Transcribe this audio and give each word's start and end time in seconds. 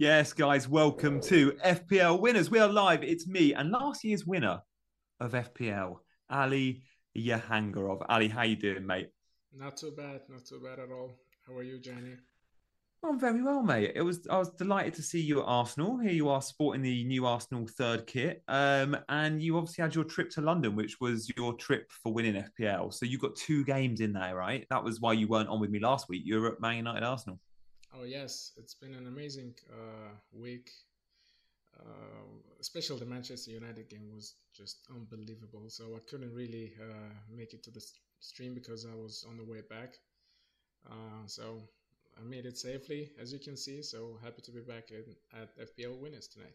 Yes, 0.00 0.32
guys, 0.32 0.68
welcome 0.68 1.20
to 1.22 1.50
FPL 1.66 2.20
Winners. 2.20 2.52
We 2.52 2.60
are 2.60 2.68
live. 2.68 3.02
It's 3.02 3.26
me 3.26 3.52
and 3.54 3.72
last 3.72 4.04
year's 4.04 4.24
winner 4.24 4.60
of 5.18 5.32
FPL, 5.32 5.96
Ali 6.30 6.84
Jahangirov. 7.16 8.06
Ali, 8.08 8.28
how 8.28 8.42
you 8.42 8.54
doing, 8.54 8.86
mate? 8.86 9.08
Not 9.52 9.76
too 9.76 9.90
bad, 9.90 10.20
not 10.28 10.46
too 10.46 10.60
bad 10.60 10.78
at 10.78 10.92
all. 10.92 11.18
How 11.44 11.54
are 11.54 11.64
you, 11.64 11.80
Gianni? 11.80 12.14
I'm 13.04 13.18
very 13.18 13.42
well, 13.42 13.60
mate. 13.64 13.90
It 13.96 14.02
was 14.02 14.24
I 14.30 14.38
was 14.38 14.50
delighted 14.50 14.94
to 14.94 15.02
see 15.02 15.20
you 15.20 15.40
at 15.40 15.46
Arsenal. 15.46 15.98
Here 15.98 16.12
you 16.12 16.28
are 16.28 16.42
sporting 16.42 16.82
the 16.82 17.02
new 17.02 17.26
Arsenal 17.26 17.66
third 17.66 18.06
kit. 18.06 18.44
Um, 18.46 18.96
and 19.08 19.42
you 19.42 19.56
obviously 19.56 19.82
had 19.82 19.96
your 19.96 20.04
trip 20.04 20.30
to 20.30 20.40
London, 20.40 20.76
which 20.76 21.00
was 21.00 21.28
your 21.36 21.54
trip 21.54 21.90
for 21.90 22.12
winning 22.12 22.44
FPL. 22.60 22.94
So 22.94 23.04
you 23.04 23.18
got 23.18 23.34
two 23.34 23.64
games 23.64 24.00
in 24.00 24.12
there, 24.12 24.36
right? 24.36 24.64
That 24.70 24.84
was 24.84 25.00
why 25.00 25.14
you 25.14 25.26
weren't 25.26 25.48
on 25.48 25.58
with 25.58 25.70
me 25.70 25.80
last 25.80 26.08
week. 26.08 26.22
You 26.24 26.40
were 26.40 26.52
at 26.52 26.60
Man 26.60 26.76
United 26.76 27.02
Arsenal. 27.02 27.40
Oh 27.94 28.04
yes, 28.04 28.52
it's 28.56 28.74
been 28.74 28.94
an 28.94 29.06
amazing 29.06 29.54
uh, 29.70 30.10
week. 30.32 30.70
Uh, 31.78 32.24
especially 32.60 32.98
the 32.98 33.06
Manchester 33.06 33.52
United 33.52 33.88
game 33.88 34.10
was 34.12 34.34
just 34.52 34.78
unbelievable. 34.90 35.64
So 35.68 35.94
I 35.96 36.00
couldn't 36.10 36.34
really 36.34 36.72
uh, 36.80 37.14
make 37.34 37.54
it 37.54 37.62
to 37.64 37.70
the 37.70 37.84
stream 38.20 38.54
because 38.54 38.84
I 38.84 38.94
was 38.94 39.24
on 39.28 39.36
the 39.36 39.44
way 39.44 39.60
back. 39.68 39.96
Uh, 40.90 41.26
so 41.26 41.62
I 42.18 42.24
made 42.28 42.46
it 42.46 42.58
safely, 42.58 43.10
as 43.20 43.32
you 43.32 43.38
can 43.38 43.56
see. 43.56 43.82
So 43.82 44.18
happy 44.22 44.42
to 44.42 44.50
be 44.50 44.60
back 44.60 44.90
in, 44.90 45.04
at 45.40 45.56
FPL 45.56 45.98
Winners 45.98 46.28
tonight. 46.28 46.54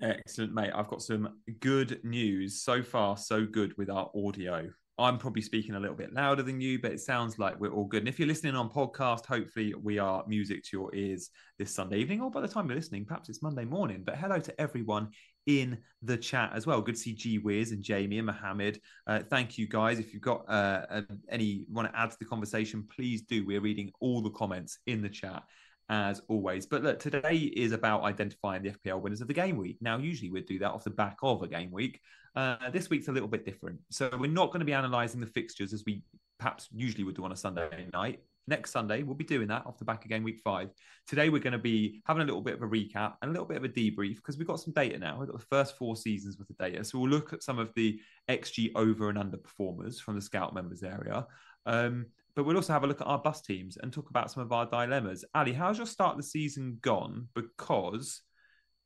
Excellent, 0.00 0.54
mate. 0.54 0.70
I've 0.74 0.88
got 0.88 1.02
some 1.02 1.40
good 1.60 2.00
news. 2.04 2.62
So 2.62 2.82
far, 2.82 3.16
so 3.16 3.44
good 3.44 3.76
with 3.76 3.90
our 3.90 4.10
audio. 4.14 4.70
I'm 4.98 5.16
probably 5.16 5.42
speaking 5.42 5.76
a 5.76 5.80
little 5.80 5.94
bit 5.94 6.12
louder 6.12 6.42
than 6.42 6.60
you, 6.60 6.80
but 6.80 6.90
it 6.90 7.00
sounds 7.00 7.38
like 7.38 7.58
we're 7.60 7.72
all 7.72 7.84
good. 7.84 8.00
And 8.00 8.08
if 8.08 8.18
you're 8.18 8.26
listening 8.26 8.56
on 8.56 8.68
podcast, 8.68 9.26
hopefully 9.26 9.72
we 9.80 9.98
are 9.98 10.24
music 10.26 10.64
to 10.64 10.76
your 10.76 10.94
ears 10.94 11.30
this 11.56 11.72
Sunday 11.72 11.98
evening, 11.98 12.20
or 12.20 12.32
by 12.32 12.40
the 12.40 12.48
time 12.48 12.66
you're 12.66 12.76
listening, 12.76 13.04
perhaps 13.04 13.28
it's 13.28 13.40
Monday 13.40 13.64
morning. 13.64 14.02
But 14.04 14.16
hello 14.16 14.40
to 14.40 14.60
everyone 14.60 15.10
in 15.46 15.78
the 16.02 16.16
chat 16.16 16.50
as 16.52 16.66
well. 16.66 16.80
Good 16.80 16.96
to 16.96 17.00
see 17.00 17.14
G 17.14 17.38
Wiz 17.38 17.70
and 17.70 17.80
Jamie 17.82 18.18
and 18.18 18.26
Mohammed. 18.26 18.80
Uh, 19.06 19.20
thank 19.30 19.56
you 19.56 19.68
guys. 19.68 20.00
If 20.00 20.12
you've 20.12 20.22
got 20.22 20.44
uh, 20.48 21.02
any 21.30 21.64
want 21.70 21.92
to 21.92 21.96
add 21.96 22.10
to 22.10 22.16
the 22.18 22.26
conversation, 22.26 22.88
please 22.94 23.22
do. 23.22 23.46
We're 23.46 23.60
reading 23.60 23.92
all 24.00 24.20
the 24.20 24.30
comments 24.30 24.78
in 24.86 25.00
the 25.00 25.08
chat 25.08 25.44
as 25.88 26.20
always. 26.28 26.66
But 26.66 26.82
look, 26.82 26.98
today 26.98 27.36
is 27.36 27.72
about 27.72 28.02
identifying 28.02 28.62
the 28.62 28.70
FPL 28.72 29.00
winners 29.00 29.20
of 29.20 29.28
the 29.28 29.34
game 29.34 29.56
week. 29.56 29.78
Now, 29.80 29.96
usually 29.96 30.30
we'd 30.30 30.46
do 30.46 30.58
that 30.58 30.70
off 30.70 30.84
the 30.84 30.90
back 30.90 31.18
of 31.22 31.42
a 31.42 31.48
game 31.48 31.70
week. 31.70 32.00
Uh, 32.38 32.70
this 32.70 32.88
week's 32.88 33.08
a 33.08 33.12
little 33.12 33.26
bit 33.26 33.44
different. 33.44 33.80
So 33.90 34.08
we're 34.16 34.30
not 34.30 34.52
going 34.52 34.60
to 34.60 34.64
be 34.64 34.70
analysing 34.70 35.20
the 35.20 35.26
fixtures 35.26 35.72
as 35.72 35.82
we 35.84 36.04
perhaps 36.38 36.68
usually 36.72 37.02
would 37.02 37.16
do 37.16 37.24
on 37.24 37.32
a 37.32 37.36
Sunday 37.36 37.88
night. 37.92 38.20
Next 38.46 38.70
Sunday, 38.70 39.02
we'll 39.02 39.16
be 39.16 39.24
doing 39.24 39.48
that 39.48 39.66
off 39.66 39.76
the 39.76 39.84
back 39.84 40.04
again, 40.04 40.22
week 40.22 40.38
five. 40.44 40.68
Today, 41.08 41.30
we're 41.30 41.42
going 41.42 41.54
to 41.54 41.58
be 41.58 42.00
having 42.06 42.22
a 42.22 42.24
little 42.24 42.40
bit 42.40 42.54
of 42.54 42.62
a 42.62 42.68
recap 42.68 43.14
and 43.20 43.30
a 43.30 43.32
little 43.32 43.44
bit 43.44 43.56
of 43.56 43.64
a 43.64 43.68
debrief 43.68 44.18
because 44.18 44.38
we've 44.38 44.46
got 44.46 44.60
some 44.60 44.72
data 44.72 44.96
now. 45.00 45.18
We've 45.18 45.26
got 45.28 45.36
the 45.36 45.46
first 45.46 45.76
four 45.76 45.96
seasons 45.96 46.38
with 46.38 46.46
the 46.46 46.54
data. 46.54 46.84
So 46.84 47.00
we'll 47.00 47.10
look 47.10 47.32
at 47.32 47.42
some 47.42 47.58
of 47.58 47.74
the 47.74 47.98
XG 48.30 48.70
over 48.76 49.08
and 49.08 49.18
under 49.18 49.36
performers 49.36 49.98
from 49.98 50.14
the 50.14 50.22
scout 50.22 50.54
members 50.54 50.84
area. 50.84 51.26
Um, 51.66 52.06
but 52.36 52.44
we'll 52.44 52.54
also 52.54 52.72
have 52.72 52.84
a 52.84 52.86
look 52.86 53.00
at 53.00 53.08
our 53.08 53.18
bus 53.18 53.42
teams 53.42 53.78
and 53.78 53.92
talk 53.92 54.10
about 54.10 54.30
some 54.30 54.44
of 54.44 54.52
our 54.52 54.64
dilemmas. 54.64 55.24
Ali, 55.34 55.54
how's 55.54 55.76
your 55.76 55.88
start 55.88 56.12
of 56.12 56.18
the 56.18 56.22
season 56.22 56.78
gone? 56.82 57.26
Because 57.34 58.22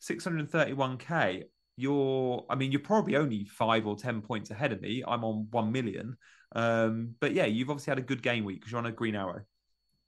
631k, 0.00 1.42
you're, 1.82 2.46
I 2.48 2.54
mean, 2.54 2.72
you're 2.72 2.80
probably 2.80 3.16
only 3.16 3.44
five 3.44 3.86
or 3.86 3.96
10 3.96 4.22
points 4.22 4.50
ahead 4.50 4.72
of 4.72 4.80
me. 4.80 5.02
I'm 5.06 5.24
on 5.24 5.48
1 5.50 5.72
million. 5.72 6.16
Um, 6.54 7.14
but 7.20 7.32
yeah, 7.32 7.46
you've 7.46 7.70
obviously 7.70 7.90
had 7.90 7.98
a 7.98 8.02
good 8.02 8.22
game 8.22 8.44
week 8.44 8.60
because 8.60 8.72
you're 8.72 8.78
on 8.78 8.86
a 8.86 8.92
green 8.92 9.16
arrow. 9.16 9.42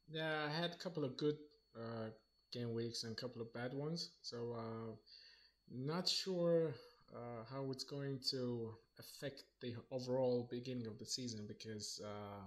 Yeah, 0.09 0.47
I 0.49 0.51
had 0.61 0.71
a 0.73 0.77
couple 0.77 1.05
of 1.05 1.17
good 1.17 1.37
uh, 1.77 2.11
game 2.53 2.73
weeks 2.75 3.05
and 3.05 3.12
a 3.12 3.17
couple 3.17 3.43
of 3.43 3.53
bad 3.53 3.75
ones. 3.75 4.11
So, 4.23 4.55
uh, 4.57 4.93
not 5.71 6.09
sure 6.09 6.75
uh, 7.15 7.45
how 7.51 7.71
it's 7.71 7.85
going 7.85 8.21
to 8.31 8.75
affect 8.99 9.45
the 9.61 9.75
overall 9.91 10.49
beginning 10.51 10.87
of 10.87 10.99
the 10.99 11.06
season 11.06 11.47
because 11.47 12.01
uh, 12.05 12.45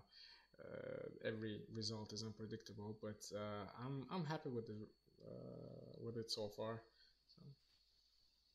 uh, 0.64 1.28
every 1.28 1.60
result 1.74 2.14
is 2.14 2.24
unpredictable, 2.24 2.98
but 3.02 3.22
uh, 3.36 3.66
I'm 3.84 4.06
I'm 4.12 4.26
happy 4.26 4.50
with 4.50 4.68
the 4.68 4.88
uh, 5.26 6.04
with 6.04 6.18
it 6.18 6.32
so 6.32 6.50
far. 6.50 6.82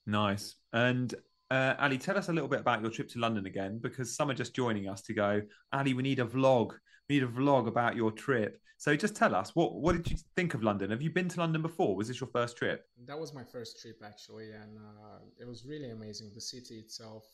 Nice. 0.07 0.57
And 0.73 1.15
uh, 1.51 1.75
Ali, 1.79 1.99
tell 1.99 2.17
us 2.17 2.29
a 2.29 2.33
little 2.33 2.49
bit 2.49 2.61
about 2.61 2.81
your 2.81 2.91
trip 2.91 3.09
to 3.11 3.19
London 3.19 3.47
again, 3.47 3.79
because 3.83 4.15
some 4.15 4.31
are 4.31 4.35
just 4.35 4.55
joining 4.55 4.89
us 4.89 5.03
to 5.03 5.15
go. 5.15 5.43
Ali, 5.73 5.95
we 5.95 6.03
need 6.03 6.19
a 6.19 6.25
vlog. 6.25 6.73
We 7.09 7.17
need 7.17 7.25
a 7.25 7.29
vlog 7.29 7.69
about 7.69 7.95
your 7.95 8.11
trip. 8.11 8.59
So 8.79 8.97
just 8.97 9.15
tell 9.15 9.35
us 9.35 9.55
what 9.55 9.75
what 9.75 9.95
did 9.95 10.11
you 10.11 10.17
think 10.35 10.55
of 10.55 10.65
London? 10.65 10.91
Have 10.91 11.03
you 11.03 11.11
been 11.11 11.29
to 11.29 11.41
London 11.41 11.63
before? 11.63 11.95
Was 11.95 12.09
this 12.09 12.21
your 12.21 12.31
first 12.33 12.57
trip? 12.57 12.85
That 13.07 13.19
was 13.19 13.33
my 13.33 13.45
first 13.45 13.81
trip 13.81 14.03
actually, 14.05 14.51
and 14.51 14.77
uh, 14.77 15.19
it 15.39 15.47
was 15.47 15.65
really 15.65 15.91
amazing. 15.91 16.33
The 16.35 16.41
city 16.41 16.79
itself, 16.79 17.25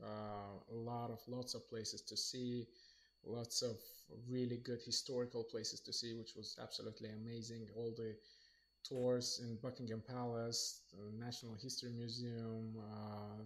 uh, 0.00 0.60
a 0.70 0.74
lot 0.74 1.10
of 1.10 1.18
lots 1.26 1.54
of 1.54 1.68
places 1.68 2.02
to 2.02 2.16
see 2.16 2.68
lots 3.24 3.62
of 3.62 3.76
really 4.28 4.58
good 4.58 4.80
historical 4.84 5.42
places 5.42 5.80
to 5.80 5.92
see, 5.92 6.14
which 6.14 6.34
was 6.36 6.56
absolutely 6.62 7.10
amazing. 7.10 7.66
All 7.74 7.92
the 7.96 8.14
tours 8.88 9.40
in 9.42 9.56
Buckingham 9.56 10.02
Palace, 10.06 10.82
National 11.18 11.54
History 11.54 11.90
Museum. 11.92 12.74
Uh, 12.78 13.44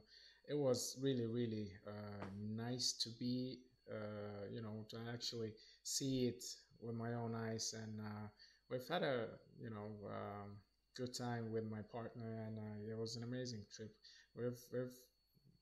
it 0.48 0.56
was 0.56 0.96
really, 1.00 1.26
really 1.26 1.72
uh, 1.86 2.24
nice 2.56 2.92
to 2.92 3.10
be, 3.18 3.58
uh, 3.90 4.46
you 4.52 4.62
know, 4.62 4.84
to 4.90 4.96
actually 5.12 5.52
see 5.82 6.26
it 6.26 6.44
with 6.80 6.94
my 6.94 7.14
own 7.14 7.34
eyes. 7.34 7.74
And 7.76 8.00
uh, 8.00 8.28
we've 8.70 8.86
had 8.88 9.02
a, 9.02 9.26
you 9.60 9.70
know, 9.70 9.88
um, 10.08 10.56
good 10.96 11.14
time 11.14 11.52
with 11.52 11.64
my 11.70 11.80
partner, 11.92 12.46
and 12.46 12.58
uh, 12.58 12.92
it 12.92 12.98
was 12.98 13.16
an 13.16 13.22
amazing 13.24 13.62
trip. 13.74 13.94
We've 14.36 14.58
we've 14.72 14.96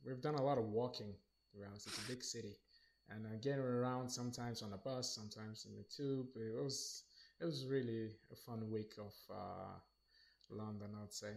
we've 0.04 0.20
done 0.20 0.34
a 0.34 0.42
lot 0.42 0.58
of 0.58 0.64
walking 0.64 1.14
around. 1.58 1.74
It's 1.76 1.86
a 1.86 2.08
big 2.08 2.22
city 2.22 2.56
and 3.10 3.26
uh, 3.26 3.36
getting 3.42 3.60
around 3.60 4.08
sometimes 4.08 4.62
on 4.62 4.72
a 4.72 4.78
bus, 4.78 5.14
sometimes 5.14 5.66
in 5.68 5.76
the 5.76 5.84
tube. 5.84 6.28
It 6.36 6.62
was 6.62 7.04
it 7.40 7.44
was 7.44 7.66
really 7.68 8.10
a 8.32 8.36
fun 8.36 8.70
week 8.70 8.92
of 8.98 9.12
uh, 9.30 9.78
London, 10.50 10.90
I'd 11.02 11.12
say. 11.12 11.32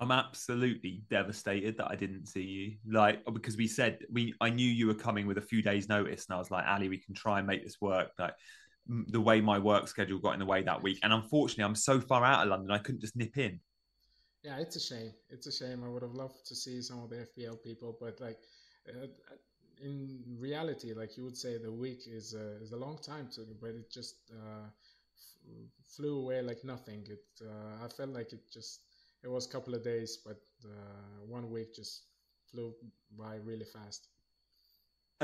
I'm 0.00 0.10
absolutely 0.10 1.04
devastated 1.08 1.76
that 1.78 1.88
I 1.90 1.94
didn't 1.94 2.26
see 2.26 2.42
you. 2.42 2.76
Like 2.90 3.24
because 3.32 3.56
we 3.56 3.68
said 3.68 3.98
we 4.12 4.34
I 4.40 4.50
knew 4.50 4.68
you 4.68 4.88
were 4.88 4.94
coming 4.94 5.26
with 5.26 5.38
a 5.38 5.42
few 5.42 5.62
days 5.62 5.88
notice 5.88 6.26
and 6.28 6.34
I 6.34 6.38
was 6.38 6.50
like, 6.50 6.64
Ali, 6.66 6.88
we 6.88 6.98
can 6.98 7.14
try 7.14 7.38
and 7.38 7.46
make 7.46 7.62
this 7.62 7.80
work. 7.80 8.10
Like 8.18 8.34
the 8.86 9.20
way 9.20 9.40
my 9.40 9.58
work 9.58 9.86
schedule 9.86 10.18
got 10.18 10.32
in 10.32 10.40
the 10.40 10.46
way 10.46 10.62
that 10.62 10.82
week. 10.82 10.98
And 11.02 11.12
unfortunately 11.12 11.64
I'm 11.64 11.76
so 11.76 12.00
far 12.00 12.24
out 12.24 12.42
of 12.42 12.48
London 12.48 12.72
I 12.72 12.78
couldn't 12.78 13.02
just 13.02 13.16
nip 13.16 13.38
in. 13.38 13.60
Yeah, 14.42 14.58
it's 14.58 14.76
a 14.76 14.80
shame. 14.80 15.12
It's 15.30 15.46
a 15.46 15.52
shame. 15.52 15.84
I 15.84 15.88
would 15.88 16.02
have 16.02 16.12
loved 16.12 16.44
to 16.46 16.54
see 16.56 16.82
some 16.82 17.02
of 17.02 17.10
the 17.10 17.26
FPL 17.38 17.62
people, 17.62 17.96
but 18.00 18.20
like 18.20 18.38
uh, 18.88 19.06
in 19.82 20.22
reality, 20.38 20.92
like 20.94 21.16
you 21.16 21.24
would 21.24 21.36
say, 21.36 21.58
the 21.58 21.72
week 21.72 22.02
is 22.06 22.34
a, 22.34 22.56
is 22.62 22.72
a 22.72 22.76
long 22.76 22.98
time 22.98 23.28
to, 23.34 23.46
but 23.60 23.70
it 23.70 23.90
just 23.90 24.16
uh, 24.32 24.66
f- 24.66 25.68
flew 25.96 26.20
away 26.20 26.42
like 26.42 26.64
nothing. 26.64 27.04
It 27.08 27.24
uh, 27.42 27.84
I 27.84 27.88
felt 27.88 28.10
like 28.10 28.32
it 28.32 28.50
just 28.52 28.80
it 29.22 29.28
was 29.30 29.46
a 29.46 29.50
couple 29.50 29.74
of 29.74 29.82
days, 29.84 30.18
but 30.24 30.40
uh, 30.64 31.24
one 31.26 31.50
week 31.50 31.74
just 31.74 32.02
flew 32.50 32.74
by 33.16 33.36
really 33.36 33.64
fast. 33.64 34.08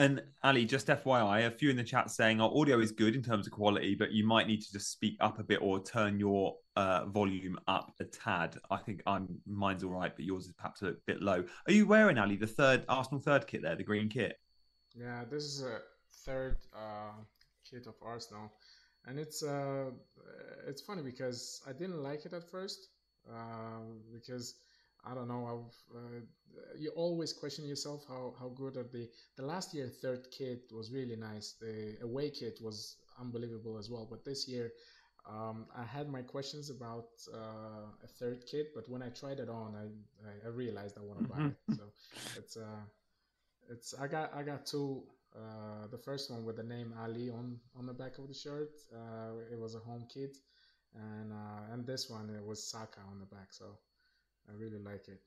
And 0.01 0.23
Ali, 0.43 0.65
just 0.65 0.87
FYI, 0.87 1.47
a 1.47 1.51
few 1.51 1.69
in 1.69 1.77
the 1.77 1.85
chat 1.85 2.11
saying 2.11 2.41
our 2.41 2.51
audio 2.57 2.81
is 2.81 2.91
good 2.91 3.15
in 3.15 3.23
terms 3.23 3.47
of 3.47 3.53
quality, 3.53 3.95
but 3.95 4.13
you 4.13 4.27
might 4.27 4.47
need 4.47 4.63
to 4.63 4.73
just 4.73 4.91
speak 4.91 5.19
up 5.21 5.39
a 5.39 5.43
bit 5.43 5.59
or 5.61 5.79
turn 5.85 6.19
your 6.19 6.57
uh, 6.75 7.05
volume 7.05 7.59
up 7.69 7.93
a 8.01 8.05
tad. 8.05 8.57
I 8.71 8.79
think 8.79 9.03
I'm 9.07 9.29
mine's 9.47 9.85
all 9.85 9.91
right, 9.91 10.11
but 10.17 10.25
yours 10.25 10.47
is 10.47 10.55
perhaps 10.55 10.81
a 10.81 10.95
bit 11.07 11.21
low. 11.21 11.45
Are 11.67 11.73
you 11.73 11.87
wearing 11.87 12.17
Ali 12.17 12.37
the 12.37 12.47
third 12.47 12.87
Arsenal 12.89 13.21
third 13.21 13.47
kit 13.47 13.61
there, 13.61 13.77
the 13.77 13.85
green 13.85 14.09
kit? 14.09 14.41
Yeah, 14.99 15.25
this 15.31 15.45
is 15.45 15.63
a 15.65 15.81
third 16.25 16.57
uh, 16.75 17.13
kit 17.71 17.87
of 17.87 17.97
Arsenal, 18.01 18.51
and 19.05 19.19
it's 19.19 19.43
uh, 19.43 19.91
it's 20.67 20.81
funny 20.81 21.03
because 21.03 21.61
I 21.69 21.73
didn't 21.73 22.03
like 22.03 22.25
it 22.25 22.33
at 22.33 22.51
first 22.51 22.89
uh, 23.31 23.83
because 24.15 24.55
I 25.05 25.15
don't 25.15 25.29
know. 25.29 25.71
Uh, 25.95 26.21
you 26.79 26.91
always 26.91 27.33
question 27.33 27.65
yourself 27.65 28.05
how, 28.09 28.35
how 28.39 28.49
good 28.49 28.77
are 28.77 28.89
the 28.93 29.09
the 29.37 29.45
last 29.45 29.75
year 29.75 29.89
third 29.89 30.27
kit 30.31 30.71
was 30.73 30.91
really 30.91 31.17
nice. 31.17 31.55
The 31.61 31.97
away 32.03 32.31
kit 32.31 32.59
was 32.61 32.97
unbelievable 33.21 33.79
as 33.79 33.91
well. 33.91 34.07
But 34.11 34.25
this 34.25 34.49
year, 34.49 34.73
um, 35.29 35.67
I 35.77 35.85
had 35.85 36.09
my 36.09 36.23
questions 36.23 36.71
about 36.71 37.09
uh, 37.33 37.87
a 38.03 38.07
third 38.19 38.45
kit, 38.51 38.75
but 38.75 38.89
when 38.89 39.03
I 39.03 39.09
tried 39.09 39.39
it 39.39 39.49
on, 39.49 39.75
I, 39.77 40.47
I, 40.47 40.51
realized 40.51 40.97
I 40.99 41.03
want 41.03 41.21
to 41.21 41.29
buy 41.29 41.45
it. 41.47 41.77
So 41.77 41.85
it's 42.37 42.57
uh, 42.57 42.83
it's 43.71 43.95
I 43.95 44.07
got 44.07 44.35
I 44.35 44.43
got 44.43 44.67
two. 44.67 45.03
Uh, 45.33 45.87
the 45.93 45.99
first 45.99 46.29
one 46.29 46.45
with 46.45 46.57
the 46.57 46.65
name 46.65 46.93
Ali 47.05 47.31
on 47.31 47.61
on 47.79 47.87
the 47.87 47.93
back 47.93 48.19
of 48.19 48.27
the 48.27 48.35
shirt. 48.35 48.71
Uh, 48.93 49.53
it 49.53 49.59
was 49.59 49.77
a 49.77 49.79
home 49.79 50.07
kit, 50.13 50.37
and 50.95 51.33
uh, 51.33 51.73
and 51.73 51.87
this 51.87 52.11
one 52.11 52.31
it 52.31 52.45
was 52.45 52.69
Saka 52.69 53.01
on 53.09 53.21
the 53.21 53.27
back. 53.27 53.53
So 53.53 53.79
I 54.51 54.61
really 54.61 54.83
like 54.83 55.07
it. 55.09 55.21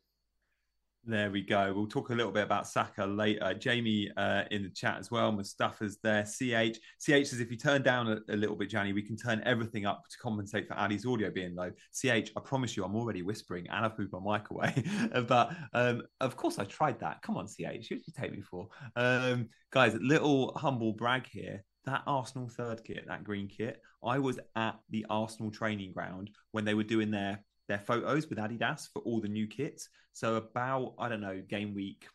There 1.06 1.32
we 1.32 1.42
go. 1.42 1.74
We'll 1.76 1.88
talk 1.88 2.12
a 2.12 2.16
little 2.16 2.32
bit 2.32 2.44
about 2.44 2.66
Saka 2.66 3.06
later. 3.06 3.54
Jamie 3.54 4.10
uh, 4.16 4.44
in 4.52 4.64
the 4.64 4.70
chat 4.70 4.98
as 5.00 5.12
well. 5.12 5.34
Mustafa's 5.34 5.98
there. 6.02 6.24
CH. 6.24 6.78
CH 7.02 7.28
says 7.28 7.42
if 7.42 7.52
you 7.52 7.58
turn 7.58 7.84
down 7.84 8.08
a, 8.08 8.34
a, 8.34 8.38
little 8.38 8.56
bit, 8.56 8.70
Gianni, 8.70 8.94
we 8.94 9.02
can 9.02 9.18
turn 9.18 9.42
everything 9.46 9.86
up 9.86 10.04
to 10.10 10.18
compensate 10.18 10.66
for 10.66 10.76
Ali's 10.76 11.06
audio 11.06 11.30
being 11.30 11.56
low. 11.56 11.72
CH, 11.92 12.32
I 12.38 12.40
promise 12.42 12.78
you, 12.78 12.86
I'm 12.86 12.96
already 12.96 13.22
whispering 13.22 13.68
and 13.70 13.86
I've 13.86 14.00
moved 14.00 14.14
my 14.14 14.38
mic 14.38 14.50
away. 14.50 14.82
but 15.28 15.54
um, 15.74 16.04
of 16.22 16.38
course, 16.38 16.58
I 16.58 16.64
tried 16.64 17.02
that. 17.02 17.22
Come 17.22 17.36
on, 17.36 17.48
CH. 17.48 17.60
What 17.60 17.90
you 17.90 18.14
take 18.18 18.32
me 18.32 18.42
for? 18.42 18.70
Um, 18.96 19.50
guys, 19.72 19.98
little 20.00 20.54
humble 20.56 20.94
brag 20.94 21.28
here. 21.30 21.66
That 21.86 22.04
Arsenal 22.08 22.48
third 22.48 22.82
kit, 22.86 23.04
that 23.08 23.26
green 23.26 23.50
kit, 23.50 23.82
I 24.02 24.20
was 24.20 24.40
at 24.56 24.80
the 24.90 25.06
Arsenal 25.10 25.52
training 25.52 25.92
ground 25.92 26.30
when 26.52 26.64
they 26.64 26.76
were 26.76 26.84
doing 26.84 27.12
their 27.12 27.44
their 27.68 27.80
photos 27.80 28.30
with 28.30 28.38
Adidas 28.38 28.92
for 28.92 29.02
all 29.04 29.22
the 29.22 29.28
new 29.28 29.48
kits. 29.48 29.90
So 30.14 30.36
about 30.36 30.94
I 31.00 31.10
don't 31.10 31.22
know 31.22 31.42
game 31.48 31.74
week 31.74 32.08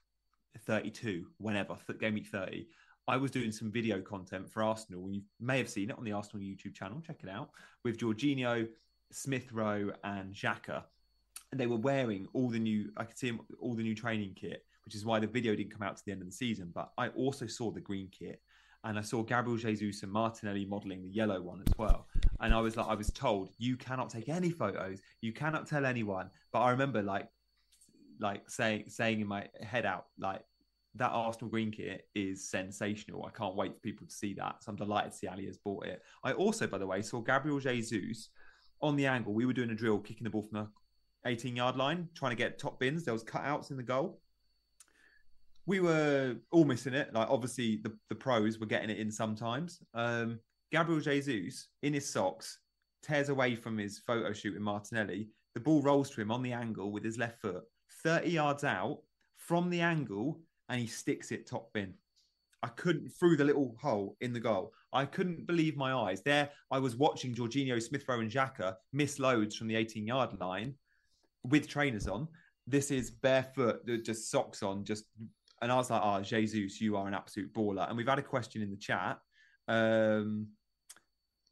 32, 0.67 1.27
whenever 1.39 1.77
game 2.01 2.15
week 2.15 2.27
30, 2.27 2.67
I 3.07 3.17
was 3.17 3.31
doing 3.31 3.53
some 3.53 3.73
video 3.73 4.01
content 4.01 4.51
for 4.51 4.63
Arsenal. 4.63 5.11
You 5.11 5.23
may 5.41 5.59
have 5.59 5.71
seen 5.71 5.91
it 5.91 5.97
on 5.97 6.05
the 6.05 6.13
Arsenal 6.13 6.45
YouTube 6.45 6.75
channel. 6.75 7.01
Check 7.01 7.21
it 7.23 7.31
out 7.31 7.51
with 7.83 7.97
Jorginho, 7.99 8.69
Smith 9.11 9.51
Rowe, 9.51 9.91
and 10.05 10.35
Xhaka. 10.35 10.85
And 11.51 11.59
they 11.59 11.67
were 11.67 11.77
wearing 11.77 12.29
all 12.35 12.51
the 12.51 12.59
new. 12.59 12.91
I 12.99 13.05
could 13.05 13.17
see 13.17 13.31
them, 13.31 13.41
all 13.61 13.75
the 13.75 13.83
new 13.83 13.95
training 13.95 14.35
kit, 14.37 14.67
which 14.85 14.95
is 14.95 15.07
why 15.07 15.21
the 15.21 15.27
video 15.27 15.57
didn't 15.57 15.73
come 15.73 15.83
out 15.83 15.97
to 15.97 16.05
the 16.05 16.13
end 16.13 16.21
of 16.21 16.29
the 16.29 16.35
season. 16.35 16.71
But 16.75 16.93
I 16.99 17.09
also 17.09 17.47
saw 17.47 17.71
the 17.71 17.81
green 17.81 18.09
kit, 18.11 18.43
and 18.85 18.99
I 18.99 19.03
saw 19.03 19.23
Gabriel 19.23 19.57
Jesus 19.57 20.03
and 20.03 20.13
Martinelli 20.13 20.67
modeling 20.67 21.03
the 21.03 21.09
yellow 21.09 21.41
one 21.41 21.63
as 21.67 21.73
well. 21.79 22.08
And 22.41 22.55
I 22.55 22.61
was 22.61 22.77
like, 22.77 22.87
I 22.89 22.95
was 22.95 23.11
told 23.11 23.51
you 23.59 23.77
cannot 23.77 24.11
take 24.11 24.29
any 24.29 24.51
photos, 24.51 25.01
you 25.21 25.33
cannot 25.33 25.67
tell 25.67 25.85
anyone. 25.85 26.31
But 26.53 26.61
I 26.61 26.71
remember 26.71 27.03
like, 27.03 27.29
like 28.21 28.49
saying 28.51 28.85
saying 28.89 29.21
in 29.21 29.27
my 29.27 29.49
head 29.61 29.87
out 29.87 30.07
like 30.19 30.43
that 30.97 31.11
Arsenal 31.11 31.51
green 31.51 31.71
kit 31.71 32.07
is 32.15 32.49
sensational. 32.49 33.25
I 33.27 33.37
can't 33.37 33.55
wait 33.55 33.75
for 33.75 33.81
people 33.81 34.07
to 34.07 34.13
see 34.13 34.35
that. 34.35 34.63
So 34.63 34.71
I'm 34.71 34.77
delighted 34.77 35.13
to 35.13 35.19
see 35.19 35.29
Ali 35.29 35.47
has 35.47 35.59
bought 35.59 35.87
it. 35.87 36.03
I 36.25 36.33
also, 36.33 36.67
by 36.67 36.79
the 36.79 36.87
way, 36.87 37.03
saw 37.03 37.21
Gabriel 37.21 37.61
Jesus 37.61 38.31
on 38.81 38.97
the 38.97 39.07
angle. 39.07 39.35
We 39.35 39.47
were 39.47 39.53
doing 39.53 39.71
a 39.71 39.75
drill, 39.75 39.99
kicking 39.99 40.25
the 40.25 40.31
ball 40.31 40.43
from 40.43 40.69
the 41.25 41.31
18 41.31 41.55
yard 41.55 41.77
line, 41.77 42.09
trying 42.15 42.31
to 42.31 42.37
get 42.37 42.59
top 42.59 42.81
bins. 42.81 43.05
There 43.05 43.15
was 43.15 43.25
cutouts 43.25 43.71
in 43.71 43.77
the 43.77 43.83
goal 43.83 44.21
we 45.69 45.81
were 45.81 46.35
all 46.51 46.65
missing 46.65 46.95
it. 46.95 47.13
Like 47.13 47.29
obviously 47.29 47.77
the, 47.85 47.93
the 48.09 48.15
pros 48.15 48.59
were 48.59 48.67
getting 48.67 48.89
it 48.89 48.99
in 48.99 49.13
sometimes. 49.13 49.83
Um, 49.93 50.41
Gabriel 50.71 51.01
Jesus 51.01 51.69
in 51.83 51.95
his 51.95 52.11
socks 52.11 52.59
tears 53.03 53.29
away 53.29 53.55
from 53.55 53.79
his 53.79 53.99
photo 53.99 54.33
shoot 54.33 54.57
in 54.57 54.63
Martinelli. 54.63 55.29
The 55.55 55.61
ball 55.61 55.83
rolls 55.83 56.11
to 56.11 56.21
him 56.21 56.31
on 56.31 56.43
the 56.43 56.53
angle 56.53 56.93
with 56.93 57.05
his 57.05 57.19
left 57.19 57.41
foot, 57.41 57.65
30 58.03 58.31
yards 58.31 58.65
out 58.65 58.99
from 59.37 59.71
the 59.71 59.81
angle, 59.81 60.41
and 60.69 60.81
he 60.81 60.87
sticks 60.87 61.33
it 61.33 61.47
top 61.47 61.73
bin. 61.73 61.95
I 62.63 62.69
couldn't 62.69 63.11
through 63.11 63.37
the 63.37 63.45
little 63.45 63.77
hole 63.81 64.17
in 64.21 64.33
the 64.33 64.41
goal. 64.41 64.73
I 64.93 65.05
couldn't 65.05 65.47
believe 65.47 65.77
my 65.77 65.93
eyes. 65.93 66.23
There, 66.23 66.51
I 66.71 66.79
was 66.79 66.97
watching 66.97 67.35
Jorginho, 67.35 67.81
Smith 67.81 68.05
Rowe, 68.09 68.21
and 68.21 68.31
Xhaka 68.31 68.75
miss 68.93 69.19
loads 69.19 69.55
from 69.55 69.69
the 69.69 69.77
18 69.77 70.07
yard 70.07 70.39
line 70.41 70.75
with 71.45 71.69
trainers 71.69 72.09
on. 72.09 72.29
This 72.67 72.91
is 72.91 73.11
barefoot, 73.11 73.87
just 74.05 74.31
socks 74.31 74.63
on, 74.63 74.85
just 74.85 75.05
and 75.61 75.73
I 75.73 75.77
was 75.77 75.91
like, 75.91 76.03
"Oh, 76.05 76.21
Jesus, 76.21 76.81
you 76.81 76.97
are 76.97 77.09
an 77.09 77.15
absolute 77.15 77.53
baller." 77.53 77.89
And 77.89 77.97
we've 77.97 78.09
had 78.09 78.19
a 78.19 78.23
question 78.23 78.63
in 78.63 78.71
the 78.71 78.77
chat. 78.77 79.19
Um, 79.69 80.49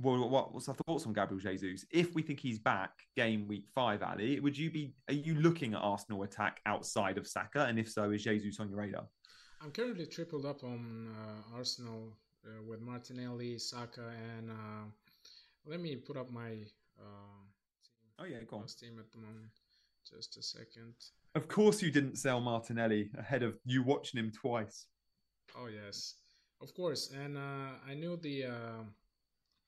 well, 0.00 0.28
what, 0.28 0.52
what's 0.52 0.68
our 0.68 0.74
thoughts 0.86 1.06
on 1.06 1.12
Gabriel 1.14 1.40
Jesus? 1.40 1.86
If 1.90 2.14
we 2.14 2.22
think 2.22 2.40
he's 2.40 2.58
back 2.58 2.90
game 3.16 3.46
week 3.48 3.66
five, 3.74 4.02
Ali, 4.02 4.40
would 4.40 4.56
you 4.56 4.70
be? 4.70 4.94
Are 5.08 5.14
you 5.14 5.34
looking 5.36 5.74
at 5.74 5.80
Arsenal 5.80 6.22
attack 6.22 6.60
outside 6.66 7.16
of 7.16 7.26
Saka? 7.26 7.64
And 7.64 7.78
if 7.78 7.90
so, 7.90 8.10
is 8.10 8.24
Jesus 8.24 8.60
on 8.60 8.68
your 8.68 8.78
radar? 8.78 9.06
I'm 9.62 9.70
currently 9.70 10.06
tripled 10.06 10.44
up 10.44 10.64
on 10.64 11.08
uh, 11.08 11.56
Arsenal 11.56 12.12
uh, 12.44 12.62
with 12.68 12.80
Martinelli, 12.80 13.58
Saka, 13.58 14.12
and 14.36 14.50
uh, 14.50 14.84
let 15.64 15.80
me 15.80 15.96
put 15.96 16.16
up 16.16 16.30
my. 16.30 16.50
Uh, 16.98 17.44
oh 18.18 18.24
yeah, 18.24 18.38
go 18.48 18.58
on. 18.58 18.66
Team 18.66 18.98
at 18.98 19.10
the 19.12 19.18
moment. 19.18 19.50
Just 20.08 20.36
a 20.36 20.42
second. 20.42 20.94
Of 21.34 21.48
course, 21.48 21.82
you 21.82 21.90
didn't 21.90 22.16
sell 22.16 22.40
Martinelli 22.40 23.10
ahead 23.18 23.42
of 23.42 23.58
you 23.64 23.82
watching 23.82 24.18
him 24.18 24.30
twice. 24.30 24.86
Oh 25.58 25.68
yes, 25.68 26.14
of 26.60 26.74
course. 26.74 27.10
And 27.12 27.36
uh, 27.36 27.78
I 27.88 27.94
knew 27.94 28.16
the 28.16 28.44
uh, 28.44 28.82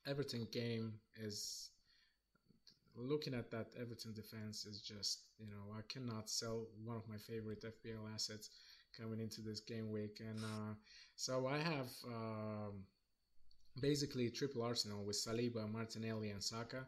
Everton 0.07 0.47
game 0.51 0.93
is 1.21 1.69
looking 2.95 3.33
at 3.33 3.49
that 3.51 3.67
Everton 3.79 4.13
defense 4.13 4.65
is 4.65 4.81
just 4.81 5.19
you 5.39 5.45
know 5.47 5.73
I 5.77 5.81
cannot 5.87 6.29
sell 6.29 6.67
one 6.83 6.97
of 6.97 7.07
my 7.07 7.17
favorite 7.17 7.63
FPL 7.63 8.13
assets 8.13 8.49
coming 8.97 9.19
into 9.19 9.41
this 9.41 9.59
game 9.59 9.91
week, 9.91 10.19
and 10.19 10.43
uh, 10.43 10.73
so 11.15 11.47
I 11.47 11.57
have 11.57 11.87
um, 12.07 12.83
basically 13.79 14.29
triple 14.29 14.63
Arsenal 14.63 15.03
with 15.05 15.15
Saliba, 15.15 15.71
Martinelli, 15.71 16.31
and 16.31 16.43
Saka. 16.43 16.85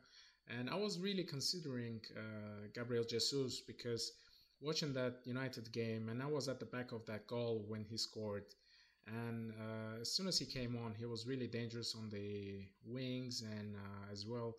And 0.48 0.70
I 0.70 0.76
was 0.76 1.00
really 1.00 1.24
considering 1.24 2.02
uh, 2.18 2.68
Gabriel 2.74 3.04
Jesus 3.04 3.62
because 3.62 4.12
watching 4.60 4.94
that 4.94 5.20
United 5.24 5.72
game, 5.72 6.10
and 6.10 6.22
I 6.22 6.26
was 6.26 6.48
at 6.48 6.60
the 6.60 6.66
back 6.66 6.92
of 6.92 7.06
that 7.06 7.28
goal 7.28 7.64
when 7.68 7.84
he 7.84 7.98
scored. 7.98 8.44
And 9.08 9.52
uh, 9.52 10.02
as 10.02 10.12
soon 10.12 10.28
as 10.28 10.38
he 10.38 10.46
came 10.46 10.78
on, 10.84 10.94
he 10.94 11.06
was 11.06 11.26
really 11.26 11.48
dangerous 11.48 11.96
on 11.96 12.10
the 12.10 12.62
wings 12.86 13.42
and 13.42 13.76
uh, 13.76 14.12
as 14.12 14.26
well 14.26 14.56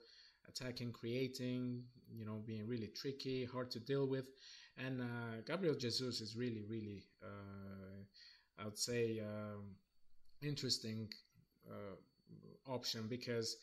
attacking, 0.49 0.93
creating, 0.93 1.85
you 2.13 2.25
know, 2.25 2.43
being 2.45 2.67
really 2.67 2.89
tricky, 2.89 3.45
hard 3.45 3.71
to 3.71 3.81
deal 3.81 4.07
with. 4.07 4.29
And 4.77 5.01
uh, 5.01 5.41
Gabriel 5.47 5.75
Jesus 5.75 6.21
is 6.21 6.37
really, 6.37 6.65
really, 6.69 7.05
uh, 7.23 8.03
I 8.59 8.65
would 8.65 8.79
say, 8.79 9.21
um, 9.21 9.77
interesting 10.43 11.09
uh, 11.71 12.71
option 12.71 13.07
because 13.09 13.57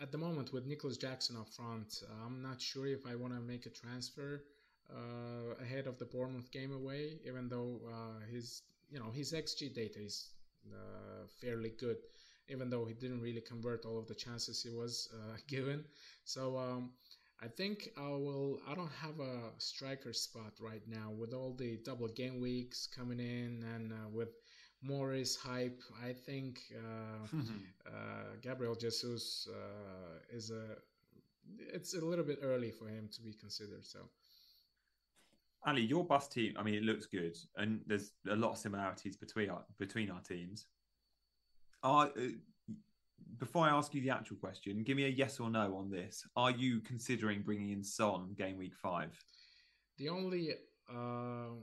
at 0.00 0.12
the 0.12 0.18
moment 0.18 0.52
with 0.52 0.66
Nicholas 0.66 0.96
Jackson 0.96 1.36
up 1.36 1.48
front, 1.48 2.02
I'm 2.24 2.42
not 2.42 2.60
sure 2.60 2.86
if 2.86 3.06
I 3.06 3.14
want 3.14 3.34
to 3.34 3.40
make 3.40 3.66
a 3.66 3.70
transfer 3.70 4.44
uh, 4.90 5.62
ahead 5.62 5.86
of 5.86 5.98
the 5.98 6.04
Bournemouth 6.04 6.50
game 6.50 6.72
away, 6.72 7.18
even 7.26 7.48
though 7.48 7.80
uh, 7.88 8.24
his 8.30 8.62
you 8.90 8.98
know 8.98 9.10
his 9.10 9.32
xG 9.32 9.74
data 9.74 9.98
is 10.00 10.30
uh, 10.72 11.26
fairly 11.40 11.70
good, 11.78 11.98
even 12.48 12.70
though 12.70 12.84
he 12.84 12.94
didn't 12.94 13.20
really 13.20 13.40
convert 13.40 13.84
all 13.84 13.98
of 13.98 14.06
the 14.06 14.14
chances 14.14 14.62
he 14.62 14.70
was 14.70 15.08
uh, 15.14 15.36
given. 15.48 15.84
So 16.24 16.56
um, 16.58 16.90
I 17.42 17.48
think 17.48 17.90
I 17.96 18.08
will. 18.08 18.60
I 18.68 18.74
don't 18.74 18.92
have 19.02 19.20
a 19.20 19.50
striker 19.58 20.12
spot 20.12 20.52
right 20.60 20.82
now 20.86 21.10
with 21.10 21.32
all 21.32 21.54
the 21.54 21.78
double 21.84 22.08
game 22.08 22.40
weeks 22.40 22.86
coming 22.86 23.20
in 23.20 23.64
and 23.74 23.92
uh, 23.92 24.08
with 24.10 24.30
Morris 24.82 25.36
hype. 25.36 25.80
I 26.04 26.12
think 26.12 26.60
uh, 26.74 27.26
Gabriel 28.42 28.74
Jesus 28.74 29.48
is 30.30 30.50
a. 30.50 30.76
It's 31.58 31.94
a 31.94 32.04
little 32.04 32.24
bit 32.24 32.40
early 32.42 32.72
for 32.72 32.88
him 32.88 33.08
to 33.14 33.22
be 33.22 33.32
considered. 33.32 33.84
So. 33.84 34.00
Ali, 35.64 35.82
your 35.82 36.04
bus 36.04 36.28
team. 36.28 36.54
I 36.56 36.62
mean, 36.62 36.74
it 36.74 36.82
looks 36.82 37.06
good, 37.06 37.36
and 37.56 37.80
there's 37.86 38.12
a 38.30 38.36
lot 38.36 38.52
of 38.52 38.58
similarities 38.58 39.16
between 39.16 39.50
our 39.50 39.64
between 39.78 40.10
our 40.10 40.20
teams. 40.20 40.66
Are 41.82 42.06
uh, 42.06 42.28
before 43.38 43.66
I 43.66 43.70
ask 43.70 43.94
you 43.94 44.00
the 44.00 44.10
actual 44.10 44.36
question, 44.36 44.82
give 44.82 44.96
me 44.96 45.04
a 45.04 45.08
yes 45.08 45.40
or 45.40 45.50
no 45.50 45.76
on 45.76 45.90
this. 45.90 46.24
Are 46.36 46.50
you 46.50 46.80
considering 46.80 47.42
bringing 47.42 47.70
in 47.70 47.82
Son 47.82 48.34
game 48.36 48.56
week 48.56 48.74
five? 48.74 49.10
The 49.98 50.08
only 50.08 50.50
uh, 50.88 51.54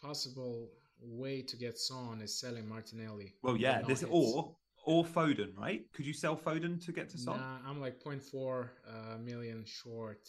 possible 0.00 0.70
way 1.00 1.42
to 1.42 1.56
get 1.56 1.78
Son 1.78 2.20
is 2.22 2.38
selling 2.38 2.68
Martinelli. 2.68 3.34
Well, 3.42 3.56
yeah, 3.56 3.82
this 3.82 4.04
or 4.08 4.54
or 4.84 5.04
Foden, 5.04 5.56
right? 5.56 5.84
Could 5.92 6.06
you 6.06 6.12
sell 6.12 6.36
Foden 6.36 6.84
to 6.84 6.92
get 6.92 7.08
to 7.10 7.18
Son? 7.18 7.38
Nah, 7.38 7.58
I'm 7.68 7.80
like 7.80 8.02
0.4 8.02 8.68
uh, 8.88 9.18
million 9.18 9.64
short. 9.66 10.28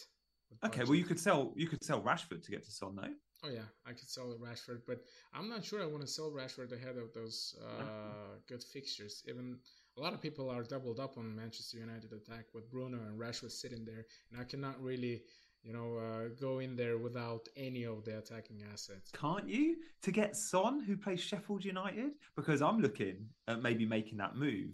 Okay, 0.64 0.84
well 0.84 0.94
you 0.94 1.04
could 1.04 1.18
sell 1.20 1.52
you 1.56 1.66
could 1.66 1.82
sell 1.84 2.00
Rashford 2.00 2.42
to 2.44 2.50
get 2.50 2.64
to 2.64 2.70
Son, 2.70 2.96
though. 2.96 3.08
Oh 3.44 3.50
yeah, 3.50 3.66
I 3.86 3.92
could 3.92 4.08
sell 4.08 4.36
Rashford, 4.40 4.82
but 4.86 5.02
I'm 5.34 5.48
not 5.48 5.64
sure 5.64 5.82
I 5.82 5.86
want 5.86 6.02
to 6.02 6.06
sell 6.06 6.30
Rashford 6.30 6.72
ahead 6.72 6.96
of 6.96 7.12
those 7.12 7.56
uh, 7.60 7.82
good 8.48 8.62
fixtures. 8.62 9.24
Even 9.28 9.58
a 9.98 10.00
lot 10.00 10.12
of 10.14 10.22
people 10.22 10.48
are 10.48 10.62
doubled 10.62 11.00
up 11.00 11.18
on 11.18 11.34
Manchester 11.34 11.78
United 11.78 12.12
attack 12.12 12.46
with 12.54 12.70
Bruno 12.70 12.98
and 12.98 13.18
Rashford 13.18 13.50
sitting 13.50 13.84
there, 13.84 14.06
and 14.30 14.40
I 14.40 14.44
cannot 14.44 14.80
really, 14.80 15.22
you 15.64 15.72
know, 15.72 15.96
uh, 15.96 16.28
go 16.40 16.60
in 16.60 16.76
there 16.76 16.98
without 16.98 17.48
any 17.56 17.82
of 17.84 18.04
the 18.04 18.18
attacking 18.18 18.62
assets. 18.72 19.10
Can't 19.12 19.48
you 19.48 19.76
to 20.02 20.12
get 20.12 20.36
Son, 20.36 20.80
who 20.80 20.96
plays 20.96 21.20
Sheffield 21.20 21.64
United? 21.64 22.12
Because 22.36 22.62
I'm 22.62 22.80
looking 22.80 23.26
at 23.48 23.60
maybe 23.60 23.84
making 23.86 24.18
that 24.18 24.36
move. 24.36 24.70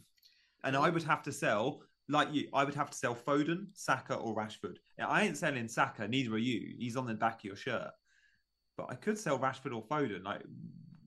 and 0.65 0.77
I 0.77 0.91
would 0.91 1.05
have 1.05 1.23
to 1.23 1.33
sell 1.33 1.83
like 2.09 2.33
you. 2.33 2.49
I 2.53 2.65
would 2.65 2.75
have 2.75 2.91
to 2.91 2.99
sell 2.99 3.15
Foden, 3.15 3.67
Saka, 3.75 4.15
or 4.15 4.35
Rashford. 4.35 4.77
I 4.99 5.23
ain't 5.23 5.37
selling 5.37 5.69
Saka. 5.69 6.09
Neither 6.09 6.35
are 6.35 6.39
you. 6.39 6.75
He's 6.79 6.97
on 6.97 7.07
the 7.07 7.15
back 7.15 7.41
of 7.41 7.45
your 7.45 7.57
shirt. 7.57 7.91
But 8.77 8.87
I 8.91 8.95
could 8.95 9.19
sell 9.19 9.39
Rashford 9.39 9.75
or 9.75 9.83
Foden. 9.83 10.25
Like, 10.25 10.43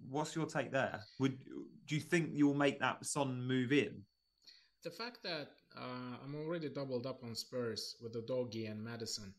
what's 0.09 0.35
your 0.35 0.45
take 0.45 0.71
there? 0.71 1.01
Would 1.19 1.39
do 1.87 1.95
you 1.95 2.01
think 2.01 2.31
you'll 2.33 2.53
make 2.53 2.79
that 2.79 3.05
Son 3.05 3.41
move 3.41 3.71
in? 3.71 4.03
The 4.83 4.91
fact 4.91 5.23
that 5.23 5.49
uh, 5.77 6.17
I'm 6.23 6.35
already 6.35 6.69
doubled 6.69 7.05
up 7.05 7.23
on 7.23 7.35
Spurs 7.35 7.95
with 8.01 8.13
Udogie 8.13 8.69
and 8.69 8.83
Maddison. 8.83 9.33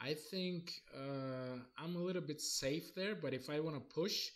I 0.00 0.14
think 0.14 0.72
uh, 0.94 1.58
I'm 1.78 1.96
a 1.96 2.00
little 2.00 2.22
bit 2.22 2.40
safe 2.40 2.94
there, 2.94 3.14
but 3.14 3.32
if 3.32 3.48
I 3.48 3.60
want 3.60 3.76
to 3.76 3.94
push, 3.94 4.30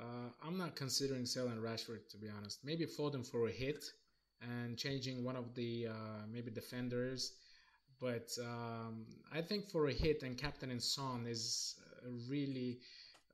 uh, 0.00 0.30
I'm 0.42 0.56
not 0.56 0.76
considering 0.76 1.26
selling 1.26 1.58
Rashford 1.58 2.08
to 2.10 2.16
be 2.16 2.28
honest. 2.28 2.60
Maybe 2.64 2.86
Foden 2.86 3.26
for 3.26 3.48
a 3.48 3.52
hit 3.52 3.84
and 4.42 4.76
changing 4.76 5.24
one 5.24 5.36
of 5.36 5.54
the 5.54 5.88
uh, 5.88 6.26
maybe 6.32 6.50
defenders. 6.50 7.32
But 8.00 8.30
um, 8.40 9.06
I 9.32 9.40
think 9.40 9.70
for 9.70 9.88
a 9.88 9.92
hit 9.92 10.22
and 10.22 10.36
captain 10.38 10.70
and 10.70 10.82
Son 10.82 11.26
is 11.28 11.76
a 12.06 12.10
really 12.30 12.78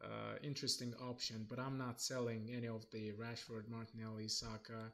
uh, 0.03 0.37
interesting 0.43 0.95
option. 1.03 1.47
But 1.49 1.59
I'm 1.59 1.77
not 1.77 2.01
selling 2.01 2.51
any 2.57 2.69
of 2.69 2.87
the 2.91 3.13
Rashford, 3.13 3.69
Martinelli, 3.69 4.29
Saka, 4.29 4.93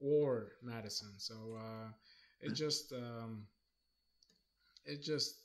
or 0.00 0.52
Maddison. 0.62 1.12
So 1.18 1.34
uh, 1.56 1.88
it 2.40 2.54
just 2.54 2.92
um, 2.92 3.46
it 4.86 5.02
just 5.02 5.36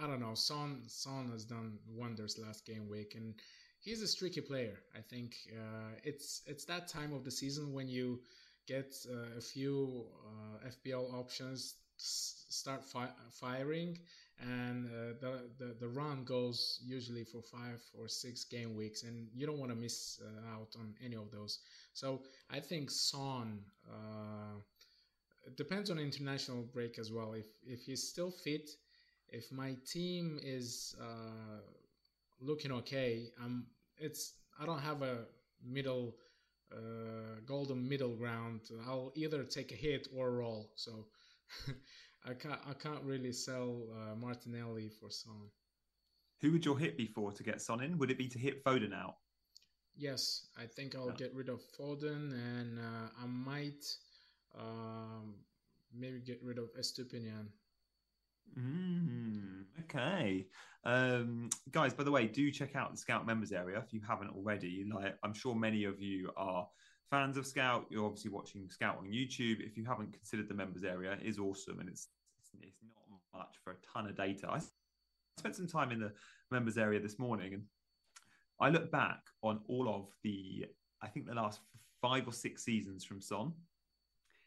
I 0.00 0.06
don't 0.06 0.20
know. 0.20 0.34
Son 0.34 0.82
Son 0.86 1.28
has 1.32 1.44
done 1.44 1.78
wonders 1.88 2.38
last 2.38 2.66
game 2.66 2.88
week, 2.88 3.14
and 3.14 3.34
he's 3.80 4.02
a 4.02 4.08
streaky 4.08 4.40
player. 4.40 4.78
I 4.96 5.00
think 5.00 5.36
uh, 5.52 5.90
it's 6.02 6.42
it's 6.46 6.64
that 6.66 6.88
time 6.88 7.12
of 7.12 7.24
the 7.24 7.30
season 7.30 7.72
when 7.72 7.88
you 7.88 8.20
get 8.66 8.94
uh, 9.10 9.38
a 9.38 9.40
few 9.40 10.06
uh, 10.26 10.66
FPL 10.66 11.10
options 11.12 11.76
start 11.96 12.84
fi- 12.84 13.12
firing, 13.30 13.98
and 14.40 14.86
uh, 14.86 15.14
the, 15.20 15.50
the 15.58 15.76
the 15.80 15.88
run 15.88 16.24
goes 16.24 16.80
usually 16.84 17.24
for 17.24 17.42
five 17.42 17.80
or 17.98 18.08
six 18.08 18.44
game 18.44 18.74
weeks, 18.76 19.02
and 19.02 19.28
you 19.34 19.46
don't 19.46 19.58
want 19.58 19.70
to 19.70 19.76
miss 19.76 20.20
uh, 20.22 20.54
out 20.54 20.74
on 20.78 20.94
any 21.04 21.16
of 21.16 21.30
those. 21.30 21.60
So 21.92 22.22
I 22.50 22.60
think 22.60 22.90
Son. 22.90 23.60
Uh, 23.88 24.60
depends 25.56 25.90
on 25.90 25.98
international 25.98 26.62
break 26.62 26.98
as 26.98 27.12
well. 27.12 27.32
If 27.34 27.46
if 27.66 27.82
he's 27.84 28.06
still 28.08 28.30
fit, 28.30 28.70
if 29.28 29.50
my 29.52 29.76
team 29.86 30.38
is 30.42 30.94
uh, 31.00 31.60
looking 32.40 32.72
okay, 32.72 33.30
I'm. 33.42 33.66
It's 33.98 34.34
I 34.60 34.66
don't 34.66 34.80
have 34.80 35.02
a 35.02 35.26
middle 35.64 36.16
uh, 36.74 37.40
golden 37.46 37.88
middle 37.88 38.14
ground. 38.16 38.60
I'll 38.86 39.12
either 39.14 39.44
take 39.44 39.72
a 39.72 39.76
hit 39.76 40.08
or 40.14 40.32
roll. 40.32 40.70
So 40.74 41.06
I 42.24 42.34
can't 42.34 42.60
I 42.68 42.74
can't 42.74 43.02
really 43.02 43.32
sell 43.32 43.82
uh, 43.92 44.14
Martinelli 44.14 44.88
for 44.88 45.10
Son. 45.10 45.50
Who 46.40 46.52
would 46.52 46.64
your 46.64 46.78
hit 46.78 46.96
be 46.96 47.06
for 47.06 47.32
to 47.32 47.42
get 47.42 47.60
Son 47.60 47.82
in? 47.82 47.98
Would 47.98 48.10
it 48.10 48.18
be 48.18 48.28
to 48.28 48.38
hit 48.38 48.64
Foden 48.64 48.94
out? 48.94 49.16
Yes, 49.96 50.48
I 50.58 50.66
think 50.66 50.96
I'll 50.96 51.12
get 51.12 51.32
rid 51.34 51.48
of 51.48 51.60
Foden, 51.78 52.32
and 52.32 52.78
uh, 52.80 53.08
I 53.22 53.26
might 53.26 53.84
um, 54.58 55.34
maybe 55.96 56.18
get 56.18 56.42
rid 56.42 56.58
of 56.58 56.74
Estupiñán. 56.74 57.46
Mm, 58.58 59.64
okay, 59.80 60.46
um, 60.84 61.48
guys. 61.72 61.92
By 61.94 62.04
the 62.04 62.10
way, 62.10 62.26
do 62.26 62.50
check 62.50 62.76
out 62.76 62.92
the 62.92 62.96
Scout 62.96 63.26
members 63.26 63.52
area 63.52 63.78
if 63.78 63.92
you 63.92 64.00
haven't 64.06 64.30
already. 64.30 64.84
Like, 64.92 65.16
I'm 65.22 65.34
sure 65.34 65.54
many 65.54 65.84
of 65.84 66.00
you 66.00 66.30
are 66.36 66.66
fans 67.10 67.36
of 67.36 67.46
Scout. 67.46 67.86
You're 67.90 68.04
obviously 68.04 68.30
watching 68.30 68.68
Scout 68.70 68.98
on 68.98 69.06
YouTube. 69.06 69.60
If 69.60 69.76
you 69.76 69.84
haven't 69.84 70.12
considered 70.12 70.48
the 70.48 70.54
members 70.54 70.84
area, 70.84 71.12
it 71.12 71.26
is 71.26 71.38
awesome, 71.38 71.80
and 71.80 71.88
it's 71.88 72.08
it's 72.60 72.78
not 72.82 73.40
much 73.40 73.56
for 73.62 73.72
a 73.72 73.76
ton 73.92 74.08
of 74.08 74.16
data. 74.16 74.48
I 74.50 74.60
spent 75.38 75.56
some 75.56 75.66
time 75.66 75.90
in 75.90 76.00
the 76.00 76.12
members 76.50 76.78
area 76.78 77.00
this 77.00 77.18
morning, 77.18 77.54
and 77.54 77.62
I 78.60 78.68
look 78.70 78.90
back 78.90 79.20
on 79.42 79.60
all 79.68 79.88
of 79.88 80.08
the, 80.22 80.66
I 81.02 81.08
think 81.08 81.26
the 81.26 81.34
last 81.34 81.60
five 82.00 82.26
or 82.26 82.32
six 82.32 82.64
seasons 82.64 83.04
from 83.04 83.20
Son. 83.20 83.52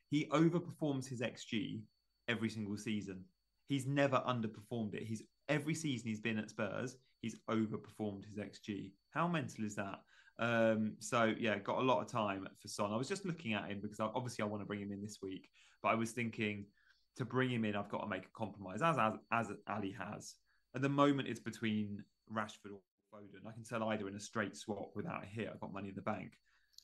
He 0.09 0.25
overperforms 0.27 1.07
his 1.07 1.21
XG 1.21 1.81
every 2.29 2.49
single 2.49 2.77
season 2.77 3.25
he's 3.67 3.85
never 3.85 4.23
underperformed 4.27 4.95
it. 4.95 5.03
He's 5.03 5.23
every 5.49 5.75
season 5.75 6.07
he's 6.09 6.19
been 6.19 6.39
at 6.39 6.49
Spurs, 6.49 6.97
he's 7.21 7.37
overperformed 7.49 8.25
his 8.25 8.37
XG. 8.37 8.91
How 9.11 9.27
mental 9.27 9.65
is 9.65 9.75
that? 9.75 9.99
Um, 10.39 10.95
so 10.99 11.33
yeah, 11.39 11.57
got 11.59 11.79
a 11.79 11.81
lot 11.83 12.01
of 12.01 12.07
time 12.07 12.47
for 12.61 12.67
Son. 12.67 12.91
I 12.91 12.97
was 12.97 13.07
just 13.07 13.25
looking 13.25 13.53
at 13.53 13.69
him 13.69 13.79
because 13.81 13.99
obviously 13.99 14.43
I 14.43 14.47
want 14.47 14.61
to 14.61 14.67
bring 14.67 14.81
him 14.81 14.91
in 14.91 15.01
this 15.01 15.19
week, 15.21 15.49
but 15.81 15.89
I 15.89 15.95
was 15.95 16.11
thinking 16.11 16.65
to 17.17 17.25
bring 17.25 17.49
him 17.49 17.65
in, 17.65 17.75
I've 17.75 17.89
got 17.89 18.01
to 18.01 18.07
make 18.07 18.25
a 18.25 18.37
compromise, 18.37 18.81
as 18.81 18.97
as, 18.97 19.13
as 19.31 19.51
Ali 19.67 19.95
has. 19.97 20.35
At 20.75 20.81
the 20.81 20.89
moment, 20.89 21.27
it's 21.27 21.39
between 21.39 22.03
Rashford 22.31 22.73
or 22.73 22.81
Foden. 23.11 23.47
I 23.47 23.51
can 23.51 23.65
sell 23.65 23.83
either 23.89 24.07
in 24.07 24.15
a 24.15 24.19
straight 24.19 24.55
swap 24.55 24.91
without 24.95 25.23
a 25.23 25.25
hit. 25.25 25.49
I've 25.51 25.59
got 25.59 25.73
money 25.73 25.89
in 25.89 25.95
the 25.95 26.01
bank. 26.01 26.33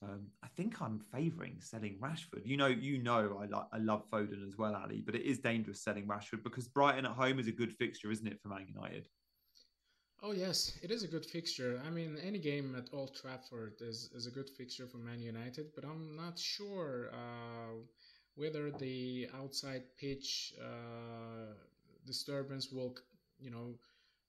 Um, 0.04 0.28
I 0.44 0.48
think 0.56 0.82
I'm 0.82 1.00
favouring 1.14 1.58
selling 1.60 1.98
Rashford. 2.02 2.46
You 2.46 2.58
know, 2.58 2.68
you 2.68 3.02
know, 3.02 3.40
I 3.42 3.46
like 3.46 3.68
I 3.72 3.78
love 3.78 4.10
Foden 4.10 4.46
as 4.46 4.58
well, 4.58 4.76
Ali, 4.76 5.02
but 5.06 5.16
it 5.16 5.22
is 5.22 5.40
dangerous 5.40 5.82
selling 5.82 6.08
Rashford 6.08 6.44
because 6.44 6.68
Brighton 6.68 7.06
at 7.06 7.12
home 7.12 7.40
is 7.40 7.48
a 7.48 7.52
good 7.52 7.72
fixture, 7.72 8.12
isn't 8.12 8.28
it, 8.28 8.42
for 8.42 8.50
Man 8.50 8.66
United? 8.68 9.08
Oh 10.22 10.32
yes, 10.32 10.78
it 10.82 10.90
is 10.90 11.04
a 11.04 11.08
good 11.08 11.26
fixture. 11.26 11.82
I 11.86 11.90
mean, 11.90 12.18
any 12.24 12.40
game 12.40 12.76
at 12.78 12.90
Old 12.94 13.14
Trafford 13.14 13.74
is, 13.82 14.10
is 14.16 14.26
a 14.26 14.32
good 14.32 14.50
fixture 14.50 14.88
for 14.88 14.98
Man 14.98 15.22
United, 15.22 15.68
but 15.76 15.84
I'm 15.84 16.16
not 16.16 16.40
sure 16.40 17.10
uh, 17.14 17.76
whether 18.36 18.72
the 18.72 19.28
outside 19.36 19.84
pitch 20.00 20.54
uh, 20.62 21.54
disturbance 22.06 22.72
will, 22.72 22.96
you 23.38 23.52
know, 23.52 23.76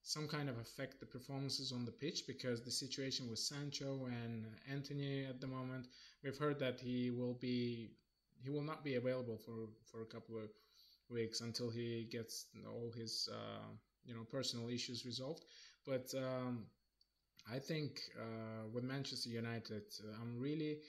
some 0.05 0.29
kind 0.29 0.51
of 0.51 0.59
affect 0.59 1.01
the 1.01 1.07
performances 1.07 1.73
on 1.73 1.85
the 1.87 1.91
pitch 1.91 2.27
because 2.27 2.61
the 2.61 2.71
situation 2.71 3.29
with 3.31 3.39
Sancho 3.39 4.07
and 4.07 4.47
Antony 4.71 5.25
at 5.25 5.41
the 5.41 5.47
moment, 5.47 5.87
we've 6.23 6.37
heard 6.37 6.59
that 6.61 6.79
he 6.79 7.11
will 7.11 7.35
be 7.41 7.91
he 8.43 8.51
will 8.51 8.63
not 8.63 8.85
be 8.85 8.97
available 8.97 9.39
for 9.39 9.69
for 9.91 10.03
a 10.03 10.07
couple 10.07 10.37
of 10.37 10.51
weeks 11.09 11.41
until 11.41 11.71
he 11.71 12.07
gets 12.11 12.47
all 12.69 12.93
his 12.95 13.31
uh, 13.33 13.69
you 14.05 14.15
know 14.15 14.25
personal 14.31 14.69
issues 14.69 15.07
resolved. 15.07 15.45
But 15.87 16.13
um, 16.15 16.67
I 17.51 17.59
think 17.59 18.01
uh, 18.21 18.69
with 18.73 18.85
Manchester 18.85 19.31
United, 19.31 19.85
uh, 20.03 20.21
I'm 20.21 20.39
really 20.39 20.81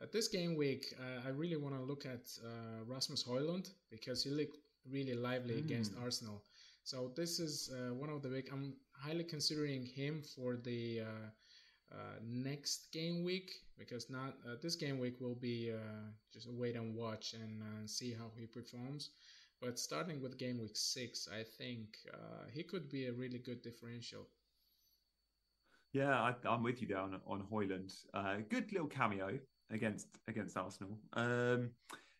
at 0.00 0.10
this 0.10 0.28
game 0.28 0.56
week. 0.56 0.94
Uh, 0.98 1.28
I 1.28 1.30
really 1.30 1.56
want 1.56 1.74
to 1.76 1.82
look 1.82 2.06
at 2.06 2.24
uh, 2.42 2.84
Rasmus 2.86 3.24
Højlund 3.24 3.68
because 3.90 4.24
he 4.24 4.30
looked 4.30 4.56
really 4.90 5.14
lively 5.14 5.56
mm. 5.56 5.64
against 5.64 5.92
Arsenal. 6.02 6.42
So 6.84 7.10
this 7.16 7.40
is 7.40 7.72
uh, 7.72 7.94
one 7.94 8.10
of 8.10 8.20
the 8.20 8.28
big. 8.28 8.50
I'm 8.52 8.74
highly 8.92 9.24
considering 9.24 9.86
him 9.86 10.22
for 10.22 10.56
the 10.56 11.00
uh, 11.00 11.94
uh, 11.94 12.18
next 12.22 12.92
game 12.92 13.24
week 13.24 13.52
because 13.78 14.10
not 14.10 14.34
uh, 14.46 14.56
this 14.60 14.76
game 14.76 14.98
week 14.98 15.18
will 15.18 15.34
be 15.34 15.72
uh, 15.72 16.10
just 16.30 16.46
wait 16.50 16.76
and 16.76 16.94
watch 16.94 17.32
and 17.32 17.62
uh, 17.62 17.86
see 17.86 18.12
how 18.12 18.30
he 18.36 18.44
performs. 18.44 19.10
But 19.62 19.78
starting 19.78 20.20
with 20.20 20.36
game 20.36 20.60
week 20.60 20.76
six, 20.76 21.26
I 21.32 21.42
think 21.56 21.96
he 22.52 22.62
could 22.62 22.90
be 22.90 23.06
a 23.06 23.12
really 23.12 23.38
good 23.38 23.62
differential. 23.62 24.28
Yeah, 25.94 26.20
I, 26.20 26.34
am 26.44 26.62
with 26.62 26.82
you 26.82 26.88
there 26.88 26.98
on, 26.98 27.18
on 27.26 27.44
Højlund. 27.50 27.94
good 28.50 28.70
little 28.72 28.88
cameo 28.88 29.38
against 29.70 30.08
against 30.28 30.54
Arsenal. 30.58 30.98
Um, 31.14 31.70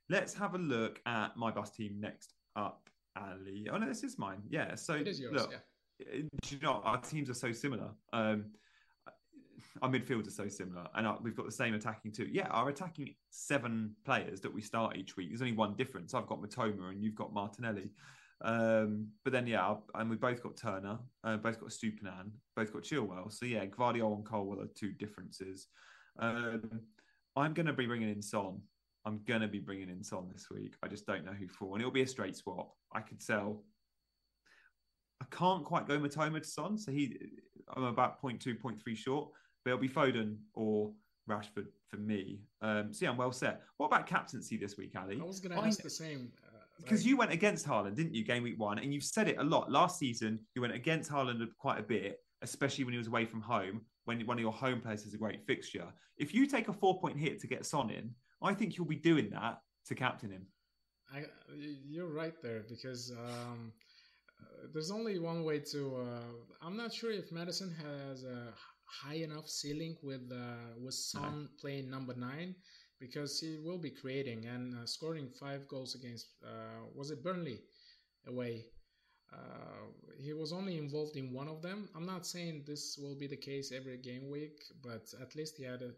let's 0.09 0.33
have 0.33 0.55
a 0.55 0.59
look 0.59 1.03
at 1.05 1.37
my 1.37 1.51
bus 1.51 1.71
team 1.71 2.01
next 2.01 2.33
up. 2.57 2.89
Ali. 3.17 3.69
Oh 3.71 3.77
no, 3.77 3.87
this 3.87 4.03
is 4.03 4.19
mine. 4.19 4.43
Yeah. 4.49 4.75
So 4.75 4.95
it 4.95 5.09
is 5.09 5.21
yours. 5.21 5.35
Look, 5.35 5.53
yeah. 5.53 6.23
Do 6.43 6.55
you 6.55 6.61
know 6.61 6.81
our 6.85 7.01
teams 7.01 7.31
are 7.31 7.35
so 7.35 7.53
similar? 7.53 7.91
Um, 8.13 8.47
our 9.83 9.89
midfield 9.89 10.27
is 10.27 10.37
so 10.37 10.49
similar, 10.49 10.87
and 10.95 11.07
our, 11.07 11.19
we've 11.23 11.37
got 11.37 11.47
the 11.47 11.53
same 11.53 11.75
attacking 11.75 12.13
too. 12.13 12.29
Yeah, 12.31 12.47
our 12.49 12.69
attacking 12.69 13.15
seven 13.31 13.95
players 14.05 14.41
that 14.41 14.53
we 14.53 14.61
start 14.61 14.97
each 14.97 15.17
week. 15.17 15.31
There's 15.31 15.43
only 15.43 15.55
one 15.55 15.75
difference. 15.77 16.15
I've 16.15 16.27
got 16.27 16.41
Mitoma, 16.41 16.91
and 16.91 17.03
you've 17.03 17.15
got 17.15 17.33
Martinelli. 17.33 17.91
Um, 18.41 19.09
but 19.25 19.33
then 19.33 19.47
yeah, 19.47 19.75
and 19.95 20.11
we 20.11 20.17
both 20.17 20.43
got 20.43 20.57
Turner, 20.57 20.99
uh, 21.23 21.37
both 21.37 21.61
got 21.61 21.71
Estupiñán, 21.71 22.31
both 22.57 22.73
got 22.73 22.83
Chilwell. 22.83 23.33
So 23.33 23.47
yeah, 23.47 23.65
Gvardiol 23.67 24.17
and 24.17 24.25
Colwill 24.25 24.61
are 24.61 24.69
two 24.75 24.93
differences. 24.93 25.69
Um, 26.19 26.81
I'm 27.37 27.55
going 27.55 27.67
to 27.67 27.73
be 27.73 27.87
bringing 27.87 28.11
in 28.11 28.23
Son 28.23 28.61
I'm 29.07 29.21
gonna 29.27 29.49
be 29.49 29.59
bringing 29.59 29.91
in 29.91 30.03
Son 30.03 30.29
this 30.33 30.49
week. 30.51 30.75
I 30.83 30.89
just 30.89 31.07
don't 31.07 31.25
know 31.25 31.33
who 31.33 31.49
for, 31.49 31.75
and 31.75 31.81
it'll 31.81 31.93
be 31.93 32.03
a 32.03 32.07
straight 32.07 32.37
swap. 32.37 32.73
I 32.93 33.01
could 33.01 33.23
sell. 33.23 33.63
I 35.21 35.27
can't 35.37 35.65
quite 35.65 35.87
go 35.87 35.99
Mitoma 35.99 36.41
to 36.41 36.49
Son, 36.49 36.79
so 36.79 36.91
he. 36.91 37.17
I'm 37.77 37.85
about 37.85 38.21
0.2, 38.23 38.61
0.3 38.61 38.97
short, 38.97 39.31
but 39.65 39.71
it'll 39.71 39.81
be 39.81 39.89
Foden 39.89 40.37
or 40.53 40.93
Rashford 41.29 41.67
for 41.89 41.97
me. 41.97 42.41
Um, 42.61 42.93
so 42.93 43.05
yeah, 43.05 43.11
I'm 43.11 43.17
well 43.17 43.33
set. 43.33 43.63
What 43.79 43.87
about 43.87 44.07
captaincy 44.07 44.57
this 44.57 44.77
week, 44.77 44.93
Ali? 44.97 45.19
I 45.21 45.25
was 45.25 45.41
going 45.41 45.57
to 45.57 45.65
ask 45.65 45.83
the 45.83 45.91
same. 45.91 46.31
Because 46.79 47.01
uh, 47.01 47.03
like... 47.03 47.07
you 47.07 47.17
went 47.17 47.33
against 47.33 47.67
Haaland, 47.67 47.97
didn't 47.97 48.15
you, 48.15 48.25
game 48.25 48.43
week 48.43 48.59
one? 48.59 48.79
And 48.79 48.93
you've 48.93 49.05
said 49.05 49.29
it 49.29 49.39
a 49.39 49.43
lot. 49.43 49.71
Last 49.71 49.99
season, 49.99 50.41
you 50.55 50.63
went 50.63 50.75
against 50.75 51.11
Haaland 51.11 51.43
quite 51.59 51.79
a 51.79 51.83
bit, 51.83 52.19
especially 52.43 52.85
when 52.85 52.93
he 52.93 52.99
was 52.99 53.07
away 53.07 53.25
from 53.25 53.41
home, 53.41 53.83
when 54.05 54.21
one 54.27 54.37
of 54.37 54.43
your 54.43 54.53
home 54.53 54.81
players 54.81 55.07
is 55.07 55.15
a 55.15 55.19
great 55.19 55.47
fixture. 55.47 55.87
If 56.19 56.35
you 56.35 56.47
take 56.47 56.69
a 56.69 56.73
four 56.73 57.01
point 57.01 57.19
hit 57.19 57.41
to 57.41 57.47
get 57.47 57.65
Son 57.65 57.91
in, 57.91 58.11
I 58.45 58.55
think 58.55 58.77
you'll 58.77 58.87
be 58.87 58.97
doing 58.97 59.31
that 59.31 59.61
to 59.87 59.95
captain 59.95 60.31
him? 60.31 60.47
I, 61.13 61.25
you're 61.87 62.13
right 62.13 62.35
there 62.43 62.65
because 62.69 63.13
um, 63.13 63.73
there's 64.73 64.91
only 64.91 65.19
one 65.19 65.45
way 65.45 65.61
to. 65.73 65.97
Uh, 65.97 66.67
I'm 66.67 66.77
not 66.77 66.93
sure 66.93 67.11
if 67.11 67.31
Maddison 67.33 67.75
has 67.75 68.25
a 68.25 68.53
high 68.85 69.17
enough 69.17 69.49
ceiling 69.49 69.97
with 70.03 70.31
uh, 70.33 70.79
with 70.81 70.95
Son 70.95 71.43
no. 71.43 71.49
playing 71.61 71.91
number 71.91 72.15
nine 72.15 72.55
because 73.01 73.41
he 73.41 73.59
will 73.65 73.79
be 73.79 73.91
creating 73.91 74.47
and 74.47 74.75
uh, 74.75 74.87
scoring 74.87 75.29
five 75.41 75.69
goals 75.69 75.95
against 75.95 76.27
uh, 76.45 76.87
was 76.95 77.11
it 77.11 77.23
Burnley 77.23 77.61
away. 78.27 78.67
Uh, 79.33 79.87
he 80.17 80.33
was 80.33 80.53
only 80.53 80.79
involved 80.79 81.17
in 81.17 81.33
one 81.33 81.49
of 81.49 81.61
them. 81.61 81.89
I'm 81.97 82.07
not 82.07 82.27
saying 82.27 82.65
this 82.67 82.97
will 83.01 83.17
be 83.17 83.27
the 83.27 83.37
case 83.37 83.73
every 83.73 83.99
game 83.99 84.31
week, 84.31 84.63
but 84.83 85.13
at 85.21 85.35
least 85.35 85.57
he 85.57 85.65
had 85.65 85.83
a, 85.83 85.91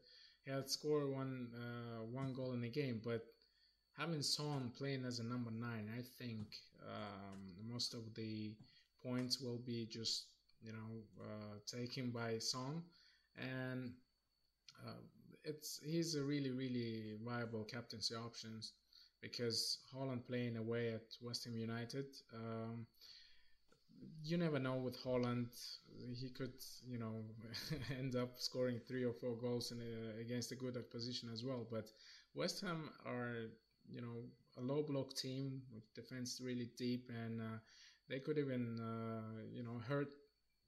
he 0.46 0.52
had 0.52 0.70
scored 0.70 1.10
one 1.10 1.48
one 2.12 2.32
goal 2.32 2.52
in 2.52 2.62
the 2.62 2.68
game. 2.70 3.00
But 3.04 3.26
having 3.98 4.22
Son 4.22 4.72
playing 4.78 5.04
as 5.04 5.18
a 5.18 5.24
number 5.24 5.50
nine, 5.50 5.90
I 5.98 6.02
think 6.18 6.46
um, 6.82 7.40
most 7.68 7.94
of 7.94 8.14
the 8.14 8.54
points 9.02 9.40
will 9.40 9.58
be 9.58 9.86
just 9.90 10.26
you 10.62 10.72
know 10.72 11.02
uh, 11.20 11.56
taken 11.66 12.10
by 12.10 12.38
Son, 12.38 12.82
and 13.36 13.92
uh, 14.86 15.02
it's 15.44 15.80
he's 15.84 16.14
a 16.14 16.22
really 16.22 16.50
really 16.50 17.14
viable 17.24 17.64
captaincy 17.64 18.14
options 18.14 18.72
because 19.20 19.78
Haaland 19.92 20.26
playing 20.26 20.56
away 20.56 20.92
at 20.92 21.06
West 21.20 21.44
Ham 21.44 21.56
United. 21.58 22.06
Um, 22.32 22.86
you 24.22 24.36
never 24.36 24.58
know 24.58 24.76
with 24.76 25.02
Haaland. 25.02 25.48
He 26.14 26.30
could, 26.30 26.52
you 26.86 26.98
know, 26.98 27.24
end 27.98 28.16
up 28.16 28.38
scoring 28.38 28.80
three 28.86 29.04
or 29.04 29.12
four 29.12 29.36
goals 29.36 29.72
in 29.72 29.80
a, 29.80 30.20
against 30.20 30.52
a 30.52 30.56
good 30.56 30.76
opposition 30.76 31.30
as 31.32 31.44
well. 31.44 31.66
But 31.70 31.86
West 32.34 32.60
Ham 32.60 32.90
are 33.06 33.50
you 33.88 34.00
know 34.00 34.24
a 34.58 34.60
low 34.60 34.82
block 34.82 35.14
team 35.14 35.62
with 35.72 35.84
defense 35.94 36.40
really 36.42 36.68
deep, 36.76 37.10
and 37.24 37.40
uh, 37.40 37.58
they 38.08 38.18
could 38.18 38.38
even 38.38 38.80
uh, 38.80 39.42
you 39.52 39.62
know 39.62 39.80
hurt 39.86 40.12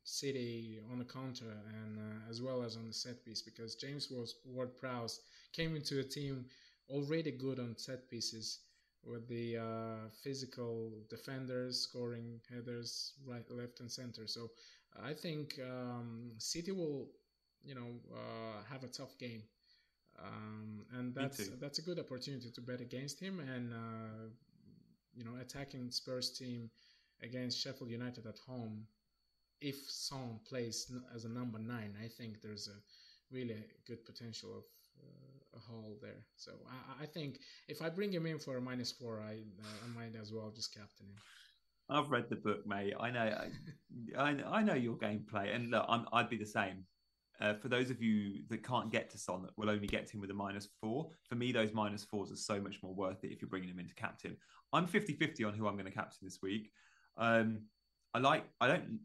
City 0.05 0.81
on 0.91 0.99
the 0.99 1.05
counter 1.05 1.53
and 1.83 1.99
uh, 1.99 2.31
as 2.31 2.41
well 2.41 2.63
as 2.63 2.77
on 2.77 2.87
the 2.87 2.93
set 2.95 3.25
piece 3.25 3.43
because 3.43 3.75
James 3.77 4.11
was 4.11 4.35
Ward 4.45 4.77
Prowse 4.77 5.21
came 5.53 5.77
into 5.77 6.01
a 6.01 6.03
team 6.03 6.47
already 6.89 7.31
good 7.31 7.59
on 7.61 7.77
set 7.77 8.09
pieces 8.09 8.61
with 9.09 9.29
the 9.29 9.59
uh, 9.59 10.09
physical 10.23 10.93
defenders 11.09 11.81
scoring 11.81 12.41
headers 12.53 13.15
right, 13.27 13.49
left, 13.51 13.81
and 13.81 13.91
center. 13.91 14.27
So 14.27 14.51
I 15.03 15.13
think 15.15 15.59
um, 15.63 16.33
City 16.39 16.73
will, 16.73 17.09
you 17.65 17.75
know, 17.75 17.89
uh, 18.13 18.63
have 18.71 18.85
a 18.85 18.89
tough 18.89 19.19
game 19.19 19.43
um, 20.23 20.85
and 20.99 21.15
that's 21.15 21.49
that's 21.61 21.79
a 21.79 21.83
good 21.83 21.99
opportunity 21.99 22.51
to 22.51 22.61
bet 22.61 22.81
against 22.81 23.21
him 23.21 23.41
and 23.41 23.73
uh, 23.73 24.29
you 25.15 25.25
know 25.25 25.33
attacking 25.41 25.91
Spurs 25.91 26.31
team 26.31 26.71
against 27.23 27.59
Sheffield 27.61 27.91
United 27.91 28.27
at 28.27 28.39
home. 28.47 28.87
If 29.61 29.77
Son 29.89 30.39
plays 30.49 30.93
as 31.15 31.25
a 31.25 31.29
number 31.29 31.59
nine, 31.59 31.95
I 32.03 32.09
think 32.09 32.41
there's 32.43 32.69
a 32.69 33.35
really 33.35 33.57
good 33.87 34.05
potential 34.07 34.51
of 34.57 34.65
haul 35.67 35.99
there. 36.01 36.25
So 36.37 36.53
I, 36.69 37.05
I, 37.05 37.07
think 37.07 37.41
if 37.69 37.83
I 37.83 37.89
bring 37.89 38.13
him 38.13 38.27
in 38.27 38.39
for 38.39 38.57
a 38.57 38.61
minus 38.61 38.93
four, 38.93 39.21
I 39.21 39.33
uh, 39.33 39.77
I 39.85 39.99
might 39.99 40.21
as 40.21 40.33
well 40.33 40.53
just 40.55 40.75
captain 40.75 41.07
him. 41.07 41.17
I've 41.91 42.11
read 42.11 42.29
the 42.29 42.37
book, 42.37 42.67
mate. 42.67 42.95
I 43.01 43.11
know, 43.11 43.39
I, 44.19 44.37
I 44.47 44.63
know 44.63 44.75
your 44.75 44.97
gameplay, 44.97 45.55
and 45.55 45.71
look, 45.71 45.87
I'm, 45.89 46.07
I'd 46.13 46.29
be 46.29 46.37
the 46.37 46.47
same. 46.47 46.85
Uh, 47.41 47.55
for 47.55 47.69
those 47.69 47.89
of 47.91 48.03
you 48.03 48.43
that 48.51 48.65
can't 48.65 48.91
get 48.91 49.11
to 49.11 49.19
Son, 49.19 49.43
that 49.43 49.57
will 49.57 49.71
only 49.71 49.87
get 49.87 50.07
to 50.09 50.15
him 50.15 50.21
with 50.21 50.31
a 50.31 50.35
minus 50.35 50.69
four. 50.81 51.11
For 51.29 51.37
me, 51.37 51.53
those 51.53 51.73
minus 51.73 52.05
fours 52.05 52.33
are 52.33 52.37
so 52.37 52.61
much 52.61 52.83
more 52.83 52.95
worth 52.95 53.23
it 53.23 53.31
if 53.31 53.41
you're 53.41 53.49
bringing 53.49 53.71
him 53.71 53.79
into 53.79 53.95
captain. 53.95 54.37
I'm 54.73 54.87
50-50 54.87 55.47
on 55.47 55.55
who 55.55 55.69
I'm 55.69 55.75
going 55.75 55.87
to 55.87 55.93
captain 55.93 56.19
this 56.23 56.41
week. 56.43 56.71
Um, 57.17 57.61
I 58.13 58.19
like 58.19 58.45
I 58.61 58.67
don't 58.67 59.01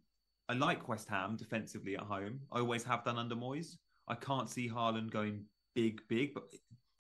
I 0.50 0.54
like 0.54 0.88
West 0.88 1.10
Ham 1.10 1.36
defensively 1.36 1.96
at 1.96 2.02
home. 2.02 2.42
I 2.52 2.60
always 2.60 2.84
have 2.84 3.04
done 3.04 3.18
under 3.18 3.36
Moyes. 3.36 3.78
I 4.08 4.16
can't 4.16 4.50
see 4.50 4.70
Haaland 4.70 5.12
going 5.12 5.46
big, 5.76 6.02
big, 6.08 6.34
but 6.34 6.44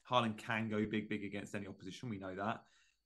Haaland 0.10 0.38
can 0.38 0.70
go 0.70 0.86
big, 0.86 1.10
big 1.10 1.24
against 1.24 1.56
any 1.56 1.68
opposition. 1.68 2.10
We 2.10 2.18
know 2.18 2.36
that. 2.36 2.64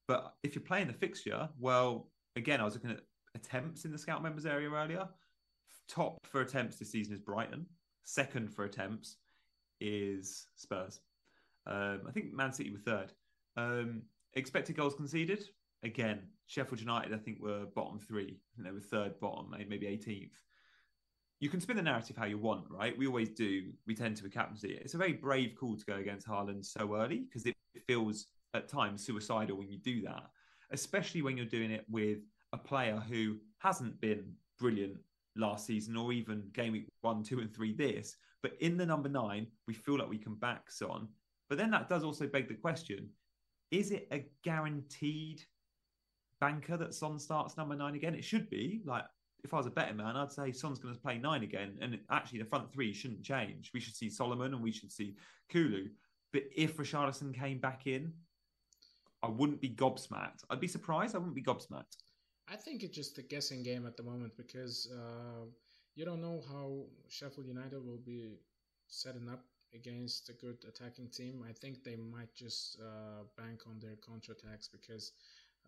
But 0.08 0.34
if 0.44 0.56
you're 0.56 0.64
playing 0.64 0.88
the 0.88 0.94
fixture, 0.94 1.50
well, 1.60 2.10
again, 2.36 2.62
I 2.62 2.64
was 2.64 2.74
looking 2.74 2.92
at 2.92 3.02
attempts 3.36 3.86
in 3.86 3.92
the 3.92 3.98
scout 3.98 4.24
members 4.24 4.46
area 4.46 4.70
earlier. 4.70 5.08
Top 5.88 6.18
for 6.26 6.42
attempts 6.42 6.78
this 6.78 6.92
season 6.92 7.14
is 7.14 7.20
Brighton. 7.20 7.66
Second 8.04 8.54
for 8.54 8.66
attempts 8.66 9.18
is 9.80 10.48
Spurs. 10.56 11.02
Um, 11.66 12.02
I 12.08 12.12
think 12.12 12.34
Man 12.34 12.54
City 12.54 12.72
were 12.72 12.78
third. 12.78 13.14
Um, 13.58 14.04
expected 14.34 14.78
goals 14.78 14.96
conceded 14.96 15.44
again. 15.84 16.22
Sheffield 16.48 16.80
United, 16.80 17.14
I 17.14 17.18
think, 17.18 17.42
were 17.42 17.66
bottom 17.76 18.00
three. 18.00 18.40
and 18.56 18.66
they 18.66 18.72
were 18.72 18.80
third 18.80 19.20
bottom, 19.20 19.54
maybe 19.68 19.86
18th. 19.86 20.32
You 21.40 21.50
can 21.50 21.62
spin 21.62 21.76
the 21.76 21.84
narrative 21.84 22.18
how 22.18 22.26
you 22.26 22.38
want, 22.38 22.66
right? 22.70 22.98
We 22.98 23.06
always 23.06 23.30
do. 23.30 23.72
We 23.86 23.94
tend 23.94 24.18
to 24.18 24.26
a 24.26 24.30
captaincy. 24.30 24.80
It's 24.82 24.96
a 24.96 24.98
very 24.98 25.14
brave 25.14 25.56
call 25.60 25.76
to 25.76 25.86
go 25.86 25.96
against 25.96 26.28
Haaland 26.28 26.66
so 26.66 26.96
early 26.96 27.20
because 27.20 27.46
it 27.46 27.56
feels 27.88 28.28
at 28.54 28.68
times 28.68 29.06
suicidal 29.06 29.58
when 29.58 29.70
you 29.70 29.78
do 29.78 30.02
that, 30.02 30.24
especially 30.72 31.22
when 31.22 31.38
you're 31.38 31.46
doing 31.46 31.70
it 31.70 31.86
with 31.90 32.20
a 32.54 32.58
player 32.58 33.02
who 33.08 33.38
hasn't 33.60 34.00
been 34.02 34.34
brilliant 34.60 34.98
last 35.36 35.68
season 35.68 35.96
or 35.96 36.12
even 36.12 36.50
game 36.54 36.74
week 36.74 36.88
one, 37.02 37.24
two, 37.24 37.40
and 37.40 37.54
three 37.54 37.74
this. 37.74 38.16
But 38.42 38.54
in 38.60 38.78
the 38.78 38.86
number 38.86 39.10
nine, 39.10 39.48
we 39.68 39.74
feel 39.74 39.98
like 39.98 40.10
we 40.10 40.18
can 40.18 40.36
back 40.36 40.72
Son. 40.72 41.08
But 41.50 41.58
then 41.58 41.72
that 41.72 41.90
does 41.90 42.04
also 42.04 42.28
beg 42.28 42.48
the 42.48 42.56
question 42.56 43.10
is 43.70 43.92
it 43.92 44.08
a 44.14 44.26
guaranteed 44.44 45.44
banker 46.40 46.78
that 46.78 46.94
Son 46.94 47.20
starts 47.20 47.58
number 47.58 47.76
nine 47.76 47.96
again? 47.96 48.16
It 48.16 48.24
should 48.24 48.50
be. 48.50 48.82
Like, 48.86 49.04
if 49.48 49.54
I 49.54 49.58
was 49.58 49.66
a 49.66 49.72
betting 49.72 49.98
man, 49.98 50.16
I'd 50.18 50.32
say 50.32 50.52
Son's 50.52 50.78
going 50.78 50.94
to 50.94 51.00
play 51.00 51.18
nine 51.18 51.44
again. 51.44 51.78
And 51.82 51.98
actually, 52.12 52.40
the 52.40 52.46
front 52.46 52.72
three 52.72 52.94
shouldn't 52.94 53.24
change. 53.24 53.72
We 53.74 53.80
should 53.80 53.96
see 53.96 54.10
Solomon 54.10 54.54
and 54.54 54.62
we 54.62 54.72
should 54.72 54.92
see 54.92 55.16
Kulu. 55.50 55.88
But 56.34 56.44
if 56.56 56.78
Richarlison 56.78 57.34
came 57.34 57.60
back 57.60 57.88
in, 57.88 58.12
I 59.24 59.30
wouldn't 59.30 59.62
be 59.62 59.70
gobsmacked. 59.70 60.44
I'd 60.50 60.60
be 60.60 60.68
surprised. 60.68 61.16
I 61.16 61.20
wouldn't 61.20 61.36
be 61.36 61.42
gobsmacked. 61.42 61.96
I 62.50 62.56
think 62.56 62.84
it's 62.84 62.96
just 62.96 63.18
a 63.18 63.22
guessing 63.22 63.64
game 63.64 63.86
at 63.86 63.98
the 63.98 64.04
moment 64.04 64.34
because 64.38 64.90
uh, 64.94 65.46
you 65.96 66.06
don't 66.06 66.22
know 66.22 66.42
how 66.50 66.84
Sheffield 67.08 67.48
United 67.48 67.84
will 67.86 68.02
be 68.06 68.40
setting 68.88 69.28
up 69.30 69.44
against 69.74 70.30
a 70.30 70.34
good 70.34 70.58
attacking 70.68 71.08
team. 71.10 71.44
I 71.48 71.54
think 71.54 71.84
they 71.84 71.96
might 71.96 72.34
just 72.36 72.80
uh, 72.82 73.24
bank 73.38 73.62
on 73.68 73.80
their 73.80 73.96
counterattacks 73.96 74.70
because 74.72 75.14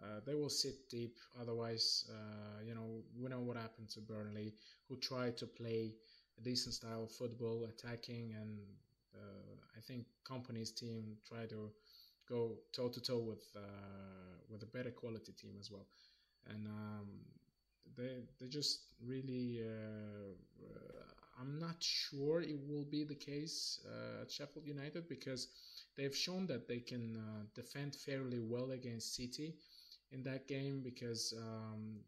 uh, 0.04 0.20
they 0.26 0.34
will 0.34 0.50
sit 0.50 0.90
deep. 0.90 1.18
Otherwise, 1.42 2.06
uh, 2.10 2.64
you 2.66 2.74
know, 2.76 3.04
we 3.18 3.30
know 3.30 3.40
what 3.40 3.58
happened 3.58 3.90
to 3.90 4.00
Burnley, 4.02 4.54
who 4.88 4.98
tried 4.98 5.38
to 5.38 5.46
play 5.48 5.96
a 6.38 6.42
decent 6.42 6.76
style 6.76 7.04
of 7.04 7.12
football, 7.12 7.66
attacking, 7.66 8.34
and 8.40 8.60
uh, 9.16 9.56
I 9.78 9.82
think 9.82 10.06
Kompany's 10.26 10.72
team 10.72 11.18
tried 11.28 11.50
to 11.50 11.72
go 12.28 12.58
toe 12.74 12.90
to 12.90 13.02
toe 13.02 13.20
with 13.20 13.44
uh, 13.56 13.60
with 14.50 14.64
a 14.64 14.68
better 14.68 14.92
quality 14.92 15.32
team 15.34 15.56
as 15.60 15.72
well 15.72 15.88
and 16.50 16.68
um, 16.68 17.08
they 17.98 18.20
they 18.40 18.48
just 18.48 18.82
really. 19.06 19.62
Uh, 19.64 20.34
uh, 20.64 21.04
I'm 21.42 21.58
not 21.58 21.78
sure 21.80 22.42
it 22.42 22.60
will 22.68 22.84
be 22.84 23.06
the 23.06 23.16
case 23.16 23.80
at 24.22 24.30
Sheffield 24.30 24.68
United 24.68 25.08
because 25.08 25.48
they've 25.96 26.14
shown 26.16 26.46
that 26.48 26.68
they 26.68 26.80
can 26.80 27.18
defend 27.56 27.96
fairly 27.96 28.40
well 28.40 28.72
against 28.72 29.16
City 29.16 29.56
in 30.12 30.24
that 30.24 30.48
game. 30.48 30.82
Because 30.84 31.34
um, 31.38 32.00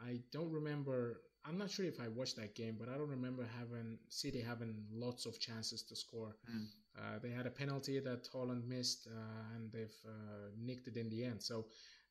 I 0.00 0.20
don't 0.32 0.50
remember. 0.50 1.22
I'm 1.44 1.58
not 1.58 1.70
sure 1.70 1.84
if 1.84 2.00
I 2.00 2.06
watched 2.06 2.36
that 2.36 2.54
game, 2.54 2.76
but 2.78 2.88
I 2.88 2.96
don't 2.96 3.08
remember 3.10 3.44
having 3.58 3.98
City 4.08 4.40
having 4.40 4.84
lots 4.92 5.26
of 5.26 5.40
chances 5.40 5.82
to 5.84 5.96
score. 5.96 6.36
Mm. 6.48 6.66
Uh, 6.96 7.18
they 7.20 7.30
had 7.30 7.46
a 7.46 7.50
penalty 7.50 7.98
that 7.98 8.28
Haaland 8.32 8.66
missed, 8.68 9.08
uh, 9.08 9.56
and 9.56 9.72
they've 9.72 9.98
uh, 10.06 10.50
nicked 10.56 10.86
it 10.86 10.96
in 10.96 11.08
the 11.08 11.24
end. 11.24 11.42
So 11.42 11.66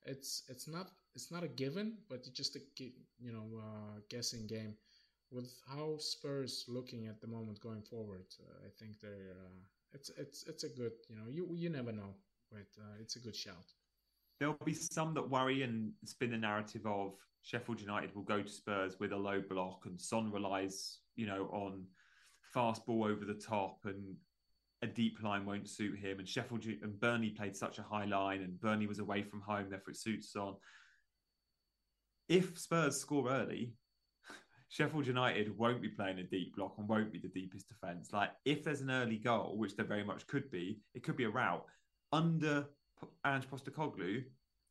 it's 0.05 0.43
it's 0.49 0.67
not 0.67 0.91
it's 1.15 1.31
not 1.31 1.43
a 1.43 1.47
given, 1.47 1.97
but 2.09 2.19
it's 2.19 2.29
just 2.29 2.55
a 2.55 2.61
you 3.19 3.31
know 3.31 3.59
uh, 3.59 3.99
guessing 4.09 4.47
game. 4.47 4.75
With 5.31 5.53
how 5.65 5.97
Spurs 5.97 6.65
looking 6.67 7.07
at 7.07 7.21
the 7.21 7.27
moment 7.27 7.61
going 7.61 7.83
forward, 7.83 8.25
uh, 8.41 8.65
I 8.65 8.69
think 8.79 8.99
they're 8.99 9.31
uh, 9.39 9.59
it's 9.93 10.09
it's 10.17 10.43
it's 10.47 10.63
a 10.63 10.69
good 10.69 10.93
you 11.09 11.15
know 11.15 11.29
you 11.29 11.47
you 11.53 11.69
never 11.69 11.91
know, 11.91 12.15
but 12.51 12.67
uh, 12.79 12.95
it's 12.99 13.15
a 13.15 13.19
good 13.19 13.35
shout. 13.35 13.73
There'll 14.41 14.57
be 14.65 14.73
some 14.73 15.13
that 15.13 15.29
worry 15.29 15.61
and 15.61 15.91
spin 16.03 16.31
the 16.31 16.37
narrative 16.37 16.81
of 16.87 17.13
Sheffield 17.43 17.79
United 17.79 18.15
will 18.15 18.23
go 18.23 18.41
to 18.41 18.49
Spurs 18.49 18.99
with 18.99 19.11
a 19.11 19.17
low 19.17 19.39
block, 19.39 19.83
and 19.85 20.01
Son 20.01 20.31
relies 20.31 20.97
you 21.15 21.27
know 21.27 21.47
on 21.53 21.83
fast 22.51 22.83
ball 22.87 23.03
over 23.03 23.23
the 23.23 23.35
top 23.35 23.77
and 23.85 24.15
a 24.81 24.87
deep 24.87 25.21
line 25.21 25.45
won't 25.45 25.69
suit 25.69 25.99
him. 25.99 26.17
And 26.17 26.27
Sheffield 26.27 26.65
and 26.65 26.99
Burnley 26.99 27.29
played 27.29 27.55
such 27.55 27.77
a 27.77 27.83
high 27.83 28.05
line, 28.05 28.41
and 28.41 28.59
Burnley 28.59 28.87
was 28.87 28.97
away 28.97 29.21
from 29.21 29.41
home, 29.41 29.67
therefore 29.69 29.91
it 29.91 29.97
suits 29.97 30.35
on. 30.35 30.55
If 32.27 32.57
Spurs 32.57 32.99
score 32.99 33.29
early, 33.29 33.75
Sheffield 34.69 35.05
United 35.05 35.55
won't 35.55 35.83
be 35.83 35.89
playing 35.89 36.17
a 36.17 36.23
deep 36.23 36.55
block 36.55 36.73
and 36.79 36.87
won't 36.87 37.13
be 37.13 37.19
the 37.19 37.27
deepest 37.27 37.67
defence. 37.67 38.11
Like 38.11 38.31
if 38.43 38.63
there's 38.63 38.81
an 38.81 38.89
early 38.89 39.17
goal, 39.17 39.55
which 39.55 39.75
there 39.75 39.85
very 39.85 40.03
much 40.03 40.25
could 40.25 40.49
be, 40.49 40.79
it 40.95 41.03
could 41.03 41.15
be 41.15 41.25
a 41.25 41.29
route 41.29 41.63
under 42.11 42.65
Ange 43.25 43.49
Postecoglou, 43.49 44.23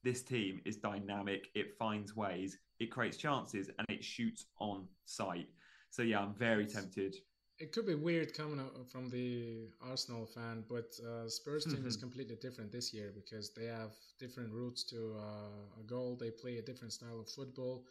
this 0.03 0.23
team 0.23 0.61
is 0.65 0.77
dynamic. 0.77 1.49
It 1.55 1.77
finds 1.79 2.17
ways, 2.17 2.59
it 2.79 2.91
creates 2.91 3.17
chances, 3.17 3.71
and 3.79 3.87
it 3.89 4.05
shoots 4.05 4.47
on 4.59 4.87
sight. 5.05 5.49
So 5.91 6.03
yeah, 6.03 6.21
I'm 6.21 6.35
very 6.35 6.67
tempted. 6.67 7.17
It 7.59 7.73
could 7.73 7.87
be 7.87 7.95
weird 7.95 8.33
coming 8.33 8.65
from 8.91 9.11
the 9.11 9.69
Arsenal 9.83 10.25
fan, 10.25 10.65
but 10.67 10.95
uh, 11.07 11.29
Spurs 11.29 11.67
team 11.67 11.85
is 11.87 11.97
completely 12.07 12.37
different 12.37 12.73
this 12.73 12.95
year 12.95 13.13
because 13.15 13.53
they 13.53 13.67
have 13.67 13.93
different 14.19 14.51
routes 14.53 14.83
to 14.85 15.15
uh, 15.19 15.81
a 15.81 15.83
goal. 15.83 16.17
They 16.19 16.31
play 16.31 16.57
a 16.57 16.63
different 16.63 16.95
style 16.95 17.21
of 17.21 17.29
football. 17.29 17.85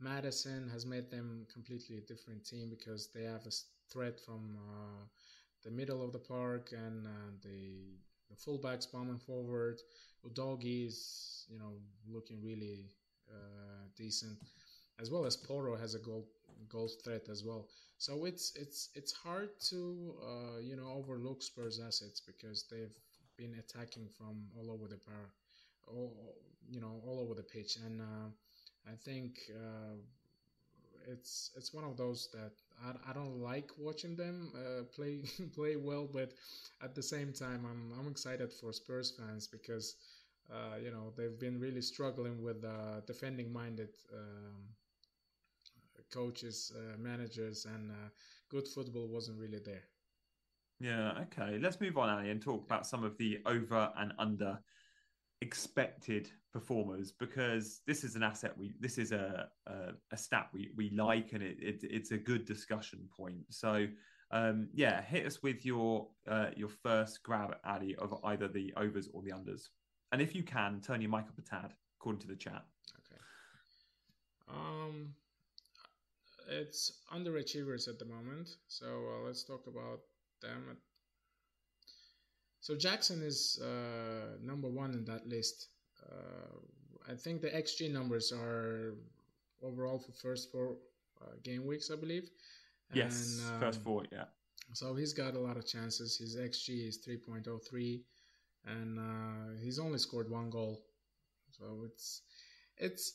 Maddison 0.00 0.68
has 0.70 0.84
made 0.84 1.08
them 1.08 1.46
completely 1.52 1.98
a 1.98 2.00
different 2.00 2.44
team 2.44 2.68
because 2.68 3.10
they 3.14 3.22
have 3.22 3.46
a 3.46 3.52
threat 3.92 4.18
from 4.18 4.56
uh, 4.58 5.04
the 5.62 5.70
middle 5.70 6.02
of 6.02 6.10
the 6.10 6.18
park 6.18 6.72
and 6.72 7.06
uh, 7.06 7.30
the 7.44 7.94
the 8.32 8.38
fullbacks 8.44 8.90
bombing 8.90 9.18
forward. 9.18 9.80
Udogie 10.26 10.86
is 10.86 11.46
you 11.50 11.58
know 11.58 11.72
looking 12.08 12.42
really 12.42 12.90
uh, 13.30 13.84
decent, 13.96 14.38
as 15.00 15.10
well 15.10 15.24
as 15.26 15.36
Porro 15.36 15.76
has 15.76 15.94
a 15.94 15.98
goal 15.98 16.26
goal 16.68 16.90
threat 17.04 17.28
as 17.30 17.44
well. 17.44 17.68
So 17.98 18.24
it's 18.24 18.52
it's 18.56 18.88
it's 18.94 19.12
hard 19.12 19.50
to 19.70 20.14
uh, 20.22 20.58
you 20.60 20.76
know 20.76 20.88
overlook 20.96 21.42
Spurs 21.42 21.80
assets 21.80 22.20
because 22.20 22.66
they've 22.70 22.96
been 23.36 23.54
attacking 23.58 24.08
from 24.16 24.34
all 24.56 24.70
over 24.70 24.88
the 24.88 24.98
park, 24.98 25.32
all 25.88 26.12
you 26.68 26.80
know 26.80 27.00
all 27.06 27.20
over 27.20 27.34
the 27.34 27.42
pitch, 27.42 27.76
and 27.84 28.00
uh, 28.00 28.28
I 28.86 28.94
think 29.04 29.38
uh, 29.54 29.96
it's 31.06 31.50
it's 31.56 31.72
one 31.72 31.84
of 31.84 31.96
those 31.96 32.28
that 32.32 32.52
I, 32.84 33.10
I 33.10 33.12
don't 33.12 33.40
like 33.40 33.70
watching 33.78 34.16
them 34.16 34.50
uh, 34.54 34.84
play 34.84 35.22
play 35.54 35.76
well, 35.76 36.08
but 36.12 36.32
at 36.82 36.94
the 36.94 37.02
same 37.02 37.32
time, 37.32 37.66
I'm 37.70 37.92
I'm 37.98 38.08
excited 38.10 38.52
for 38.52 38.72
Spurs 38.72 39.10
fans 39.10 39.46
because 39.46 39.96
uh, 40.50 40.76
you 40.82 40.90
know 40.90 41.12
they've 41.16 41.38
been 41.38 41.60
really 41.60 41.82
struggling 41.82 42.42
with 42.42 42.64
uh, 42.64 43.00
defending 43.06 43.52
minded 43.52 43.90
um, 44.12 44.74
coaches, 46.10 46.72
uh, 46.76 46.96
managers, 46.98 47.64
and 47.66 47.90
uh, 47.90 48.08
good 48.48 48.66
football 48.68 49.06
wasn't 49.08 49.38
really 49.38 49.58
there. 49.58 49.84
Yeah. 50.80 51.12
Okay. 51.22 51.58
Let's 51.58 51.80
move 51.80 51.96
on, 51.98 52.08
Ali, 52.08 52.30
and 52.30 52.40
talk 52.42 52.64
about 52.64 52.86
some 52.86 53.04
of 53.04 53.16
the 53.18 53.38
over 53.46 53.92
and 53.96 54.12
under 54.18 54.58
expected 55.40 56.30
performers 56.52 57.12
because 57.12 57.80
this 57.86 58.04
is 58.04 58.14
an 58.14 58.22
asset 58.22 58.52
we 58.56 58.74
this 58.80 58.98
is 58.98 59.12
a 59.12 59.48
a, 59.66 59.72
a 60.12 60.16
stat 60.16 60.48
we 60.52 60.70
we 60.76 60.90
like 60.90 61.32
and 61.32 61.42
it, 61.42 61.56
it, 61.60 61.80
it's 61.82 62.10
a 62.10 62.18
good 62.18 62.44
discussion 62.44 63.08
point. 63.16 63.44
So 63.50 63.86
um 64.30 64.68
yeah 64.72 65.02
hit 65.02 65.26
us 65.26 65.42
with 65.42 65.64
your 65.64 66.08
uh 66.28 66.50
your 66.56 66.68
first 66.68 67.22
grab 67.22 67.56
Ali 67.64 67.94
of 67.96 68.14
either 68.24 68.48
the 68.48 68.72
overs 68.76 69.08
or 69.12 69.22
the 69.22 69.30
unders. 69.30 69.68
And 70.12 70.20
if 70.20 70.34
you 70.34 70.42
can 70.42 70.80
turn 70.80 71.00
your 71.00 71.10
mic 71.10 71.26
up 71.28 71.38
a 71.38 71.42
tad 71.42 71.72
according 71.98 72.20
to 72.22 72.28
the 72.28 72.36
chat. 72.36 72.64
Okay. 73.00 73.20
Um 74.48 75.14
it's 76.48 77.00
underachievers 77.14 77.88
at 77.88 77.98
the 77.98 78.04
moment. 78.04 78.48
So 78.68 78.86
uh, 78.86 79.26
let's 79.26 79.44
talk 79.44 79.66
about 79.66 80.00
them. 80.40 80.76
So 82.60 82.76
Jackson 82.76 83.22
is 83.22 83.60
uh, 83.62 84.36
number 84.42 84.68
one 84.68 84.92
in 84.92 85.04
that 85.06 85.26
list. 85.26 85.68
Uh, 86.10 87.12
I 87.12 87.14
think 87.14 87.40
the 87.42 87.50
XG 87.50 87.92
numbers 87.92 88.32
are 88.32 88.94
overall 89.62 89.98
for 89.98 90.12
first 90.12 90.50
four 90.50 90.76
uh, 91.20 91.34
game 91.42 91.66
weeks, 91.66 91.90
I 91.90 91.96
believe. 91.96 92.30
Yes, 92.92 93.40
and, 93.44 93.54
um, 93.54 93.60
first 93.60 93.82
four, 93.82 94.04
yeah. 94.12 94.24
So 94.74 94.94
he's 94.94 95.12
got 95.12 95.34
a 95.34 95.38
lot 95.38 95.56
of 95.56 95.66
chances. 95.66 96.16
His 96.16 96.36
XG 96.36 96.88
is 96.88 96.98
3.03, 97.06 98.00
and 98.66 98.98
uh, 98.98 99.58
he's 99.62 99.78
only 99.78 99.98
scored 99.98 100.30
one 100.30 100.50
goal. 100.50 100.82
So 101.50 101.64
it's 101.84 102.22
it's 102.78 103.14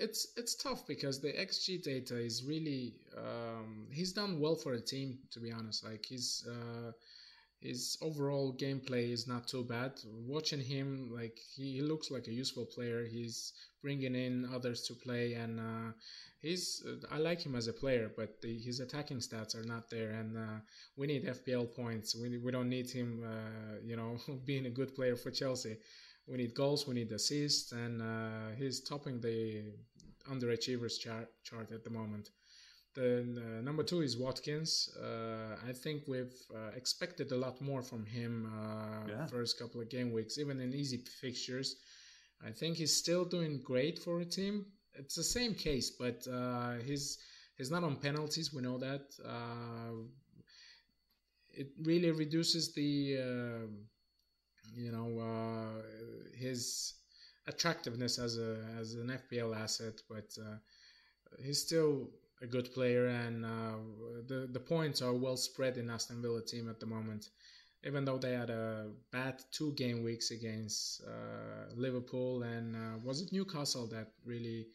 it's 0.00 0.28
it's 0.36 0.54
tough 0.54 0.86
because 0.86 1.20
the 1.20 1.32
xG 1.32 1.82
data 1.82 2.18
is 2.18 2.44
really 2.44 2.94
um, 3.16 3.86
he's 3.90 4.12
done 4.12 4.40
well 4.40 4.56
for 4.56 4.74
a 4.74 4.80
team 4.80 5.18
to 5.30 5.40
be 5.40 5.52
honest. 5.52 5.84
Like 5.84 6.04
he's 6.04 6.46
uh, 6.48 6.92
his 7.60 7.96
overall 8.02 8.52
gameplay 8.52 9.10
is 9.10 9.26
not 9.26 9.48
too 9.48 9.64
bad. 9.64 9.92
Watching 10.04 10.60
him, 10.60 11.10
like 11.12 11.38
he, 11.56 11.80
looks 11.80 12.10
like 12.10 12.28
a 12.28 12.32
useful 12.32 12.66
player. 12.66 13.04
He's 13.04 13.52
bringing 13.82 14.14
in 14.14 14.48
others 14.54 14.82
to 14.88 14.94
play, 14.94 15.34
and 15.34 15.58
uh, 15.58 15.92
he's 16.42 16.84
uh, 16.86 17.06
I 17.10 17.18
like 17.18 17.40
him 17.40 17.54
as 17.54 17.66
a 17.66 17.72
player, 17.72 18.10
but 18.14 18.40
the, 18.42 18.58
his 18.58 18.80
attacking 18.80 19.18
stats 19.18 19.54
are 19.56 19.66
not 19.66 19.88
there, 19.90 20.10
and 20.10 20.36
uh, 20.36 20.60
we 20.96 21.06
need 21.06 21.24
FPL 21.24 21.74
points. 21.74 22.14
We 22.14 22.38
we 22.38 22.52
don't 22.52 22.68
need 22.68 22.90
him, 22.90 23.24
uh, 23.24 23.78
you 23.82 23.96
know, 23.96 24.18
being 24.44 24.66
a 24.66 24.70
good 24.70 24.94
player 24.94 25.16
for 25.16 25.30
Chelsea. 25.30 25.76
We 26.26 26.36
need 26.36 26.54
goals, 26.54 26.86
we 26.88 26.94
need 26.94 27.12
assists, 27.12 27.72
and 27.72 28.02
uh, 28.02 28.50
he's 28.58 28.80
topping 28.80 29.20
the 29.20 29.62
underachievers 30.30 30.98
chart 30.98 31.28
chart 31.42 31.70
at 31.72 31.84
the 31.84 31.90
moment. 31.90 32.30
Then 32.96 33.38
uh, 33.38 33.60
number 33.60 33.82
two 33.82 34.00
is 34.00 34.16
Watkins. 34.16 34.88
Uh, 34.98 35.56
I 35.68 35.72
think 35.72 36.04
we've 36.08 36.34
uh, 36.54 36.70
expected 36.74 37.30
a 37.30 37.36
lot 37.36 37.60
more 37.60 37.82
from 37.82 38.06
him 38.06 38.50
uh, 38.58 39.06
yeah. 39.06 39.26
first 39.26 39.58
couple 39.58 39.82
of 39.82 39.90
game 39.90 40.12
weeks, 40.12 40.38
even 40.38 40.60
in 40.60 40.72
easy 40.72 40.96
fixtures. 41.20 41.76
I 42.44 42.50
think 42.50 42.78
he's 42.78 42.96
still 42.96 43.26
doing 43.26 43.60
great 43.62 43.98
for 43.98 44.20
a 44.20 44.24
team. 44.24 44.64
It's 44.94 45.14
the 45.14 45.22
same 45.22 45.54
case, 45.54 45.90
but 45.90 46.26
uh, 46.26 46.76
he's 46.86 47.18
he's 47.58 47.70
not 47.70 47.84
on 47.84 47.96
penalties. 47.96 48.54
We 48.54 48.62
know 48.62 48.78
that. 48.78 49.02
Uh, 49.22 50.08
it 51.52 51.68
really 51.82 52.10
reduces 52.12 52.72
the 52.72 53.62
you 54.74 54.90
know 54.92 55.82
his 56.34 56.94
attractiveness 57.46 58.18
as 58.18 58.38
a 58.38 58.64
as 58.80 58.94
an 58.94 59.18
FPL 59.30 59.54
asset, 59.54 60.00
but 60.08 60.28
he's 61.42 61.60
still 61.60 62.08
a 62.42 62.46
good 62.46 62.72
player, 62.72 63.06
and 63.06 63.44
uh, 63.44 63.78
the 64.26 64.48
the 64.52 64.60
points 64.60 65.02
are 65.02 65.14
well 65.14 65.36
spread 65.36 65.76
in 65.76 65.90
Aston 65.90 66.22
Villa 66.22 66.42
team 66.42 66.68
at 66.68 66.80
the 66.80 66.86
moment. 66.86 67.30
Even 67.84 68.04
though 68.04 68.18
they 68.18 68.32
had 68.32 68.50
a 68.50 68.88
bad 69.12 69.42
two 69.52 69.72
game 69.74 70.02
weeks 70.02 70.32
against 70.32 71.02
uh, 71.06 71.72
Liverpool 71.76 72.42
and 72.42 72.74
uh, 72.74 72.98
was 73.04 73.20
it 73.20 73.32
Newcastle 73.32 73.86
that 73.88 74.08
really 74.24 74.66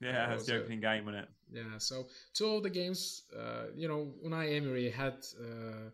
yeah, 0.00 0.32
was 0.32 0.46
the 0.46 0.58
opening 0.58 0.78
a, 0.78 0.82
game, 0.82 1.06
wasn't 1.06 1.24
it? 1.24 1.30
Yeah, 1.50 1.78
so 1.78 2.06
two 2.34 2.46
of 2.56 2.62
the 2.62 2.70
games, 2.70 3.22
uh, 3.36 3.66
you 3.74 3.88
know, 3.88 4.12
Unai 4.24 4.56
Emery 4.56 4.90
had, 4.90 5.14
uh, 5.40 5.90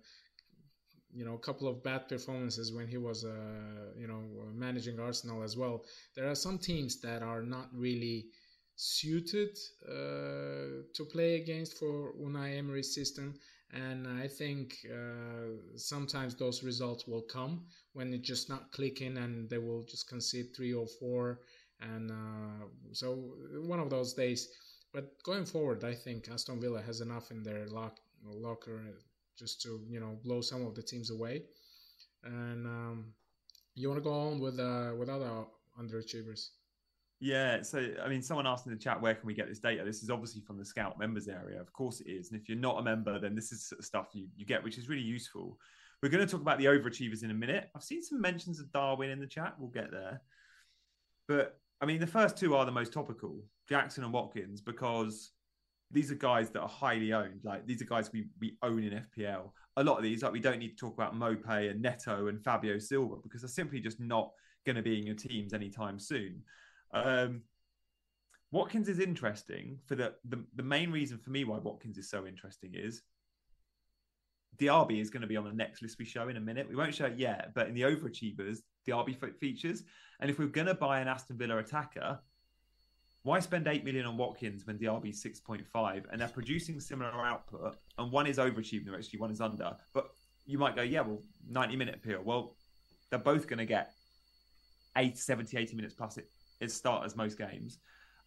you 1.14 1.24
know, 1.24 1.34
a 1.34 1.38
couple 1.38 1.68
of 1.68 1.82
bad 1.82 2.08
performances 2.08 2.72
when 2.72 2.86
he 2.86 2.98
was, 2.98 3.24
uh, 3.24 3.92
you 3.96 4.06
know, 4.06 4.22
managing 4.52 5.00
Arsenal 5.00 5.42
as 5.42 5.56
well. 5.56 5.84
There 6.14 6.28
are 6.28 6.34
some 6.34 6.58
teams 6.58 7.00
that 7.00 7.22
are 7.22 7.42
not 7.42 7.68
really 7.72 8.26
suited 8.76 9.56
uh, 9.88 10.82
to 10.94 11.04
play 11.10 11.36
against 11.36 11.78
for 11.78 12.12
Unai 12.20 12.58
Emery's 12.58 12.94
system. 12.94 13.34
And 13.72 14.06
I 14.06 14.28
think 14.28 14.76
uh, 14.92 15.76
sometimes 15.76 16.34
those 16.36 16.62
results 16.62 17.06
will 17.06 17.22
come 17.22 17.66
when 17.92 18.12
it's 18.14 18.26
just 18.26 18.48
not 18.48 18.70
clicking 18.72 19.16
and 19.16 19.48
they 19.50 19.58
will 19.58 19.82
just 19.82 20.08
concede 20.08 20.54
three 20.54 20.72
or 20.72 20.86
four. 20.86 21.40
And 21.80 22.10
uh, 22.10 22.66
so 22.92 23.32
one 23.62 23.80
of 23.80 23.90
those 23.90 24.14
days. 24.14 24.48
But 24.92 25.20
going 25.24 25.44
forward, 25.44 25.82
I 25.82 25.92
think 25.92 26.28
Aston 26.28 26.60
Villa 26.60 26.80
has 26.80 27.00
enough 27.00 27.32
in 27.32 27.42
their 27.42 27.66
lock, 27.66 27.98
locker 28.24 28.80
just 29.36 29.60
to 29.62 29.80
you 29.88 29.98
know 29.98 30.16
blow 30.24 30.40
some 30.40 30.64
of 30.64 30.76
the 30.76 30.82
teams 30.82 31.10
away. 31.10 31.42
And 32.22 32.66
um, 32.66 33.14
you 33.74 33.88
want 33.88 33.98
to 33.98 34.08
go 34.08 34.12
on 34.12 34.38
with 34.38 34.60
uh, 34.60 34.92
with 34.96 35.08
other 35.08 35.30
underachievers? 35.80 36.50
Yeah, 37.24 37.62
so 37.62 37.88
I 38.04 38.08
mean, 38.10 38.20
someone 38.20 38.46
asked 38.46 38.66
in 38.66 38.72
the 38.72 38.78
chat, 38.78 39.00
where 39.00 39.14
can 39.14 39.26
we 39.26 39.32
get 39.32 39.48
this 39.48 39.58
data? 39.58 39.82
This 39.82 40.02
is 40.02 40.10
obviously 40.10 40.42
from 40.42 40.58
the 40.58 40.64
Scout 40.64 40.98
members 40.98 41.26
area. 41.26 41.58
Of 41.58 41.72
course 41.72 42.02
it 42.02 42.06
is. 42.06 42.30
And 42.30 42.38
if 42.38 42.50
you're 42.50 42.58
not 42.58 42.78
a 42.78 42.82
member, 42.82 43.18
then 43.18 43.34
this 43.34 43.50
is 43.50 43.72
stuff 43.80 44.08
you, 44.12 44.26
you 44.36 44.44
get, 44.44 44.62
which 44.62 44.76
is 44.76 44.90
really 44.90 45.00
useful. 45.00 45.58
We're 46.02 46.10
going 46.10 46.22
to 46.22 46.30
talk 46.30 46.42
about 46.42 46.58
the 46.58 46.66
overachievers 46.66 47.24
in 47.24 47.30
a 47.30 47.34
minute. 47.34 47.70
I've 47.74 47.82
seen 47.82 48.02
some 48.02 48.20
mentions 48.20 48.60
of 48.60 48.70
Darwin 48.72 49.08
in 49.08 49.20
the 49.20 49.26
chat. 49.26 49.54
We'll 49.58 49.70
get 49.70 49.90
there. 49.90 50.20
But 51.26 51.58
I 51.80 51.86
mean, 51.86 51.98
the 51.98 52.06
first 52.06 52.36
two 52.36 52.56
are 52.56 52.66
the 52.66 52.72
most 52.72 52.92
topical 52.92 53.40
Jackson 53.70 54.04
and 54.04 54.12
Watkins, 54.12 54.60
because 54.60 55.30
these 55.90 56.12
are 56.12 56.16
guys 56.16 56.50
that 56.50 56.60
are 56.60 56.68
highly 56.68 57.14
owned. 57.14 57.40
Like 57.42 57.66
these 57.66 57.80
are 57.80 57.86
guys 57.86 58.12
we, 58.12 58.26
we 58.38 58.58
own 58.62 58.84
in 58.84 59.02
FPL. 59.16 59.50
A 59.78 59.82
lot 59.82 59.96
of 59.96 60.02
these, 60.02 60.22
like 60.22 60.32
we 60.32 60.40
don't 60.40 60.58
need 60.58 60.76
to 60.76 60.76
talk 60.76 60.92
about 60.92 61.16
Mope 61.16 61.48
and 61.48 61.80
Neto 61.80 62.26
and 62.26 62.44
Fabio 62.44 62.78
Silva 62.78 63.14
because 63.22 63.40
they're 63.40 63.48
simply 63.48 63.80
just 63.80 63.98
not 63.98 64.30
going 64.66 64.76
to 64.76 64.82
be 64.82 64.98
in 64.98 65.06
your 65.06 65.16
teams 65.16 65.54
anytime 65.54 65.98
soon. 65.98 66.42
Um, 66.94 67.42
Watkins 68.50 68.88
is 68.88 69.00
interesting 69.00 69.78
for 69.86 69.96
the, 69.96 70.14
the 70.28 70.44
the 70.54 70.62
main 70.62 70.90
reason 70.92 71.18
for 71.18 71.30
me 71.30 71.44
why 71.44 71.58
Watkins 71.58 71.98
is 71.98 72.08
so 72.08 72.26
interesting 72.26 72.72
is 72.74 73.02
Diaby 74.58 75.00
is 75.00 75.10
going 75.10 75.22
to 75.22 75.26
be 75.26 75.36
on 75.36 75.44
the 75.44 75.52
next 75.52 75.82
list 75.82 75.98
we 75.98 76.04
show 76.04 76.28
in 76.28 76.36
a 76.36 76.40
minute. 76.40 76.68
We 76.68 76.76
won't 76.76 76.94
show 76.94 77.06
it 77.06 77.18
yet, 77.18 77.52
but 77.54 77.68
in 77.68 77.74
the 77.74 77.82
overachievers, 77.82 78.58
Diaby 78.86 79.38
features. 79.40 79.82
And 80.20 80.30
if 80.30 80.38
we're 80.38 80.46
going 80.46 80.68
to 80.68 80.74
buy 80.74 81.00
an 81.00 81.08
Aston 81.08 81.36
Villa 81.36 81.58
attacker, 81.58 82.20
why 83.22 83.40
spend 83.40 83.66
8 83.66 83.84
million 83.84 84.06
on 84.06 84.16
Watkins 84.16 84.66
when 84.66 84.78
Diaby 84.78 85.10
is 85.10 85.24
6.5 85.24 86.04
and 86.12 86.20
they're 86.20 86.28
producing 86.28 86.78
similar 86.78 87.10
output 87.10 87.76
and 87.98 88.12
one 88.12 88.26
is 88.26 88.38
overachieving 88.38 88.94
actually 88.94 89.18
one 89.18 89.30
is 89.30 89.40
under? 89.40 89.76
But 89.92 90.10
you 90.46 90.58
might 90.58 90.76
go, 90.76 90.82
yeah, 90.82 91.00
well, 91.00 91.22
90 91.48 91.76
minute 91.76 91.96
appeal. 91.96 92.22
Well, 92.22 92.54
they're 93.10 93.18
both 93.18 93.48
going 93.48 93.58
to 93.58 93.66
get 93.66 93.92
eight, 94.96 95.18
70, 95.18 95.56
80 95.56 95.74
minutes 95.74 95.94
plus 95.94 96.18
it, 96.18 96.28
it 96.60 96.70
start 96.70 97.04
as 97.04 97.16
most 97.16 97.38
games. 97.38 97.78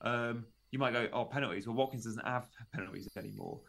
Um, 0.02 0.46
you 0.72 0.80
might 0.80 0.94
go, 0.94 1.08
oh, 1.14 1.26
penalties. 1.26 1.68
Well, 1.68 1.76
Watkins 1.76 2.06
doesn't 2.06 2.26
have 2.26 2.48
penalties 2.74 3.08
anymore. 3.18 3.60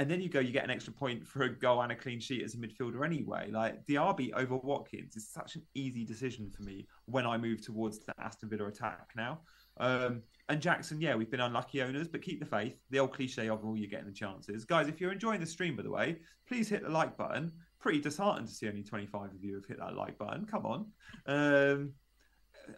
And 0.00 0.10
then 0.10 0.22
you 0.22 0.30
go, 0.30 0.40
you 0.40 0.50
get 0.50 0.64
an 0.64 0.70
extra 0.70 0.94
point 0.94 1.26
for 1.26 1.42
a 1.42 1.50
goal 1.50 1.82
and 1.82 1.92
a 1.92 1.94
clean 1.94 2.20
sheet 2.20 2.42
as 2.42 2.54
a 2.54 2.56
midfielder 2.56 3.04
anyway. 3.04 3.50
Like 3.50 3.84
Diaby 3.86 4.32
over 4.34 4.56
Watkins 4.56 5.14
is 5.14 5.28
such 5.28 5.56
an 5.56 5.62
easy 5.74 6.06
decision 6.06 6.50
for 6.50 6.62
me 6.62 6.86
when 7.04 7.26
I 7.26 7.36
move 7.36 7.60
towards 7.60 7.98
the 7.98 8.14
Aston 8.18 8.48
Villa 8.48 8.68
attack 8.68 9.10
now. 9.14 9.40
Um, 9.76 10.22
and 10.48 10.58
Jackson, 10.60 11.02
yeah, 11.02 11.14
we've 11.14 11.30
been 11.30 11.40
unlucky 11.40 11.82
owners, 11.82 12.08
but 12.08 12.22
keep 12.22 12.40
the 12.40 12.46
faith. 12.46 12.78
The 12.88 12.98
old 12.98 13.12
cliche 13.12 13.50
of 13.50 13.62
all 13.62 13.76
you're 13.76 13.90
getting 13.90 14.06
the 14.06 14.12
chances. 14.12 14.64
Guys, 14.64 14.88
if 14.88 15.02
you're 15.02 15.12
enjoying 15.12 15.40
the 15.40 15.46
stream, 15.46 15.76
by 15.76 15.82
the 15.82 15.90
way, 15.90 16.16
please 16.48 16.66
hit 16.66 16.82
the 16.82 16.88
like 16.88 17.18
button. 17.18 17.52
Pretty 17.78 18.00
disheartened 18.00 18.48
to 18.48 18.54
see 18.54 18.68
only 18.68 18.82
25 18.82 19.34
of 19.34 19.44
you 19.44 19.54
have 19.56 19.66
hit 19.66 19.80
that 19.80 19.96
like 19.96 20.16
button. 20.16 20.46
Come 20.46 20.64
on. 20.64 20.86
Um, 21.26 21.92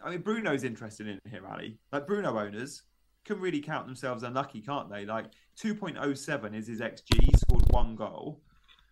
I 0.03 0.11
mean, 0.11 0.21
Bruno's 0.21 0.63
interested 0.63 1.07
in 1.07 1.19
here, 1.29 1.45
Ali. 1.49 1.77
Like 1.91 2.07
Bruno 2.07 2.37
owners 2.37 2.83
can 3.25 3.39
really 3.39 3.61
count 3.61 3.85
themselves 3.85 4.23
unlucky, 4.23 4.61
can't 4.61 4.89
they? 4.89 5.05
Like 5.05 5.25
2.07 5.61 6.55
is 6.55 6.67
his 6.67 6.81
XG. 6.81 7.23
He 7.23 7.31
scored 7.37 7.63
one 7.71 7.95
goal. 7.95 8.41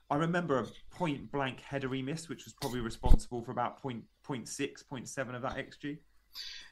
I 0.10 0.16
remember 0.16 0.60
a 0.60 0.68
point 0.96 1.32
blank 1.32 1.62
header 1.62 1.90
he 1.94 2.02
missed, 2.02 2.30
which 2.30 2.44
was 2.46 2.54
probably 2.54 2.82
responsible 2.82 3.42
for 3.42 3.52
about 3.52 3.82
point, 3.82 4.04
0.6, 4.28 4.84
0.7 4.92 5.36
of 5.36 5.42
that 5.42 5.56
XG. 5.56 5.98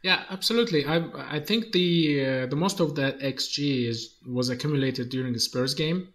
Yeah, 0.04 0.24
absolutely. 0.30 0.86
I 0.86 0.98
I 1.38 1.40
think 1.40 1.74
the 1.74 2.26
uh, 2.26 2.46
the 2.48 2.56
most 2.56 2.80
of 2.80 2.96
that 2.96 3.20
xG 3.20 3.88
is 3.90 4.16
was 4.26 4.50
accumulated 4.50 5.10
during 5.10 5.34
the 5.34 5.40
Spurs 5.40 5.74
game 5.74 6.14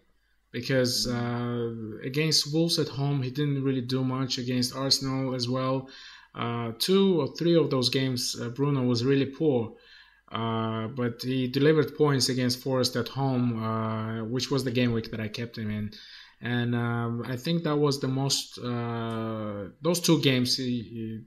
because 0.51 1.07
uh, 1.07 1.71
against 2.03 2.51
Wolves 2.53 2.79
at 2.79 2.87
home 2.87 3.21
he 3.21 3.29
didn't 3.29 3.63
really 3.63 3.81
do 3.81 4.03
much 4.03 4.37
against 4.39 4.75
Arsenal 4.75 5.35
as 5.35 5.47
well. 5.47 5.89
Uh, 6.35 6.73
two 6.79 7.21
or 7.21 7.27
three 7.35 7.55
of 7.55 7.69
those 7.69 7.89
games 7.89 8.35
uh, 8.39 8.49
Bruno 8.49 8.83
was 8.83 9.05
really 9.05 9.25
poor, 9.25 9.73
uh, 10.31 10.87
but 10.87 11.21
he 11.21 11.47
delivered 11.47 11.95
points 11.95 12.27
against 12.29 12.61
Forest 12.61 12.95
at 12.97 13.07
home, 13.07 13.63
uh, 13.63 14.25
which 14.25 14.51
was 14.51 14.63
the 14.63 14.71
game 14.71 14.91
week 14.91 15.11
that 15.11 15.21
I 15.21 15.29
kept 15.29 15.57
him 15.57 15.71
in. 15.71 15.91
And 16.41 16.75
um, 16.75 17.23
I 17.25 17.37
think 17.37 17.63
that 17.63 17.77
was 17.77 18.01
the 18.01 18.09
most. 18.09 18.59
those 18.61 20.01
two 20.01 20.21
games 20.21 20.57
he, 20.57 20.81
he 20.81 21.21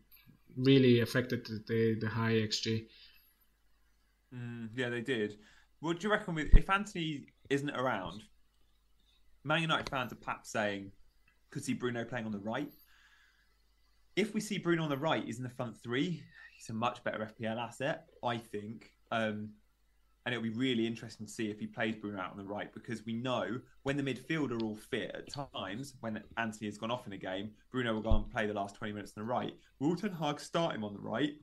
really 0.56 1.00
affected 1.00 1.46
the 1.66 1.96
the 1.98 2.08
high 2.08 2.34
xG. 2.34 2.86
Mm, 4.34 4.68
yeah, 4.74 4.90
they 4.90 5.00
did. 5.00 5.38
What 5.80 6.00
do 6.00 6.06
you 6.06 6.12
reckon 6.12 6.34
with 6.34 6.48
if 6.52 6.68
Antony 6.68 7.26
isn't 7.48 7.70
around? 7.70 8.22
Man 9.44 9.62
United 9.62 9.88
fans 9.88 10.12
are 10.12 10.16
perhaps 10.16 10.50
saying, 10.50 10.92
could 11.50 11.64
see 11.64 11.72
Bruno 11.72 12.04
playing 12.04 12.26
on 12.26 12.32
the 12.32 12.38
right. 12.38 12.72
If 14.18 14.34
we 14.34 14.40
see 14.40 14.58
Bruno 14.58 14.82
on 14.82 14.88
the 14.88 14.96
right, 14.96 15.24
he's 15.24 15.36
in 15.36 15.44
the 15.44 15.48
front 15.48 15.80
three. 15.80 16.24
He's 16.56 16.68
a 16.70 16.72
much 16.72 17.04
better 17.04 17.30
FPL 17.40 17.56
asset, 17.56 18.06
I 18.24 18.36
think. 18.36 18.90
Um, 19.12 19.50
and 20.26 20.34
it'll 20.34 20.42
be 20.42 20.50
really 20.50 20.88
interesting 20.88 21.24
to 21.24 21.32
see 21.32 21.52
if 21.52 21.60
he 21.60 21.68
plays 21.68 21.94
Bruno 21.94 22.20
out 22.20 22.32
on 22.32 22.36
the 22.36 22.42
right 22.42 22.74
because 22.74 23.06
we 23.06 23.12
know 23.12 23.60
when 23.84 23.96
the 23.96 24.02
midfield 24.02 24.50
are 24.50 24.64
all 24.64 24.74
fit 24.74 25.12
at 25.14 25.32
times, 25.54 25.94
when 26.00 26.20
Antony 26.36 26.66
has 26.66 26.78
gone 26.78 26.90
off 26.90 27.06
in 27.06 27.12
a 27.12 27.16
game, 27.16 27.52
Bruno 27.70 27.94
will 27.94 28.02
go 28.02 28.10
and 28.10 28.28
play 28.28 28.48
the 28.48 28.52
last 28.52 28.74
20 28.74 28.92
minutes 28.92 29.12
on 29.16 29.22
the 29.22 29.32
right. 29.32 29.54
Will 29.78 29.94
Ten 29.94 30.10
Hag 30.10 30.40
start 30.40 30.74
him 30.74 30.82
on 30.82 30.94
the 30.94 31.00
right, 31.00 31.34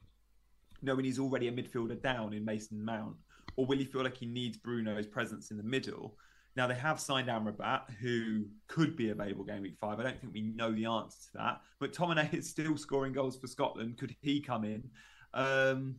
knowing 0.81 1.05
he's 1.05 1.17
already 1.17 1.47
a 1.47 1.53
midfielder 1.53 2.01
down 2.03 2.33
in 2.33 2.43
Mason 2.43 2.83
Mount? 2.83 3.15
Or 3.55 3.65
will 3.65 3.77
he 3.77 3.85
feel 3.85 4.03
like 4.03 4.17
he 4.17 4.25
needs 4.25 4.57
Bruno's 4.57 5.07
presence 5.07 5.49
in 5.49 5.55
the 5.55 5.63
middle? 5.63 6.17
Now 6.55 6.67
they 6.67 6.75
have 6.75 6.99
signed 6.99 7.27
Amrabat, 7.27 7.91
who 7.99 8.45
could 8.67 8.95
be 8.95 9.09
available 9.09 9.43
game 9.43 9.61
week 9.61 9.77
five. 9.79 9.99
I 9.99 10.03
don't 10.03 10.19
think 10.19 10.33
we 10.33 10.41
know 10.41 10.71
the 10.71 10.85
answer 10.85 11.17
to 11.31 11.37
that. 11.37 11.61
But 11.79 11.93
McTominay 11.93 12.33
is 12.33 12.49
still 12.49 12.77
scoring 12.77 13.13
goals 13.13 13.37
for 13.37 13.47
Scotland. 13.47 13.97
Could 13.97 14.15
he 14.21 14.41
come 14.41 14.63
in? 14.63 14.89
Um, 15.33 15.97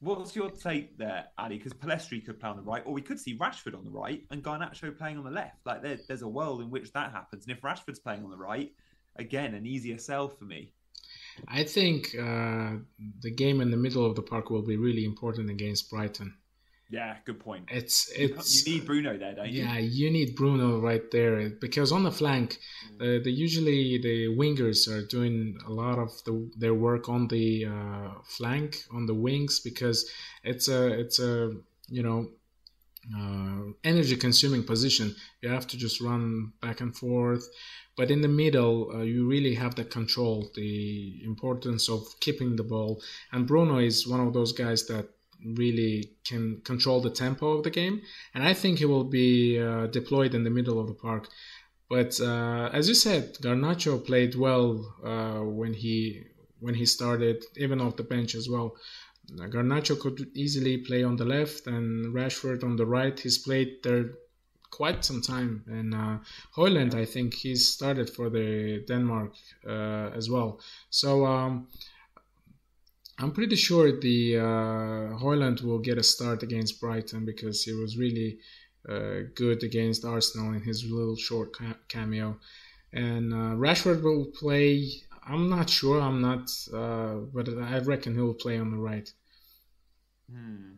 What's 0.00 0.36
your 0.36 0.50
take 0.50 0.96
there, 0.96 1.26
Ali? 1.38 1.56
Because 1.56 1.72
Pellistri 1.72 2.24
could 2.24 2.38
play 2.38 2.48
on 2.48 2.56
the 2.56 2.62
right, 2.62 2.82
or 2.86 2.92
we 2.92 3.02
could 3.02 3.18
see 3.18 3.36
Rashford 3.36 3.76
on 3.76 3.84
the 3.84 3.90
right 3.90 4.24
and 4.30 4.44
Garnacho 4.44 4.96
playing 4.96 5.18
on 5.18 5.24
the 5.24 5.30
left. 5.30 5.56
Like 5.66 5.82
there, 5.82 5.98
there's 6.06 6.22
a 6.22 6.28
world 6.28 6.60
in 6.60 6.70
which 6.70 6.92
that 6.92 7.10
happens. 7.10 7.46
And 7.46 7.56
if 7.56 7.62
Rashford's 7.62 7.98
playing 7.98 8.22
on 8.22 8.30
the 8.30 8.36
right, 8.36 8.70
again, 9.16 9.54
an 9.54 9.66
easier 9.66 9.98
sell 9.98 10.28
for 10.28 10.44
me. 10.44 10.72
I 11.48 11.64
think 11.64 12.14
uh, 12.14 12.74
the 13.22 13.30
game 13.30 13.60
in 13.60 13.72
the 13.72 13.76
middle 13.76 14.06
of 14.06 14.14
the 14.14 14.22
park 14.22 14.50
will 14.50 14.62
be 14.62 14.76
really 14.76 15.04
important 15.04 15.50
against 15.50 15.90
Brighton. 15.90 16.32
Yeah, 16.90 17.16
good 17.26 17.38
point. 17.38 17.68
It's 17.70 18.10
it's 18.16 18.66
you 18.66 18.74
need 18.74 18.86
Bruno 18.86 19.18
there, 19.18 19.34
don't 19.34 19.50
you? 19.50 19.62
Yeah, 19.62 19.76
you 19.76 20.10
need 20.10 20.34
Bruno 20.34 20.80
right 20.80 21.02
there 21.10 21.50
because 21.50 21.92
on 21.92 22.02
the 22.02 22.10
flank, 22.10 22.58
uh, 22.98 23.20
the 23.24 23.30
usually 23.30 23.98
the 23.98 24.28
wingers 24.28 24.88
are 24.88 25.06
doing 25.06 25.58
a 25.66 25.70
lot 25.70 25.98
of 25.98 26.10
the, 26.24 26.50
their 26.56 26.72
work 26.72 27.10
on 27.10 27.28
the 27.28 27.66
uh, 27.66 28.10
flank 28.24 28.84
on 28.90 29.04
the 29.04 29.14
wings 29.14 29.60
because 29.60 30.10
it's 30.44 30.68
a 30.68 30.98
it's 30.98 31.18
a 31.18 31.52
you 31.88 32.02
know 32.02 32.30
uh, 33.14 33.72
energy 33.84 34.16
consuming 34.16 34.64
position. 34.64 35.14
You 35.42 35.50
have 35.50 35.66
to 35.68 35.76
just 35.76 36.00
run 36.00 36.52
back 36.62 36.80
and 36.80 36.96
forth. 36.96 37.46
But 37.98 38.10
in 38.10 38.22
the 38.22 38.28
middle, 38.28 38.92
uh, 38.94 39.02
you 39.02 39.26
really 39.26 39.54
have 39.56 39.74
the 39.74 39.84
control, 39.84 40.50
the 40.54 41.20
importance 41.24 41.88
of 41.88 42.06
keeping 42.20 42.54
the 42.54 42.62
ball. 42.62 43.02
And 43.32 43.46
Bruno 43.46 43.78
is 43.78 44.06
one 44.06 44.20
of 44.20 44.32
those 44.32 44.52
guys 44.52 44.86
that 44.86 45.08
really 45.44 46.12
can 46.24 46.60
control 46.64 47.00
the 47.00 47.10
tempo 47.10 47.52
of 47.52 47.64
the 47.64 47.70
game. 47.70 48.02
And 48.34 48.44
I 48.44 48.54
think 48.54 48.78
he 48.78 48.84
will 48.84 49.04
be 49.04 49.58
uh, 49.58 49.86
deployed 49.86 50.34
in 50.34 50.44
the 50.44 50.50
middle 50.50 50.80
of 50.80 50.88
the 50.88 50.94
park. 50.94 51.28
But 51.88 52.20
uh, 52.20 52.70
as 52.72 52.88
you 52.88 52.94
said, 52.94 53.34
Garnacho 53.40 54.04
played 54.04 54.34
well 54.34 54.94
uh, 55.04 55.40
when 55.44 55.72
he 55.72 56.24
when 56.60 56.74
he 56.74 56.86
started, 56.86 57.44
even 57.56 57.80
off 57.80 57.96
the 57.96 58.02
bench 58.02 58.34
as 58.34 58.48
well. 58.48 58.76
Garnacho 59.36 59.98
could 59.98 60.26
easily 60.34 60.78
play 60.78 61.04
on 61.04 61.16
the 61.16 61.24
left 61.24 61.66
and 61.66 62.12
Rashford 62.14 62.64
on 62.64 62.76
the 62.76 62.86
right. 62.86 63.18
He's 63.18 63.38
played 63.38 63.82
there 63.82 64.14
quite 64.70 65.04
some 65.04 65.22
time. 65.22 65.64
And 65.66 65.94
uh, 65.94 66.18
Højlund, 66.56 66.94
I 66.94 67.04
think 67.04 67.34
he's 67.34 67.68
started 67.68 68.10
for 68.10 68.28
the 68.30 68.84
Denmark 68.86 69.34
uh, 69.66 70.10
as 70.14 70.28
well. 70.30 70.60
So 70.90 71.26
um, 71.26 71.68
I'm 73.20 73.32
pretty 73.32 73.56
sure 73.56 73.98
the 74.00 74.36
uh, 74.36 75.18
Højlund 75.18 75.62
will 75.62 75.80
get 75.80 75.98
a 75.98 76.02
start 76.02 76.42
against 76.42 76.80
Brighton 76.80 77.24
because 77.24 77.64
he 77.64 77.72
was 77.72 77.98
really 77.98 78.38
uh, 78.88 79.26
good 79.34 79.64
against 79.64 80.04
Arsenal 80.04 80.52
in 80.52 80.62
his 80.62 80.84
little 80.84 81.16
short 81.16 81.56
cameo. 81.88 82.38
And 82.92 83.32
uh, 83.32 83.56
Rashford 83.56 84.02
will 84.02 84.26
play. 84.26 84.88
I'm 85.26 85.50
not 85.50 85.68
sure. 85.68 86.00
I'm 86.00 86.20
not, 86.20 86.48
uh, 86.72 87.26
but 87.34 87.48
I 87.48 87.78
reckon 87.80 88.14
he 88.14 88.20
will 88.20 88.34
play 88.34 88.58
on 88.58 88.70
the 88.70 88.78
right. 88.78 89.12
Hmm. 90.30 90.74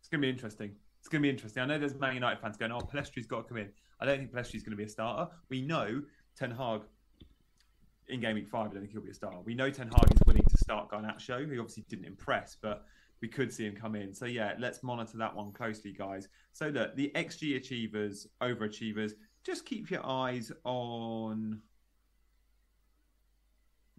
It's 0.00 0.08
gonna 0.10 0.20
be 0.20 0.30
interesting. 0.30 0.72
It's 1.00 1.08
gonna 1.08 1.22
be 1.22 1.30
interesting. 1.30 1.62
I 1.62 1.66
know 1.66 1.78
there's 1.78 1.94
Man 1.94 2.14
United 2.14 2.40
fans 2.40 2.56
going, 2.56 2.72
"Oh, 2.72 2.80
Pellistri's 2.80 3.26
got 3.26 3.38
to 3.38 3.48
come 3.48 3.56
in." 3.56 3.70
I 4.00 4.04
don't 4.04 4.18
think 4.18 4.32
Pellistri's 4.32 4.62
going 4.64 4.72
to 4.72 4.76
be 4.76 4.84
a 4.84 4.88
starter. 4.88 5.30
We 5.48 5.62
know 5.62 6.02
Ten 6.36 6.50
Hag 6.50 6.82
in 8.08 8.20
game 8.20 8.34
week 8.34 8.48
five, 8.48 8.70
I 8.70 8.74
don't 8.74 8.80
think 8.80 8.92
he'll 8.92 9.02
be 9.02 9.10
a 9.10 9.14
star. 9.14 9.32
We 9.44 9.54
know 9.54 9.70
Ten 9.70 9.88
Hag 9.88 10.12
is 10.12 10.20
willing 10.26 10.42
to 10.42 10.56
start 10.58 10.90
Garnacho. 10.90 11.50
He 11.50 11.58
obviously 11.58 11.84
didn't 11.88 12.06
impress, 12.06 12.56
but 12.60 12.84
we 13.20 13.28
could 13.28 13.52
see 13.52 13.64
him 13.64 13.74
come 13.74 13.94
in. 13.94 14.12
So 14.12 14.26
yeah, 14.26 14.54
let's 14.58 14.82
monitor 14.82 15.16
that 15.18 15.34
one 15.34 15.52
closely, 15.52 15.92
guys. 15.92 16.28
So 16.52 16.70
that 16.72 16.96
the 16.96 17.10
XG 17.14 17.56
achievers, 17.56 18.26
overachievers, 18.42 19.12
just 19.44 19.64
keep 19.64 19.90
your 19.90 20.04
eyes 20.04 20.52
on. 20.64 21.60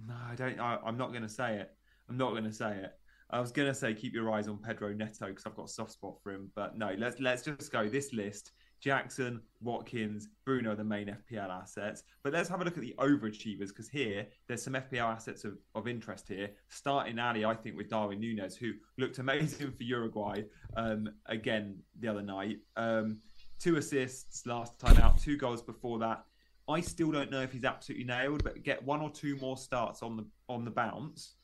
No, 0.05 0.13
I 0.29 0.35
don't. 0.35 0.59
I, 0.59 0.77
I'm 0.85 0.97
not 0.97 1.09
going 1.09 1.23
to 1.23 1.29
say 1.29 1.55
it. 1.55 1.71
I'm 2.09 2.17
not 2.17 2.31
going 2.31 2.43
to 2.43 2.53
say 2.53 2.75
it. 2.75 2.91
I 3.29 3.39
was 3.39 3.51
going 3.51 3.67
to 3.67 3.73
say 3.73 3.93
keep 3.93 4.13
your 4.13 4.31
eyes 4.31 4.47
on 4.47 4.57
Pedro 4.57 4.93
Neto 4.93 5.27
because 5.27 5.45
I've 5.45 5.55
got 5.55 5.65
a 5.65 5.71
soft 5.71 5.93
spot 5.93 6.15
for 6.21 6.31
him, 6.31 6.51
but 6.55 6.77
no. 6.77 6.93
Let's 6.97 7.19
let's 7.19 7.41
just 7.41 7.71
go. 7.71 7.87
This 7.87 8.13
list 8.13 8.51
Jackson, 8.84 9.41
Watkins, 9.62 10.28
Bruno 10.43 10.76
the 10.76 10.84
main 10.84 11.08
FPL 11.08 11.50
assets. 11.50 12.04
But 12.22 12.34
let's 12.34 12.50
have 12.50 12.60
a 12.60 12.65
look 12.65 12.76
at 12.76 12.84
the 12.84 12.93
overachievers 12.98 13.69
because 13.69 13.88
here 13.88 14.28
there's 14.48 14.62
some 14.62 14.74
FPL 14.74 15.06
assets 15.06 15.46
of, 15.46 15.58
of 15.74 15.88
interest 15.88 16.28
here. 16.28 16.50
Starting 16.67 17.17
Ali, 17.17 17.46
I 17.46 17.54
think, 17.54 17.78
with 17.78 17.89
Darwin 17.89 18.19
Nunez, 18.19 18.58
who 18.58 18.74
looked 18.98 19.19
amazing 19.19 19.72
for 19.72 19.84
Uruguay 19.84 20.43
um, 20.76 21.08
again 21.28 21.78
the 22.02 22.10
other 22.10 22.22
night. 22.22 22.58
Um, 22.76 23.19
two 23.58 23.78
assists 23.78 24.46
last 24.46 24.78
time 24.80 24.98
out, 24.98 25.17
two 25.17 25.38
goals 25.38 25.62
before 25.62 26.00
that. 26.00 26.26
I 26.67 26.82
still 26.82 27.12
don't 27.12 27.32
know 27.32 27.41
if 27.41 27.54
he's 27.54 27.63
absolutely 27.63 28.06
nailed, 28.06 28.43
but 28.43 28.63
get 28.63 28.84
one 28.84 29.02
or 29.02 29.10
two 29.10 29.38
more 29.38 29.56
starts 29.56 30.04
on 30.04 30.17
the 30.17 30.26
on 30.50 30.65
the 30.65 30.72
bounce 30.72 31.36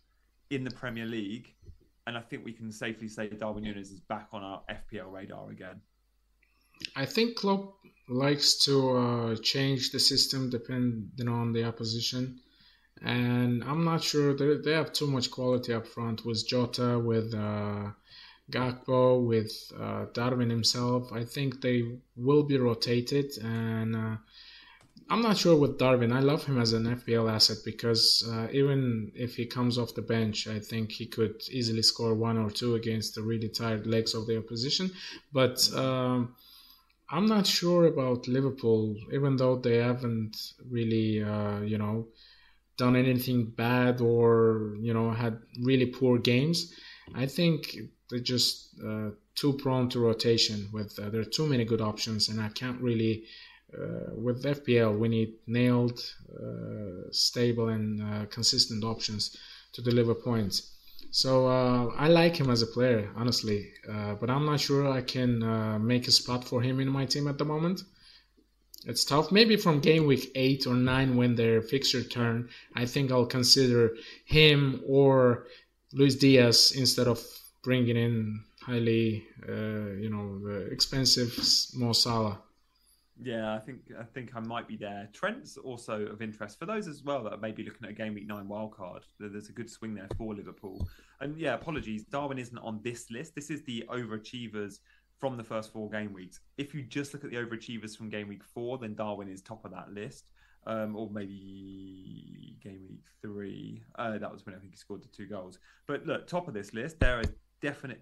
in 0.49 0.65
the 0.65 0.71
Premier 0.71 1.05
League, 1.05 1.55
and 2.07 2.17
I 2.17 2.21
think 2.21 2.43
we 2.43 2.53
can 2.53 2.71
safely 2.71 3.07
say 3.07 3.27
Darwin 3.29 3.63
Nunez 3.63 3.91
is 3.91 4.01
back 4.01 4.27
on 4.33 4.43
our 4.43 4.61
FPL 4.69 5.11
radar 5.11 5.51
again. 5.51 5.81
I 6.95 7.05
think 7.05 7.37
Klopp 7.37 7.75
likes 8.07 8.55
to 8.65 8.97
uh, 8.97 9.35
change 9.37 9.91
the 9.91 9.99
system 9.99 10.49
depending 10.49 11.27
on 11.27 11.53
the 11.53 11.63
opposition. 11.63 12.39
And 13.01 13.63
I'm 13.63 13.85
not 13.85 14.03
sure 14.03 14.35
they, 14.35 14.57
they 14.57 14.73
have 14.73 14.91
too 14.91 15.07
much 15.07 15.31
quality 15.31 15.73
up 15.73 15.87
front 15.87 16.25
with 16.25 16.45
Jota, 16.45 16.99
with 16.99 17.33
uh, 17.33 17.91
Gakpo, 18.51 19.25
with 19.25 19.51
uh, 19.79 20.05
Darwin 20.13 20.49
himself. 20.49 21.13
I 21.13 21.23
think 21.23 21.61
they 21.61 21.99
will 22.17 22.43
be 22.43 22.57
rotated, 22.57 23.37
and 23.41 23.95
uh, 23.95 24.15
I'm 25.09 25.21
not 25.21 25.37
sure 25.37 25.55
with 25.55 25.77
Darwin. 25.77 26.11
I 26.11 26.19
love 26.19 26.45
him 26.45 26.59
as 26.59 26.73
an 26.73 26.85
FPL 26.85 27.31
asset 27.31 27.57
because 27.63 28.27
uh, 28.29 28.47
even 28.51 29.11
if 29.15 29.35
he 29.35 29.45
comes 29.45 29.77
off 29.77 29.95
the 29.95 30.01
bench, 30.01 30.47
I 30.47 30.59
think 30.59 30.91
he 30.91 31.05
could 31.05 31.41
easily 31.49 31.83
score 31.83 32.15
one 32.15 32.37
or 32.37 32.49
two 32.49 32.75
against 32.75 33.15
the 33.15 33.21
really 33.21 33.49
tired 33.49 33.87
legs 33.87 34.13
of 34.13 34.27
the 34.27 34.37
opposition. 34.37 34.91
But 35.31 35.71
um, 35.73 36.35
I'm 37.11 37.25
not 37.25 37.47
sure 37.47 37.85
about 37.85 38.27
Liverpool, 38.27 38.95
even 39.11 39.35
though 39.35 39.55
they 39.55 39.77
haven't 39.77 40.37
really, 40.69 41.23
uh, 41.23 41.61
you 41.61 41.77
know, 41.77 42.07
done 42.77 42.95
anything 42.95 43.45
bad 43.45 43.99
or 43.99 44.75
you 44.79 44.93
know 44.93 45.11
had 45.11 45.39
really 45.61 45.87
poor 45.87 46.17
games. 46.17 46.73
I 47.13 47.25
think 47.25 47.75
they're 48.09 48.19
just 48.19 48.75
uh, 48.85 49.09
too 49.35 49.53
prone 49.53 49.89
to 49.89 49.99
rotation. 49.99 50.69
With 50.71 50.97
uh, 50.99 51.09
there 51.09 51.21
are 51.21 51.35
too 51.37 51.47
many 51.47 51.65
good 51.65 51.81
options, 51.81 52.29
and 52.29 52.39
I 52.39 52.49
can't 52.49 52.81
really 52.81 53.25
uh, 53.73 54.13
with 54.15 54.45
FPL, 54.45 54.97
we 54.97 55.09
need 55.09 55.33
nailed, 55.45 55.99
uh, 56.33 57.11
stable, 57.11 57.67
and 57.69 58.01
uh, 58.01 58.25
consistent 58.25 58.83
options 58.83 59.35
to 59.73 59.81
deliver 59.81 60.15
points. 60.15 60.75
So 61.11 61.47
uh, 61.47 61.87
I 61.97 62.07
like 62.07 62.37
him 62.37 62.49
as 62.49 62.61
a 62.61 62.67
player, 62.67 63.09
honestly, 63.15 63.71
uh, 63.89 64.13
but 64.15 64.29
I'm 64.29 64.45
not 64.45 64.59
sure 64.59 64.87
I 64.87 65.01
can 65.01 65.41
uh, 65.41 65.79
make 65.79 66.07
a 66.07 66.11
spot 66.11 66.43
for 66.43 66.61
him 66.61 66.79
in 66.79 66.87
my 66.87 67.05
team 67.05 67.27
at 67.27 67.37
the 67.37 67.45
moment. 67.45 67.81
It's 68.85 69.03
tough. 69.03 69.31
Maybe 69.31 69.57
from 69.57 69.79
game 69.79 70.05
week 70.05 70.31
eight 70.35 70.67
or 70.67 70.75
nine, 70.75 71.17
when 71.17 71.35
their 71.35 71.61
fixture 71.61 72.03
turn, 72.03 72.49
I 72.75 72.85
think 72.85 73.11
I'll 73.11 73.25
consider 73.25 73.95
him 74.25 74.81
or 74.87 75.47
Luis 75.93 76.15
Diaz 76.15 76.73
instead 76.75 77.07
of 77.07 77.19
bringing 77.63 77.97
in 77.97 78.43
highly, 78.61 79.25
you 79.47 80.09
know, 80.09 80.67
expensive 80.71 81.37
Mo 81.75 81.91
Salah. 81.91 82.39
Yeah, 83.21 83.53
I 83.53 83.59
think 83.59 83.81
I 83.99 84.03
think 84.03 84.35
I 84.35 84.39
might 84.39 84.67
be 84.67 84.77
there. 84.77 85.09
Trent's 85.11 85.57
also 85.57 86.05
of 86.05 86.21
interest 86.21 86.57
for 86.57 86.65
those 86.65 86.87
as 86.87 87.03
well 87.03 87.23
that 87.23 87.33
are 87.33 87.39
maybe 87.39 87.63
looking 87.63 87.83
at 87.83 87.89
a 87.89 87.93
game 87.93 88.13
week 88.13 88.27
nine 88.27 88.47
wildcard. 88.47 89.01
There's 89.19 89.49
a 89.49 89.51
good 89.51 89.69
swing 89.69 89.93
there 89.93 90.07
for 90.17 90.33
Liverpool. 90.33 90.87
And 91.19 91.37
yeah, 91.37 91.55
apologies, 91.55 92.03
Darwin 92.05 92.39
isn't 92.39 92.57
on 92.59 92.79
this 92.81 93.11
list. 93.11 93.35
This 93.35 93.49
is 93.49 93.63
the 93.63 93.83
overachievers 93.89 94.79
from 95.19 95.35
the 95.35 95.43
first 95.43 95.73
four 95.73 95.89
game 95.89 96.13
weeks. 96.13 96.39
If 96.57 96.73
you 96.73 96.81
just 96.81 97.13
look 97.13 97.25
at 97.25 97.29
the 97.29 97.35
overachievers 97.35 97.97
from 97.97 98.09
game 98.09 98.29
week 98.29 98.43
four, 98.43 98.77
then 98.77 98.95
Darwin 98.95 99.27
is 99.27 99.41
top 99.41 99.65
of 99.65 99.71
that 99.71 99.91
list. 99.91 100.29
Um, 100.67 100.95
or 100.95 101.09
maybe 101.09 102.57
game 102.63 102.85
week 102.89 103.03
three. 103.21 103.83
Uh, 103.97 104.17
that 104.17 104.31
was 104.31 104.45
when 104.45 104.55
I 104.55 104.59
think 104.59 104.71
he 104.71 104.77
scored 104.77 105.03
the 105.03 105.07
two 105.07 105.25
goals. 105.25 105.59
But 105.87 106.05
look, 106.05 106.27
top 106.27 106.47
of 106.47 106.53
this 106.53 106.73
list, 106.73 106.99
there 106.99 107.19
is 107.19 107.31
definite 107.61 108.01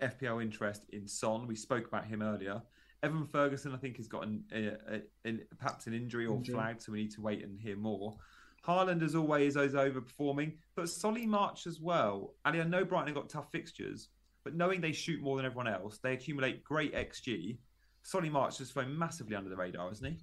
FPL 0.00 0.42
interest 0.42 0.84
in 0.92 1.06
Son. 1.06 1.46
We 1.46 1.56
spoke 1.56 1.86
about 1.86 2.06
him 2.06 2.22
earlier. 2.22 2.62
Evan 3.02 3.26
Ferguson, 3.26 3.74
I 3.74 3.78
think, 3.78 3.96
has 3.96 4.06
got 4.06 4.24
an, 4.24 4.44
a, 4.52 4.68
a, 4.94 5.28
a, 5.28 5.38
perhaps 5.58 5.86
an 5.86 5.94
injury 5.94 6.26
or 6.26 6.36
injury. 6.36 6.54
flagged, 6.54 6.82
so 6.82 6.92
we 6.92 7.02
need 7.02 7.10
to 7.12 7.20
wait 7.20 7.42
and 7.42 7.60
hear 7.60 7.76
more. 7.76 8.16
Haaland, 8.66 9.02
as 9.02 9.16
always, 9.16 9.56
is 9.56 9.74
overperforming, 9.74 10.52
but 10.76 10.88
Solly 10.88 11.26
March 11.26 11.66
as 11.66 11.80
well. 11.80 12.34
Ali, 12.44 12.60
I 12.60 12.64
know 12.64 12.84
Brighton 12.84 13.08
have 13.08 13.16
got 13.16 13.28
tough 13.28 13.50
fixtures, 13.50 14.08
but 14.44 14.54
knowing 14.54 14.80
they 14.80 14.92
shoot 14.92 15.20
more 15.20 15.36
than 15.36 15.46
everyone 15.46 15.66
else, 15.66 15.98
they 15.98 16.12
accumulate 16.12 16.62
great 16.62 16.94
XG. 16.94 17.58
Solly 18.04 18.30
March 18.30 18.58
has 18.58 18.70
flown 18.70 18.96
massively 18.96 19.34
under 19.34 19.50
the 19.50 19.56
radar, 19.56 19.88
hasn't 19.88 20.12
he? 20.12 20.18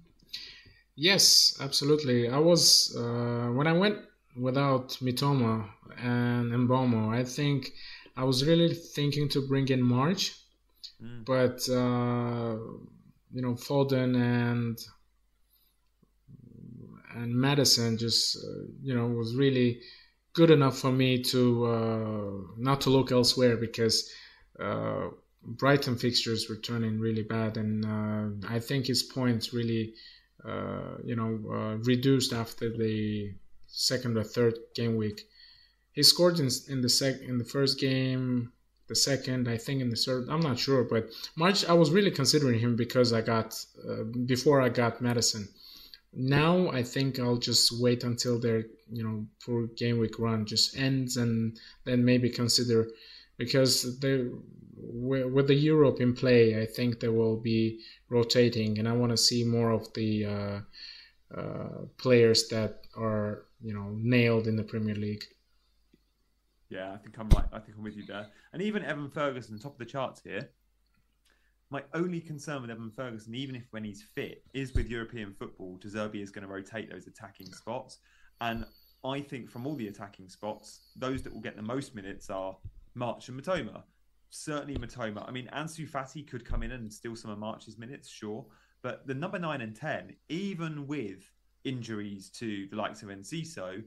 Yes, 0.96 1.56
absolutely. 1.60 2.28
I 2.28 2.38
was 2.38 2.94
uh, 2.98 3.48
when 3.52 3.66
I 3.66 3.72
went 3.72 3.98
without 4.36 4.90
Mitoma 5.02 5.68
and 5.98 6.50
Mbeumo, 6.52 7.14
I 7.14 7.24
think 7.24 7.72
I 8.16 8.24
was 8.24 8.46
really 8.46 8.74
thinking 8.74 9.28
to 9.30 9.46
bring 9.46 9.68
in 9.68 9.82
March 9.82 10.34
Mm. 11.02 11.24
But 11.24 11.68
uh, 11.68 12.56
you 13.32 13.42
know, 13.42 13.54
Foden 13.54 14.16
and 14.16 14.78
and 17.14 17.34
Maddison 17.34 17.98
just 17.98 18.36
uh, 18.36 18.66
you 18.82 18.94
know 18.94 19.06
was 19.06 19.34
really 19.34 19.80
good 20.32 20.50
enough 20.50 20.78
for 20.78 20.92
me 20.92 21.22
to 21.22 21.66
uh, 21.66 22.52
not 22.56 22.80
to 22.82 22.90
look 22.90 23.10
elsewhere 23.12 23.56
because 23.56 24.10
uh, 24.60 25.08
Brighton 25.42 25.96
fixtures 25.96 26.48
were 26.48 26.56
turning 26.56 27.00
really 27.00 27.22
bad, 27.22 27.56
and 27.56 27.84
uh, 27.84 28.48
I 28.48 28.60
think 28.60 28.86
his 28.86 29.02
points 29.02 29.52
really 29.52 29.94
uh, 30.44 30.98
you 31.04 31.16
know 31.16 31.78
reduced 31.82 32.32
after 32.32 32.70
the 32.70 33.32
second 33.66 34.18
or 34.18 34.24
third 34.24 34.58
game 34.74 34.96
week. 34.96 35.26
He 35.92 36.02
scored 36.02 36.38
in, 36.38 36.48
in 36.68 36.82
the 36.82 36.88
sec 36.88 37.20
in 37.20 37.38
the 37.38 37.44
first 37.44 37.80
game 37.80 38.52
the 38.90 38.96
second, 38.96 39.48
I 39.48 39.56
think 39.56 39.80
in 39.80 39.88
the 39.88 39.96
third. 40.04 40.28
I'm 40.28 40.40
not 40.40 40.58
sure, 40.58 40.82
but 40.82 41.08
March 41.36 41.64
I 41.64 41.72
was 41.72 41.92
really 41.92 42.10
considering 42.10 42.58
him 42.58 42.74
because 42.74 43.12
I 43.12 43.22
got 43.22 43.48
uh, 43.88 44.02
before 44.26 44.60
I 44.60 44.68
got 44.68 45.00
Maddison. 45.00 45.48
Now 46.12 46.68
I 46.70 46.82
think 46.82 47.20
I'll 47.20 47.42
just 47.50 47.80
wait 47.80 48.02
until 48.02 48.36
their 48.38 48.64
you 48.92 49.04
know 49.04 49.16
poor 49.44 49.68
game 49.82 49.98
week 49.98 50.18
run 50.18 50.44
just 50.44 50.76
ends 50.76 51.16
and 51.16 51.56
then 51.84 52.04
maybe 52.04 52.28
consider 52.28 52.88
because 53.38 54.00
they 54.00 54.26
with 54.76 55.46
the 55.46 55.54
Europe 55.54 56.00
in 56.00 56.12
play, 56.12 56.60
I 56.60 56.66
think 56.66 56.98
they 56.98 57.12
will 57.20 57.36
be 57.36 57.80
rotating, 58.08 58.78
and 58.78 58.88
I 58.88 58.92
want 58.92 59.12
to 59.12 59.26
see 59.28 59.44
more 59.44 59.70
of 59.70 59.92
the 59.94 60.10
uh, 60.36 60.60
uh, 61.40 61.78
players 61.96 62.48
that 62.48 62.72
are 62.96 63.44
you 63.62 63.72
know 63.72 63.88
nailed 63.94 64.48
in 64.48 64.56
the 64.56 64.70
Premier 64.72 64.96
League. 64.96 65.24
Yeah, 66.70 66.92
I 66.92 66.96
think 66.96 67.18
I'm 67.18 67.28
right. 67.30 67.44
I 67.52 67.58
think 67.58 67.76
I'm 67.76 67.82
with 67.82 67.96
you 67.96 68.06
there. 68.06 68.28
And 68.52 68.62
even 68.62 68.84
Evan 68.84 69.10
Ferguson, 69.10 69.58
top 69.58 69.72
of 69.72 69.78
the 69.78 69.84
charts 69.84 70.22
here. 70.22 70.50
My 71.68 71.82
only 71.94 72.20
concern 72.20 72.62
with 72.62 72.70
Evan 72.70 72.90
Ferguson, 72.90 73.34
even 73.34 73.54
if 73.54 73.64
when 73.70 73.84
he's 73.84 74.02
fit, 74.02 74.44
is 74.54 74.74
with 74.74 74.88
European 74.88 75.32
football. 75.32 75.76
De 75.76 75.88
Zerbi 75.88 76.22
is 76.22 76.30
going 76.30 76.46
to 76.46 76.52
rotate 76.52 76.90
those 76.90 77.06
attacking 77.06 77.52
spots, 77.52 77.98
and 78.40 78.64
I 79.04 79.20
think 79.20 79.50
from 79.50 79.66
all 79.66 79.76
the 79.76 79.88
attacking 79.88 80.28
spots, 80.28 80.90
those 80.96 81.22
that 81.22 81.32
will 81.32 81.40
get 81.40 81.56
the 81.56 81.62
most 81.62 81.94
minutes 81.94 82.28
are 82.28 82.56
March 82.94 83.28
and 83.28 83.40
Mitoma. 83.40 83.82
Certainly 84.30 84.76
Mitoma. 84.76 85.28
I 85.28 85.32
mean, 85.32 85.48
Ansu 85.52 85.88
Fati 85.88 86.26
could 86.26 86.44
come 86.44 86.62
in 86.62 86.72
and 86.72 86.92
steal 86.92 87.16
some 87.16 87.30
of 87.30 87.38
March's 87.38 87.78
minutes, 87.78 88.08
sure, 88.08 88.44
but 88.82 89.06
the 89.06 89.14
number 89.14 89.38
nine 89.38 89.60
and 89.60 89.74
ten, 89.74 90.16
even 90.28 90.86
with 90.86 91.30
injuries 91.64 92.30
to 92.30 92.66
the 92.68 92.76
likes 92.76 93.02
of 93.02 93.10
Enciso, 93.10 93.82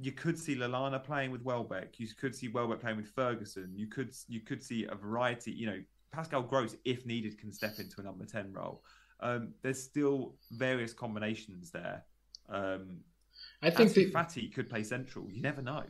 you 0.00 0.12
could 0.12 0.38
see 0.38 0.56
Lallana 0.56 1.02
playing 1.02 1.30
with 1.30 1.42
Welbeck. 1.42 2.00
You 2.00 2.08
could 2.18 2.34
see 2.34 2.48
Welbeck 2.48 2.80
playing 2.80 2.96
with 2.96 3.08
Ferguson. 3.08 3.70
You 3.74 3.86
could 3.86 4.14
you 4.28 4.40
could 4.40 4.62
see 4.62 4.86
a 4.90 4.94
variety. 4.94 5.52
You 5.52 5.66
know, 5.66 5.80
Pascal 6.10 6.42
Gross, 6.42 6.74
if 6.84 7.04
needed, 7.04 7.38
can 7.38 7.52
step 7.52 7.78
into 7.78 8.00
a 8.00 8.04
number 8.04 8.24
ten 8.24 8.52
role. 8.52 8.82
Um, 9.20 9.52
there's 9.62 9.82
still 9.82 10.34
various 10.52 10.94
combinations 10.94 11.70
there. 11.70 12.04
Um, 12.48 13.00
I 13.62 13.70
think 13.70 13.92
the, 13.92 14.10
Fati 14.10 14.52
could 14.52 14.70
play 14.70 14.82
central. 14.82 15.30
You 15.30 15.42
never 15.42 15.60
know. 15.60 15.84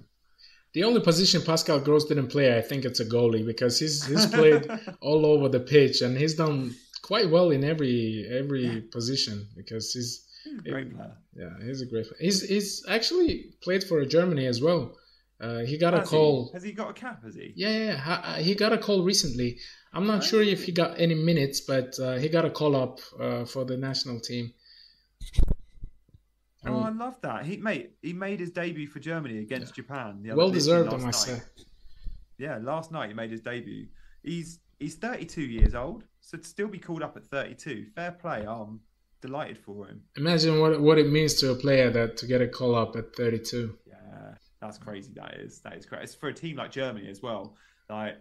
The 0.72 0.84
only 0.84 1.00
position 1.00 1.42
Pascal 1.42 1.80
Gross 1.80 2.04
didn't 2.04 2.28
play, 2.28 2.56
I 2.56 2.62
think, 2.62 2.84
it's 2.84 3.00
a 3.00 3.04
goalie 3.04 3.46
because 3.46 3.78
he's 3.78 4.04
he's 4.06 4.26
played 4.26 4.68
all 5.00 5.24
over 5.24 5.48
the 5.48 5.60
pitch 5.60 6.02
and 6.02 6.16
he's 6.16 6.34
done 6.34 6.74
quite 7.02 7.30
well 7.30 7.50
in 7.50 7.62
every 7.62 8.26
every 8.28 8.82
position 8.92 9.46
because 9.56 9.92
he's 9.92 10.26
great 10.64 10.94
player. 10.94 11.16
Yeah, 11.34 11.50
he's 11.64 11.82
a 11.82 11.86
great 11.86 12.06
player. 12.06 12.18
He's 12.20 12.42
he's 12.42 12.84
actually 12.88 13.54
played 13.62 13.84
for 13.84 14.04
Germany 14.04 14.46
as 14.46 14.60
well. 14.60 14.96
Uh, 15.40 15.60
he 15.60 15.78
got 15.78 15.94
has 15.94 16.06
a 16.06 16.10
call. 16.10 16.46
He? 16.46 16.52
Has 16.52 16.62
he 16.62 16.72
got 16.72 16.90
a 16.90 16.92
cap? 16.92 17.24
Has 17.24 17.34
he? 17.34 17.52
Yeah, 17.56 17.70
yeah. 17.70 18.20
Uh, 18.24 18.34
he 18.34 18.54
got 18.54 18.72
a 18.72 18.78
call 18.78 19.02
recently. 19.02 19.58
I'm 19.92 20.06
not 20.06 20.22
sure 20.22 20.42
if 20.42 20.64
he 20.64 20.72
got 20.72 21.00
any 21.00 21.14
minutes, 21.14 21.60
but 21.60 21.98
uh, 21.98 22.16
he 22.16 22.28
got 22.28 22.44
a 22.44 22.50
call 22.50 22.76
up 22.76 23.00
uh, 23.18 23.44
for 23.44 23.64
the 23.64 23.76
national 23.76 24.20
team. 24.20 24.52
Oh, 26.66 26.80
I 26.80 26.90
love 26.90 27.16
that. 27.22 27.46
He 27.46 27.56
mate, 27.56 27.92
he 28.02 28.12
made 28.12 28.38
his 28.38 28.50
debut 28.50 28.86
for 28.86 28.98
Germany 29.00 29.38
against 29.38 29.72
yeah. 29.72 29.82
Japan. 29.82 30.22
well 30.34 30.50
deserved, 30.50 30.92
I 30.92 30.98
must 30.98 31.28
night. 31.28 31.38
say. 31.38 31.42
Yeah, 32.38 32.58
last 32.60 32.92
night 32.92 33.08
he 33.08 33.14
made 33.14 33.30
his 33.30 33.40
debut. 33.40 33.86
He's 34.22 34.60
he's 34.78 34.96
32 34.96 35.42
years 35.42 35.74
old, 35.74 36.04
so 36.20 36.36
to 36.36 36.44
still 36.44 36.68
be 36.68 36.78
called 36.78 37.02
up 37.02 37.16
at 37.16 37.24
32, 37.24 37.86
fair 37.94 38.12
play. 38.12 38.44
Um, 38.44 38.80
delighted 39.20 39.58
for 39.58 39.86
him. 39.86 40.02
Imagine 40.16 40.60
what 40.60 40.80
what 40.80 40.98
it 40.98 41.10
means 41.10 41.34
to 41.40 41.50
a 41.50 41.54
player 41.54 41.90
that 41.90 42.16
to 42.18 42.26
get 42.26 42.40
a 42.40 42.48
call 42.48 42.74
up 42.74 42.96
at 42.96 43.14
32. 43.16 43.76
Yeah, 43.86 43.94
that's 44.60 44.78
crazy. 44.78 45.12
That 45.14 45.34
is 45.34 45.60
that 45.60 45.76
is 45.76 45.86
crazy. 45.86 46.04
It's 46.04 46.14
for 46.14 46.28
a 46.28 46.34
team 46.34 46.56
like 46.56 46.70
Germany 46.70 47.08
as 47.08 47.22
well. 47.22 47.54
Like, 47.88 48.16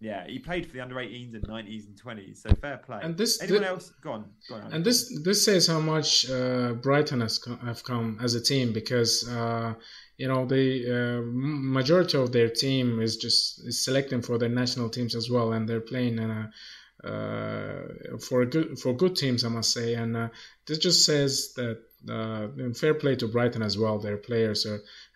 yeah, 0.00 0.26
he 0.26 0.38
played 0.38 0.66
for 0.66 0.72
the 0.72 0.80
under 0.80 0.96
18s 0.96 1.34
and 1.34 1.44
90s 1.44 1.86
and 1.86 2.00
20s. 2.00 2.38
So 2.38 2.54
fair 2.54 2.78
play. 2.78 3.00
And 3.02 3.16
this 3.16 3.40
anyone 3.42 3.64
else? 3.64 3.92
Go 4.02 4.12
on, 4.12 4.30
go 4.48 4.56
on. 4.56 4.72
And 4.72 4.84
this 4.84 5.20
this 5.24 5.44
says 5.44 5.66
how 5.66 5.80
much 5.80 6.28
uh, 6.30 6.74
Brighton 6.74 7.20
has 7.20 7.38
come, 7.38 7.58
have 7.58 7.82
come 7.84 8.18
as 8.22 8.34
a 8.34 8.42
team 8.42 8.72
because. 8.72 9.28
Uh, 9.28 9.74
you 10.16 10.28
know 10.28 10.46
the 10.46 10.66
uh, 10.88 11.22
majority 11.24 12.16
of 12.18 12.32
their 12.32 12.48
team 12.48 13.00
is 13.00 13.16
just 13.16 13.66
is 13.66 13.84
selecting 13.84 14.22
for 14.22 14.38
their 14.38 14.48
national 14.48 14.88
teams 14.88 15.14
as 15.14 15.30
well 15.30 15.52
and 15.52 15.68
they're 15.68 15.80
playing 15.80 16.18
in 16.18 16.30
a 16.30 16.50
uh, 17.04 18.16
for 18.18 18.44
good 18.46 18.78
for 18.78 18.92
good 18.94 19.14
teams, 19.14 19.44
I 19.44 19.48
must 19.48 19.72
say. 19.72 19.94
And 19.94 20.16
uh, 20.16 20.28
this 20.66 20.78
just 20.78 21.04
says 21.04 21.52
that 21.54 21.82
uh, 22.08 22.72
fair 22.74 22.94
play 22.94 23.16
to 23.16 23.28
Brighton 23.28 23.62
as 23.62 23.78
well. 23.78 23.98
Their 23.98 24.16
players 24.16 24.66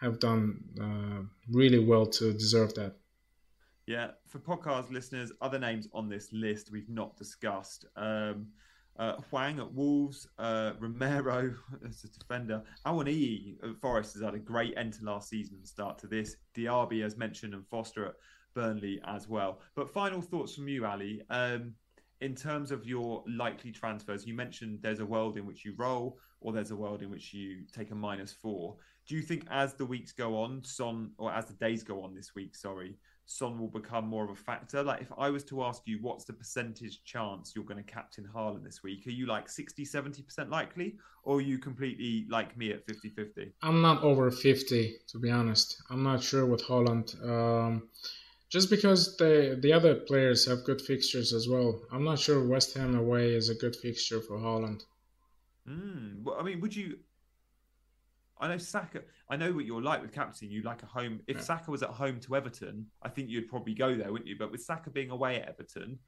have 0.01 0.21
done 0.21 1.31
really 1.51 1.79
well 1.79 2.07
to 2.07 2.33
deserve 2.33 2.75
that. 2.75 2.95
Yeah, 3.87 4.13
for 4.29 4.39
podcast 4.39 4.91
listeners, 4.91 5.33
other 5.41 5.59
names 5.59 5.89
on 5.93 6.09
this 6.09 6.33
list 6.33 6.71
we've 6.71 6.89
not 6.89 7.17
discussed. 7.17 7.87
Um, 7.97 8.49
Uh, 9.01 9.17
Hwang 9.31 9.59
at 9.59 9.73
Wolves, 9.73 10.29
uh, 10.39 10.73
Romero 10.79 11.55
as 11.89 12.05
a 12.05 12.09
defender. 12.19 12.63
Awoniyi 12.85 13.57
at 13.65 13.81
Forest 13.81 14.13
has 14.13 14.23
had 14.23 14.35
a 14.35 14.39
great 14.39 14.75
end 14.77 14.93
to 14.93 15.05
last 15.05 15.31
season 15.31 15.57
and 15.57 15.67
start 15.67 15.99
to 16.01 16.07
this. 16.07 16.37
Diaby, 16.55 17.03
as 17.03 17.17
mentioned, 17.17 17.55
and 17.55 17.67
Foster 17.67 18.05
at 18.05 18.15
Burnley 18.55 19.01
as 19.07 19.27
well. 19.27 19.61
But 19.75 19.89
final 19.89 20.21
thoughts 20.21 20.55
from 20.55 20.69
you, 20.69 20.85
Ali. 20.85 21.23
Um, 21.31 21.73
in 22.21 22.35
terms 22.35 22.71
of 22.71 22.85
your 22.85 23.25
likely 23.27 23.73
transfers, 23.73 24.27
you 24.27 24.35
mentioned 24.35 24.81
there's 24.83 25.01
a 25.01 25.07
world 25.07 25.39
in 25.39 25.47
which 25.47 25.65
you 25.65 25.73
roll, 25.79 26.19
or 26.43 26.53
there's 26.53 26.71
a 26.71 26.77
world 26.77 27.01
in 27.01 27.11
which 27.11 27.33
you 27.33 27.63
take 27.73 27.93
a 27.93 27.95
minus 27.95 28.33
four. 28.33 28.77
Do 29.07 29.15
you 29.15 29.23
think 29.23 29.47
as 29.51 29.73
the 29.73 29.87
weeks 29.87 30.13
go 30.13 30.37
on, 30.43 30.63
Son, 30.63 31.13
or 31.17 31.33
as 31.33 31.47
the 31.47 31.55
days 31.55 31.83
go 31.83 32.03
on 32.03 32.15
this 32.15 32.35
week, 32.35 32.55
sorry, 32.55 32.97
Son 33.31 33.61
will 33.61 33.69
become 33.69 34.09
more 34.09 34.25
of 34.25 34.31
a 34.31 34.35
factor? 34.35 34.83
Like, 34.83 35.03
if 35.03 35.13
I 35.17 35.31
was 35.31 35.45
to 35.45 35.63
ask 35.63 35.83
you, 35.85 35.99
what's 36.01 36.25
the 36.25 36.33
percentage 36.33 37.05
chance 37.05 37.53
you're 37.55 37.65
going 37.65 37.83
to 37.83 37.89
captain 37.89 38.29
Haaland 38.35 38.65
this 38.65 38.83
week? 38.83 39.07
Are 39.07 39.11
you 39.11 39.27
like 39.27 39.49
60, 39.49 39.87
70% 39.87 40.51
likely, 40.51 40.97
or 41.23 41.37
are 41.37 41.41
you 41.41 41.57
completely 41.59 42.27
like 42.29 42.57
me 42.59 42.73
at 42.73 42.85
50 42.87 43.11
50? 43.11 43.53
I'm 43.63 43.81
not 43.83 44.03
over 44.03 44.33
50, 44.33 44.97
to 45.07 45.19
be 45.21 45.31
honest. 45.31 45.81
I'm 45.91 46.03
not 46.03 46.25
sure 46.25 46.45
with 46.45 46.65
Haaland. 46.65 47.15
Um, 47.25 47.89
just 48.49 48.69
because 48.69 49.17
the 49.17 49.57
the 49.63 49.73
other 49.73 49.95
players 49.95 50.45
have 50.47 50.65
good 50.65 50.81
fixtures 50.81 51.33
as 51.33 51.49
well. 51.49 51.81
I'm 51.93 52.03
not 52.03 52.19
sure 52.19 52.45
West 52.45 52.77
Ham 52.77 52.97
away 52.97 53.33
is 53.37 53.49
a 53.49 53.55
good 53.55 53.77
fixture 53.77 54.21
for 54.21 54.39
Haaland. 54.39 54.83
Mm, 55.69 56.25
well, 56.25 56.37
I 56.37 56.43
mean, 56.43 56.61
would 56.61 56.75
you? 56.75 56.99
I 58.41 58.49
know 58.49 58.59
Saka. 58.59 59.03
I 59.29 59.37
know 59.37 59.53
what 59.53 59.65
you're 59.65 59.83
like 59.83 60.03
with 60.03 60.13
captain. 60.13 60.51
You 60.51 60.63
like 60.63 60.83
a 60.83 60.87
home. 60.87 61.21
If 61.27 61.37
yeah. 61.37 61.43
Saka 61.43 61.71
was 61.71 61.83
at 61.83 61.91
home 61.91 62.21
to 62.21 62.37
Everton, 62.37 62.87
I 63.03 63.09
think 63.09 63.29
you'd 63.29 63.49
probably 63.49 63.75
go 63.75 63.95
there, 63.95 64.11
wouldn't 64.11 64.29
you? 64.29 64.37
But 64.39 64.51
with 64.51 64.63
Saka 64.63 64.91
being 64.91 65.11
away 65.11 65.41
at 65.41 65.49
Everton, 65.49 65.99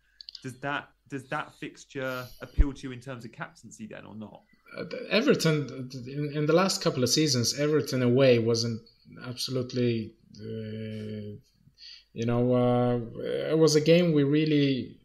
does 0.42 0.58
that 0.60 0.88
does 1.08 1.28
that 1.28 1.54
fixture 1.60 2.26
appeal 2.40 2.72
to 2.72 2.82
you 2.82 2.92
in 2.92 3.00
terms 3.00 3.24
of 3.24 3.32
captaincy 3.32 3.86
then, 3.86 4.06
or 4.06 4.14
not? 4.14 4.42
Uh, 4.76 4.84
Everton 5.10 5.90
in, 6.06 6.32
in, 6.34 6.46
the 6.46 6.54
last 6.54 6.82
couple 6.82 7.02
of 7.02 7.10
seasons, 7.10 7.58
Everton 7.58 8.02
away 8.02 8.38
wasn't 8.38 8.80
absolutely 9.26 10.14
uh, 10.40 11.36
you 12.14 12.26
know, 12.26 12.54
uh, 12.54 12.98
it 13.50 13.58
was 13.58 13.74
a 13.74 13.80
game 13.80 14.12
we 14.12 14.22
really 14.22 14.98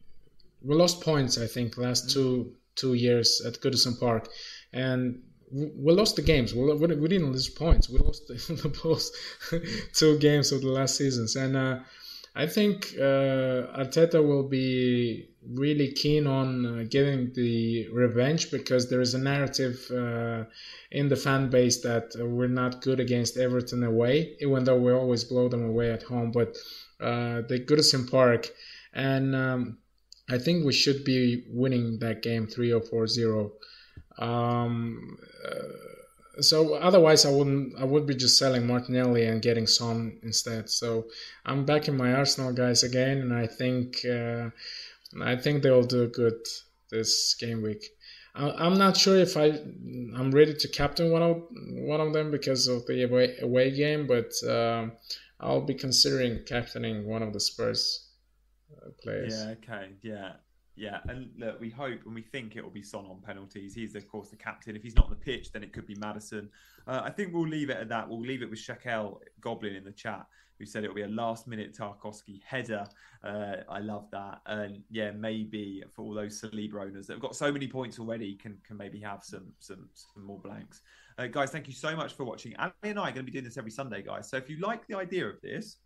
we 0.62 0.76
lost 0.76 1.02
points. 1.02 1.38
I 1.38 1.48
think 1.48 1.78
last 1.78 2.10
two 2.10 2.56
two 2.76 2.94
years 2.94 3.42
at 3.46 3.60
Goodison 3.62 4.00
Park, 4.00 4.28
and 4.74 5.22
we 5.52 5.94
lost 5.94 6.16
the 6.16 6.22
games. 6.22 6.54
We, 6.54 6.74
we 6.74 7.08
didn't 7.08 7.32
lose 7.32 7.50
points. 7.50 7.90
We 7.90 8.00
lost 8.00 8.28
the, 8.28 8.34
the 8.34 9.80
two 9.94 10.18
games 10.20 10.52
of 10.52 10.62
the 10.62 10.70
last 10.70 10.96
seasons, 10.96 11.36
and 11.36 11.56
uh, 11.56 11.80
I 12.36 12.46
think 12.46 12.94
uh, 13.00 13.82
Arteta 13.82 14.24
will 14.26 14.48
be 14.48 15.30
really 15.44 15.92
keen 15.92 16.28
on 16.28 16.66
uh, 16.66 16.84
getting 16.88 17.34
the 17.34 17.88
revenge 17.90 18.52
because 18.52 18.90
there 18.90 19.02
is 19.02 19.16
a 19.16 19.18
narrative 19.18 19.80
uh, 19.92 20.44
in 20.92 21.10
the 21.10 21.16
fan 21.16 21.50
base 21.50 21.82
that 21.82 22.12
we're 22.16 22.48
not 22.48 22.82
good 22.82 23.00
against 23.00 23.38
Everton 23.38 23.84
away, 23.84 24.36
even 24.40 24.66
though 24.66 24.80
we 24.80 24.92
always 24.92 25.24
blow 25.24 25.48
them 25.48 25.66
away 25.66 25.92
at 25.92 26.04
home. 26.04 26.32
But 26.32 26.50
uh, 27.00 27.42
the 27.48 27.64
Goodison 27.66 28.10
Park, 28.10 28.50
and 28.94 29.36
um, 29.36 29.80
I 30.30 30.38
think 30.38 30.64
we 30.64 30.74
should 30.74 31.04
be 31.04 31.44
winning 31.50 31.98
that 32.00 32.22
game 32.22 32.46
three 32.46 32.72
or 32.72 32.82
four 32.82 33.08
zero. 33.08 33.54
Um, 34.18 35.18
uh, 35.46 36.42
so 36.42 36.76
otherwise, 36.76 37.26
I 37.26 37.32
wouldn't. 37.32 37.80
I 37.80 37.84
would 37.84 38.06
be 38.06 38.16
just 38.16 38.38
selling 38.38 38.68
Martinelli 38.68 39.26
and 39.26 39.42
getting 39.42 39.68
Son 39.68 40.20
instead. 40.24 40.70
So 40.70 41.08
I'm 41.46 41.66
back 41.66 41.88
in 41.88 41.98
my 41.98 42.14
Arsenal 42.14 42.54
guys 42.54 42.84
again, 42.84 43.20
and 43.20 43.34
I 43.34 43.48
think 43.48 44.06
uh, 44.06 44.50
I 45.22 45.36
think 45.36 45.64
they'll 45.64 45.84
do 45.84 46.08
good 46.08 46.40
this 46.92 47.36
game 47.40 47.62
week. 47.62 47.84
I'm 48.40 48.78
not 48.78 48.96
sure 48.96 49.18
if 49.18 49.36
I 49.36 49.48
I'm 50.16 50.32
ready 50.32 50.54
to 50.54 50.68
captain 50.68 51.12
one 51.12 51.24
of 51.24 51.44
one 51.72 52.02
of 52.02 52.14
them 52.14 52.30
because 52.30 52.68
of 52.68 52.86
the 52.86 53.04
away, 53.04 53.36
away 53.42 53.72
game, 53.72 54.06
but 54.06 54.32
uh, 54.48 54.90
I'll 55.40 55.66
be 55.66 55.74
considering 55.74 56.44
captaining 56.46 57.08
one 57.08 57.24
of 57.24 57.34
the 57.34 57.40
Spurs 57.40 58.10
uh, 58.72 58.90
players. 59.02 59.34
Yeah. 59.34 59.54
Okay. 59.54 59.90
Yeah. 60.04 60.34
Yeah, 60.78 61.00
and 61.10 61.32
look, 61.38 61.60
we 61.60 61.72
hope 61.72 62.02
and 62.06 62.14
we 62.14 62.22
think 62.22 62.56
it 62.56 62.64
will 62.64 62.70
be 62.70 62.84
Son 62.84 63.04
on 63.06 63.20
penalties. 63.26 63.74
He's 63.74 63.96
of 63.96 64.08
course 64.08 64.30
the 64.30 64.36
captain. 64.36 64.76
If 64.76 64.84
he's 64.84 64.96
not 64.96 65.06
on 65.06 65.10
the 65.10 65.16
pitch, 65.16 65.52
then 65.52 65.64
it 65.64 65.74
could 65.74 65.88
be 65.88 65.96
Maddison. 65.96 66.50
Uh, 66.88 67.02
I 67.04 67.10
think 67.10 67.34
we'll 67.34 67.48
leave 67.48 67.72
it 67.72 67.78
at 67.78 67.90
that. 67.90 68.08
We'll 68.08 68.22
leave 68.22 68.44
it 68.44 68.50
with 68.50 68.60
Shakel 68.60 69.20
Goblin 69.42 69.76
in 69.76 69.84
the 69.84 69.92
chat, 69.92 70.28
who 70.60 70.66
said 70.68 70.84
it 70.84 70.90
will 70.90 70.96
be 70.96 71.02
a 71.02 71.08
last-minute 71.08 71.76
Tarkowski 71.76 72.42
header. 72.46 72.86
Uh, 73.24 73.58
I 73.68 73.80
love 73.80 74.06
that, 74.12 74.42
and 74.46 74.84
yeah, 74.92 75.10
maybe 75.12 75.84
for 75.96 76.04
all 76.04 76.14
those 76.14 76.40
Saliba 76.40 76.76
owners 76.76 77.08
that 77.08 77.14
have 77.14 77.22
got 77.22 77.36
so 77.36 77.52
many 77.52 77.68
points 77.68 77.98
already, 77.98 78.36
can 78.36 78.60
can 78.64 78.78
maybe 78.78 79.00
have 79.00 79.24
some 79.24 79.48
some 79.58 79.90
some 79.96 80.24
more 80.24 80.40
blanks. 80.40 80.84
Uh, 81.18 81.26
guys, 81.26 81.50
thank 81.50 81.68
you 81.68 81.74
so 81.74 81.96
much 81.96 82.14
for 82.14 82.24
watching. 82.24 82.56
Ali 82.60 82.72
and 82.84 83.00
I 83.00 83.10
are 83.10 83.12
going 83.12 83.26
to 83.26 83.32
be 83.32 83.32
doing 83.32 83.46
this 83.46 83.58
every 83.58 83.72
Sunday, 83.72 84.04
guys. 84.04 84.30
So 84.30 84.38
if 84.38 84.48
you 84.48 84.60
like 84.60 84.86
the 84.86 84.96
idea 84.96 85.28
of 85.28 85.42
this, 85.42 85.78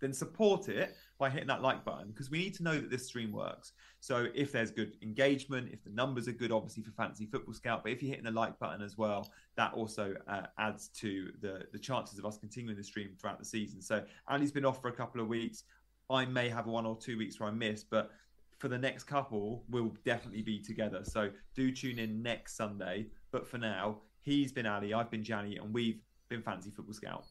then 0.00 0.12
support 0.12 0.68
it 0.68 0.94
by 1.18 1.30
hitting 1.30 1.48
that 1.48 1.62
like 1.62 1.84
button 1.84 2.08
because 2.08 2.30
we 2.30 2.38
need 2.38 2.54
to 2.54 2.62
know 2.62 2.74
that 2.74 2.90
this 2.90 3.06
stream 3.06 3.32
works. 3.32 3.72
So 4.02 4.26
if 4.34 4.50
there's 4.50 4.70
good 4.70 4.96
engagement, 5.00 5.70
if 5.72 5.82
the 5.84 5.90
numbers 5.90 6.26
are 6.26 6.32
good, 6.32 6.50
obviously 6.50 6.82
for 6.82 6.90
Fantasy 6.90 7.24
Football 7.24 7.54
Scout, 7.54 7.84
but 7.84 7.92
if 7.92 8.02
you're 8.02 8.10
hitting 8.10 8.24
the 8.24 8.32
like 8.32 8.58
button 8.58 8.82
as 8.82 8.98
well, 8.98 9.30
that 9.56 9.72
also 9.74 10.14
uh, 10.26 10.42
adds 10.58 10.88
to 10.88 11.32
the 11.40 11.62
the 11.72 11.78
chances 11.78 12.18
of 12.18 12.26
us 12.26 12.36
continuing 12.36 12.76
the 12.76 12.84
stream 12.84 13.10
throughout 13.18 13.38
the 13.38 13.44
season. 13.44 13.80
So 13.80 14.04
Ali's 14.28 14.52
been 14.52 14.64
off 14.64 14.82
for 14.82 14.88
a 14.88 14.92
couple 14.92 15.20
of 15.20 15.28
weeks. 15.28 15.64
I 16.10 16.24
may 16.26 16.48
have 16.48 16.66
one 16.66 16.84
or 16.84 16.96
two 16.96 17.16
weeks 17.16 17.40
where 17.40 17.48
I 17.48 17.52
miss, 17.52 17.84
but 17.84 18.10
for 18.58 18.68
the 18.68 18.78
next 18.78 19.04
couple, 19.04 19.64
we'll 19.70 19.94
definitely 20.04 20.42
be 20.42 20.58
together. 20.58 21.04
So 21.04 21.30
do 21.54 21.72
tune 21.72 21.98
in 21.98 22.22
next 22.22 22.56
Sunday. 22.56 23.06
But 23.30 23.46
for 23.46 23.56
now, 23.56 23.98
He's 24.22 24.52
been 24.52 24.66
Ali, 24.66 24.94
I've 24.94 25.10
been 25.10 25.24
Gianni, 25.24 25.56
and 25.56 25.74
we've 25.74 26.00
been 26.28 26.42
Fantasy 26.42 26.70
Football 26.70 26.94
Scout. 26.94 27.24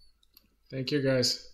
Thank 0.70 0.92
you, 0.92 1.02
guys. 1.02 1.52